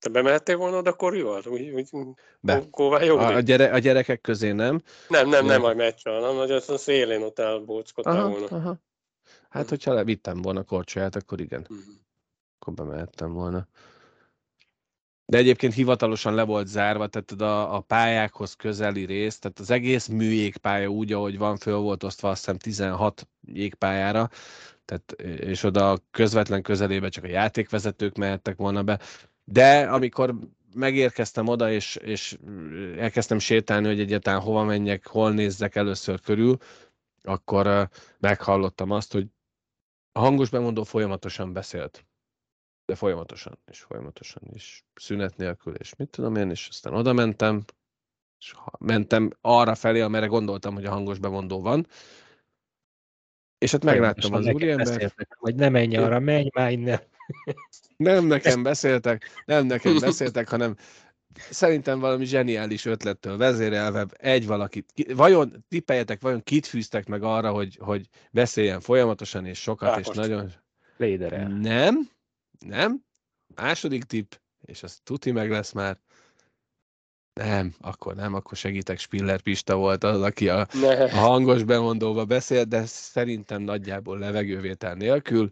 te 0.00 0.08
bemehettél 0.08 0.56
volna 0.56 0.76
oda 0.76 0.92
Korival? 0.92 1.42
Úgy, 1.46 1.70
úgy, 1.70 1.88
Be. 2.40 2.62
A, 2.70 3.34
a, 3.34 3.40
gyere, 3.40 3.72
a 3.72 3.78
gyerekek 3.78 4.20
közé 4.20 4.52
nem. 4.52 4.82
Nem, 5.08 5.28
nem, 5.28 5.46
nem 5.46 5.64
a 5.64 5.74
meccsel, 5.74 6.20
nem, 6.20 6.36
hogy 6.36 6.50
a 6.50 6.60
szélén 6.60 7.22
ott 7.22 7.38
elbóckodtál 7.38 8.28
volna. 8.28 8.46
Aha. 8.46 8.80
Hát, 9.48 9.62
hmm. 9.62 9.68
hogyha 9.68 9.92
levittem 9.92 10.42
volna 10.42 10.62
korcsolyát, 10.62 11.16
akkor 11.16 11.40
igen. 11.40 11.64
Hmm. 11.68 11.78
Akkor 12.58 12.74
bemehettem 12.74 13.32
volna. 13.32 13.66
De 15.30 15.38
egyébként 15.38 15.74
hivatalosan 15.74 16.34
le 16.34 16.42
volt 16.42 16.66
zárva, 16.66 17.06
tehát 17.06 17.30
a, 17.30 17.74
a 17.74 17.80
pályákhoz 17.80 18.54
közeli 18.54 19.04
rész, 19.04 19.38
tehát 19.38 19.58
az 19.58 19.70
egész 19.70 20.06
műjégpálya 20.06 20.88
úgy, 20.88 21.12
ahogy 21.12 21.38
van, 21.38 21.56
föl 21.56 21.76
volt 21.76 22.02
osztva 22.02 22.28
azt 22.28 22.38
hiszem 22.38 22.58
16 22.58 23.28
jégpályára, 23.46 24.28
tehát, 24.84 25.12
és 25.40 25.62
oda 25.62 25.98
közvetlen 26.10 26.62
közelébe 26.62 27.08
csak 27.08 27.24
a 27.24 27.28
játékvezetők 27.28 28.16
mehettek 28.16 28.56
volna 28.56 28.82
be. 28.82 29.00
De 29.44 29.80
amikor 29.80 30.34
megérkeztem 30.74 31.48
oda, 31.48 31.70
és, 31.70 31.96
és 31.96 32.38
elkezdtem 32.98 33.38
sétálni, 33.38 33.86
hogy 33.86 34.00
egyáltalán 34.00 34.40
hova 34.40 34.64
menjek, 34.64 35.06
hol 35.06 35.32
nézzek 35.32 35.74
először 35.74 36.20
körül, 36.20 36.56
akkor 37.22 37.88
meghallottam 38.18 38.90
azt, 38.90 39.12
hogy 39.12 39.26
a 40.12 40.18
hangos 40.20 40.50
bemondó 40.50 40.82
folyamatosan 40.82 41.52
beszélt. 41.52 42.04
De 42.90 42.96
folyamatosan, 42.96 43.58
és 43.70 43.80
folyamatosan, 43.80 44.42
és 44.52 44.82
szünet 44.94 45.36
nélkül, 45.36 45.74
és 45.74 45.94
mit 45.96 46.08
tudom 46.08 46.36
én, 46.36 46.50
és 46.50 46.66
aztán 46.68 46.94
oda 46.94 47.12
mentem, 47.12 47.64
és 48.38 48.54
mentem 48.78 49.30
arra 49.40 49.74
felé, 49.74 50.00
amire 50.00 50.26
gondoltam, 50.26 50.74
hogy 50.74 50.84
a 50.84 50.90
hangos 50.90 51.18
bemondó 51.18 51.60
van, 51.60 51.86
és 53.58 53.70
hát 53.70 53.84
megláttam 53.84 54.32
az 54.32 54.46
úriember. 54.46 55.12
Hogy 55.38 55.54
ne 55.54 55.68
menj 55.68 55.96
arra, 55.96 56.18
menj 56.18 56.48
már 56.54 56.72
innen. 56.72 57.00
Nem 57.96 58.26
nekem 58.26 58.62
beszéltek, 58.62 59.42
nem 59.44 59.66
nekem 59.66 59.98
beszéltek, 59.98 60.48
hanem 60.48 60.76
szerintem 61.50 61.98
valami 61.98 62.24
zseniális 62.24 62.84
ötlettől 62.84 63.36
vezérelve 63.36 64.06
egy 64.12 64.46
valakit, 64.46 65.12
vajon, 65.14 65.64
tippeljetek, 65.68 66.20
vajon 66.20 66.42
kit 66.42 66.66
fűztek 66.66 67.06
meg 67.06 67.22
arra, 67.22 67.52
hogy, 67.52 67.78
hogy 67.80 68.08
beszéljen 68.30 68.80
folyamatosan 68.80 69.46
és 69.46 69.60
sokat, 69.60 69.88
Ákost. 69.88 70.08
és 70.08 70.16
nagyon... 70.16 70.52
Léderel. 70.96 71.48
Nem, 71.48 72.10
nem. 72.66 73.04
Második 73.54 74.04
tipp, 74.04 74.32
és 74.64 74.82
az 74.82 75.00
tuti 75.02 75.30
meg 75.30 75.50
lesz 75.50 75.72
már. 75.72 75.98
Nem, 77.40 77.74
akkor 77.80 78.14
nem, 78.14 78.34
akkor 78.34 78.56
segítek, 78.56 78.98
Spiller 78.98 79.40
Pista 79.40 79.76
volt 79.76 80.04
az, 80.04 80.22
aki 80.22 80.48
a, 80.48 80.66
a 81.10 81.16
hangos 81.16 81.64
bemondóba 81.64 82.24
beszélt, 82.24 82.68
de 82.68 82.86
szerintem 82.86 83.62
nagyjából 83.62 84.18
levegővétel 84.18 84.94
nélkül. 84.94 85.50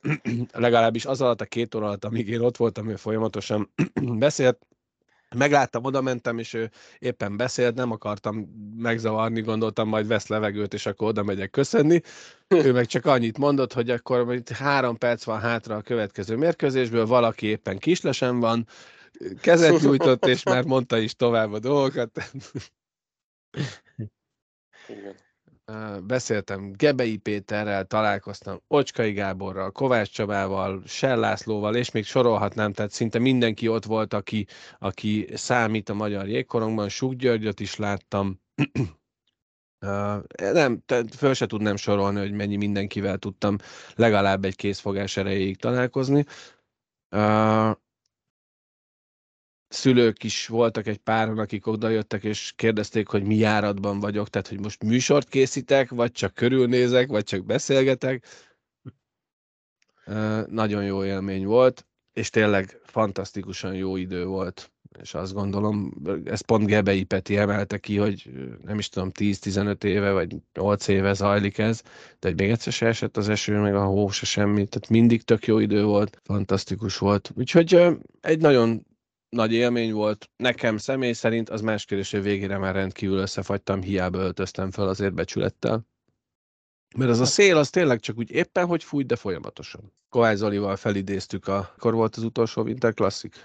Legalábbis 0.52 1.04
az 1.04 1.20
alatt 1.20 1.40
a 1.40 1.44
két 1.44 1.74
óra 1.74 1.86
alatt, 1.86 2.04
amíg 2.04 2.28
én 2.28 2.40
ott 2.40 2.56
voltam, 2.56 2.88
ő 2.88 2.96
folyamatosan 2.96 3.72
beszélt, 4.18 4.66
Megláttam, 5.34 5.84
oda 5.84 6.00
mentem, 6.00 6.38
és 6.38 6.54
ő 6.54 6.70
éppen 6.98 7.36
beszélt, 7.36 7.74
nem 7.74 7.90
akartam 7.90 8.36
megzavarni, 8.76 9.40
gondoltam, 9.40 9.88
majd 9.88 10.06
vesz 10.06 10.26
levegőt, 10.26 10.74
és 10.74 10.86
akkor 10.86 11.08
oda 11.08 11.22
megyek 11.22 11.50
köszönni. 11.50 12.00
Ő 12.48 12.72
meg 12.72 12.86
csak 12.86 13.06
annyit 13.06 13.38
mondott, 13.38 13.72
hogy 13.72 13.90
akkor 13.90 14.42
három 14.54 14.98
perc 14.98 15.24
van 15.24 15.40
hátra 15.40 15.76
a 15.76 15.82
következő 15.82 16.36
mérkőzésből, 16.36 17.06
valaki 17.06 17.46
éppen 17.46 17.78
kislesen 17.78 18.40
van, 18.40 18.66
kezet 19.40 19.80
nyújtott, 19.80 20.26
és 20.26 20.42
már 20.42 20.64
mondta 20.64 20.98
is 20.98 21.14
tovább 21.14 21.52
a 21.52 21.58
dolgokat. 21.58 22.30
Igen 24.88 25.30
beszéltem 26.02 26.72
Gebei 26.72 27.16
Péterrel, 27.16 27.84
találkoztam 27.84 28.60
Ocskai 28.66 29.12
Gáborral, 29.12 29.70
Kovács 29.70 30.10
Csabával, 30.10 30.82
Sellászlóval, 30.86 31.76
és 31.76 31.90
még 31.90 32.04
sorolhatnám, 32.04 32.72
tehát 32.72 32.90
szinte 32.90 33.18
mindenki 33.18 33.68
ott 33.68 33.84
volt, 33.84 34.14
aki, 34.14 34.46
aki 34.78 35.28
számít 35.34 35.88
a 35.88 35.94
magyar 35.94 36.28
jégkorongban, 36.28 36.88
Suk 36.88 37.14
Györgyöt 37.14 37.60
is 37.60 37.76
láttam, 37.76 38.40
Uh, 39.86 40.22
nem, 40.36 40.82
föl 41.16 41.34
se 41.34 41.46
tudnám 41.46 41.76
sorolni, 41.76 42.18
hogy 42.18 42.32
mennyi 42.32 42.56
mindenkivel 42.56 43.18
tudtam 43.18 43.56
legalább 43.94 44.44
egy 44.44 44.56
készfogás 44.56 45.16
erejéig 45.16 45.56
találkozni. 45.56 46.24
Uh, 47.10 47.70
szülők 49.72 50.24
is 50.24 50.46
voltak 50.46 50.86
egy 50.86 50.98
páran, 50.98 51.38
akik 51.38 51.66
oda 51.66 51.88
jöttek, 51.88 52.24
és 52.24 52.52
kérdezték, 52.56 53.08
hogy 53.08 53.22
mi 53.22 53.36
járatban 53.36 54.00
vagyok, 54.00 54.28
tehát 54.28 54.48
hogy 54.48 54.60
most 54.60 54.82
műsort 54.82 55.28
készítek, 55.28 55.90
vagy 55.90 56.12
csak 56.12 56.34
körülnézek, 56.34 57.08
vagy 57.08 57.24
csak 57.24 57.44
beszélgetek. 57.44 58.26
Nagyon 60.46 60.84
jó 60.84 61.04
élmény 61.04 61.44
volt, 61.44 61.86
és 62.12 62.30
tényleg 62.30 62.80
fantasztikusan 62.84 63.74
jó 63.74 63.96
idő 63.96 64.24
volt, 64.24 64.70
és 65.00 65.14
azt 65.14 65.32
gondolom, 65.32 65.92
ez 66.24 66.40
pont 66.40 66.66
Gebei 66.66 67.04
Peti 67.04 67.36
emelte 67.36 67.78
ki, 67.78 67.96
hogy 67.96 68.30
nem 68.64 68.78
is 68.78 68.88
tudom, 68.88 69.10
10-15 69.18 69.84
éve, 69.84 70.12
vagy 70.12 70.36
8 70.54 70.88
éve 70.88 71.12
zajlik 71.12 71.58
ez, 71.58 71.82
de 72.18 72.28
hogy 72.28 72.38
még 72.38 72.50
egyszer 72.50 72.72
se 72.72 72.86
esett 72.86 73.16
az 73.16 73.28
eső, 73.28 73.58
meg 73.58 73.74
a 73.74 73.84
hó 73.84 74.10
se 74.10 74.26
semmi, 74.26 74.66
tehát 74.66 74.88
mindig 74.88 75.22
tök 75.22 75.46
jó 75.46 75.58
idő 75.58 75.84
volt, 75.84 76.20
fantasztikus 76.24 76.98
volt. 76.98 77.32
Úgyhogy 77.34 77.86
egy 78.20 78.40
nagyon 78.40 78.86
nagy 79.36 79.52
élmény 79.52 79.92
volt. 79.92 80.30
Nekem 80.36 80.76
személy 80.76 81.12
szerint 81.12 81.50
az 81.50 81.60
más 81.60 81.84
kérdés, 81.84 82.10
hogy 82.10 82.22
végére 82.22 82.58
már 82.58 82.74
rendkívül 82.74 83.18
összefagytam, 83.18 83.82
hiába 83.82 84.18
öltöztem 84.18 84.70
fel 84.70 84.88
azért 84.88 85.14
becsülettel. 85.14 85.86
Mert 86.96 87.10
az 87.10 87.18
a 87.18 87.22
hát- 87.22 87.32
szél, 87.32 87.56
az 87.56 87.70
tényleg 87.70 88.00
csak 88.00 88.18
úgy 88.18 88.30
éppen, 88.30 88.66
hogy 88.66 88.84
fújt, 88.84 89.06
de 89.06 89.16
folyamatosan. 89.16 89.92
Kovács 90.08 90.36
Zolival 90.36 90.76
felidéztük, 90.76 91.48
a, 91.48 91.56
akkor 91.56 91.94
volt 91.94 92.16
az 92.16 92.22
utolsó 92.22 92.62
Winter 92.62 92.94
Classic. 92.94 93.36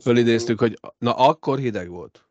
Felidéztük, 0.00 0.58
hogy 0.58 0.78
na 0.98 1.14
akkor 1.14 1.58
hideg 1.58 1.88
volt. 1.88 2.26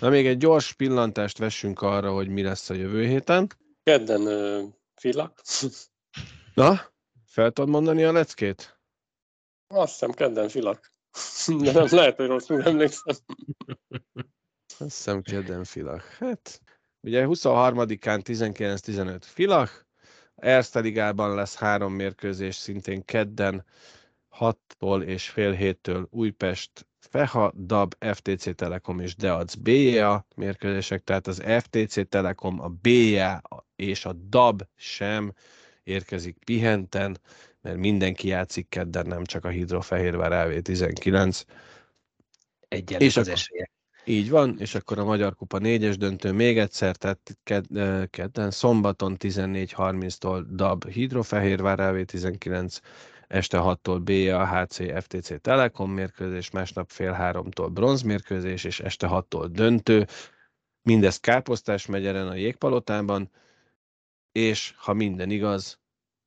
Na 0.00 0.08
még 0.08 0.26
egy 0.26 0.38
gyors 0.38 0.72
pillantást 0.72 1.38
vessünk 1.38 1.82
arra, 1.82 2.12
hogy 2.12 2.28
mi 2.28 2.42
lesz 2.42 2.70
a 2.70 2.74
jövő 2.74 3.06
héten. 3.06 3.50
Kedden 3.82 4.20
uh, 4.20 4.68
filak. 4.94 5.40
Na, 6.54 6.80
fel 7.26 7.50
tudod 7.50 7.70
mondani 7.70 8.04
a 8.04 8.12
leckét? 8.12 8.81
Azt 9.72 9.92
hiszem 9.92 10.10
kedden 10.10 10.48
filak. 10.48 10.92
De 11.58 11.72
nem 11.72 11.86
lehet, 11.90 12.16
hogy 12.16 12.26
rosszul 12.26 12.62
emlékszem. 12.62 13.16
Azt 14.66 14.76
hiszem 14.78 15.22
kedden 15.22 15.64
filak. 15.64 16.02
Hát, 16.02 16.60
ugye 17.00 17.24
23-án 17.28 18.20
19-15 18.24 19.18
filak, 19.20 19.86
Erste 20.34 20.80
Ligában 20.80 21.34
lesz 21.34 21.56
három 21.56 21.92
mérkőzés, 21.92 22.54
szintén 22.54 23.04
kedden 23.04 23.64
6-tól 24.38 25.02
és 25.02 25.28
fél 25.28 25.52
héttől 25.52 26.06
Újpest, 26.10 26.86
Feha, 26.98 27.52
DAB, 27.56 27.94
FTC 27.98 28.54
Telekom 28.54 29.00
és 29.00 29.16
Deac 29.16 29.54
BA 29.54 30.26
mérkőzések, 30.36 31.04
tehát 31.04 31.26
az 31.26 31.42
FTC 31.58 32.08
Telekom, 32.08 32.60
a 32.60 32.68
BA 32.68 33.42
és 33.76 34.04
a 34.04 34.12
DAB 34.12 34.62
sem 34.74 35.32
érkezik 35.82 36.38
pihenten 36.44 37.18
mert 37.62 37.76
mindenki 37.76 38.28
játszik 38.28 38.68
kedden, 38.68 39.06
nem 39.06 39.24
csak 39.24 39.44
a 39.44 39.48
Hidrofehérvár 39.48 40.48
LV19. 40.48 41.42
Egyenlő 42.68 43.04
és 43.04 43.16
az 43.16 43.28
esélye. 43.28 43.70
Így 44.04 44.30
van, 44.30 44.56
és 44.58 44.74
akkor 44.74 44.98
a 44.98 45.04
Magyar 45.04 45.34
Kupa 45.34 45.58
négyes 45.58 45.96
döntő 45.96 46.32
még 46.32 46.58
egyszer, 46.58 46.96
tehát 46.96 47.38
kedden, 48.10 48.50
szombaton 48.50 49.16
14.30-tól 49.18 50.44
DAB 50.50 50.88
Hidrofehérvár 50.88 51.78
LV19, 51.80 52.80
este 53.28 53.58
6-tól 53.62 54.00
BA 54.04 54.46
HC 54.46 55.02
FTC 55.04 55.40
Telekom 55.40 55.90
mérkőzés, 55.90 56.50
másnap 56.50 56.90
fél 56.90 57.12
háromtól 57.12 57.68
bronzmérkőzés, 57.68 58.64
és 58.64 58.80
este 58.80 59.08
6-tól 59.10 59.48
döntő. 59.50 60.06
Mindez 60.82 61.20
Káposztás 61.20 61.86
megyeren 61.86 62.28
a 62.28 62.34
Jégpalotában, 62.34 63.30
és 64.32 64.74
ha 64.76 64.92
minden 64.92 65.30
igaz, 65.30 65.80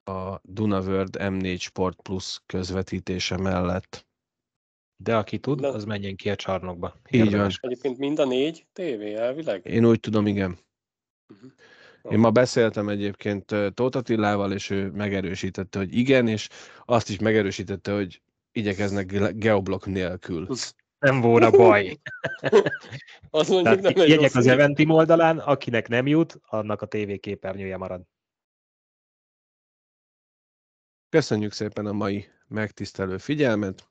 a 0.05 0.39
Dunavörd 0.43 1.17
M4 1.19 1.59
Sport 1.59 2.01
Plus 2.01 2.41
közvetítése 2.45 3.37
mellett. 3.37 4.07
De 5.03 5.15
aki 5.15 5.39
tud, 5.39 5.59
De... 5.59 5.67
az 5.67 5.85
menjen 5.85 6.15
ki 6.15 6.29
a 6.29 6.35
csarnokba. 6.35 6.95
Így 7.09 7.35
van. 7.35 7.51
Egyébként 7.59 7.97
mind 7.97 8.19
a 8.19 8.25
négy 8.25 8.65
tévé 8.73 9.13
elvileg? 9.13 9.65
Én 9.65 9.85
úgy 9.85 9.99
tudom, 9.99 10.27
igen. 10.27 10.57
Uh-huh. 11.33 11.51
Én 12.09 12.19
ma 12.19 12.31
beszéltem 12.31 12.89
egyébként 12.89 13.55
Tóth 13.73 13.97
Attilával, 13.97 14.51
és 14.51 14.69
ő 14.69 14.91
megerősítette, 14.91 15.77
hogy 15.77 15.97
igen, 15.97 16.27
és 16.27 16.49
azt 16.85 17.09
is 17.09 17.19
megerősítette, 17.19 17.93
hogy 17.93 18.21
igyekeznek 18.51 19.33
geoblok 19.37 19.85
nélkül. 19.85 20.47
Nem 20.99 21.21
volna 21.21 21.49
baj. 21.49 21.97
az 23.29 23.49
mondjuk 23.49 23.81
nem 23.81 24.07
jegyek 24.07 24.35
az 24.35 24.47
Eventim 24.47 24.89
oldalán, 24.89 25.37
akinek 25.37 25.87
nem 25.87 26.07
jut, 26.07 26.39
annak 26.45 26.81
a 26.81 26.85
tévéképernyője 26.85 27.77
marad. 27.77 28.01
Köszönjük 31.15 31.51
szépen 31.51 31.85
a 31.85 31.91
mai 31.91 32.27
megtisztelő 32.47 33.17
figyelmet, 33.17 33.89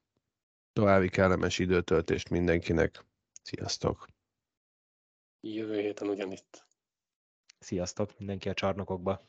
további 0.72 1.08
kellemes 1.08 1.58
időtöltést 1.58 2.30
mindenkinek. 2.30 3.04
Sziasztok! 3.42 4.06
Jövő 5.40 5.80
héten 5.80 6.08
ugyanitt. 6.08 6.66
Sziasztok, 7.58 8.18
mindenki 8.18 8.48
a 8.48 8.54
csarnokokba. 8.54 9.26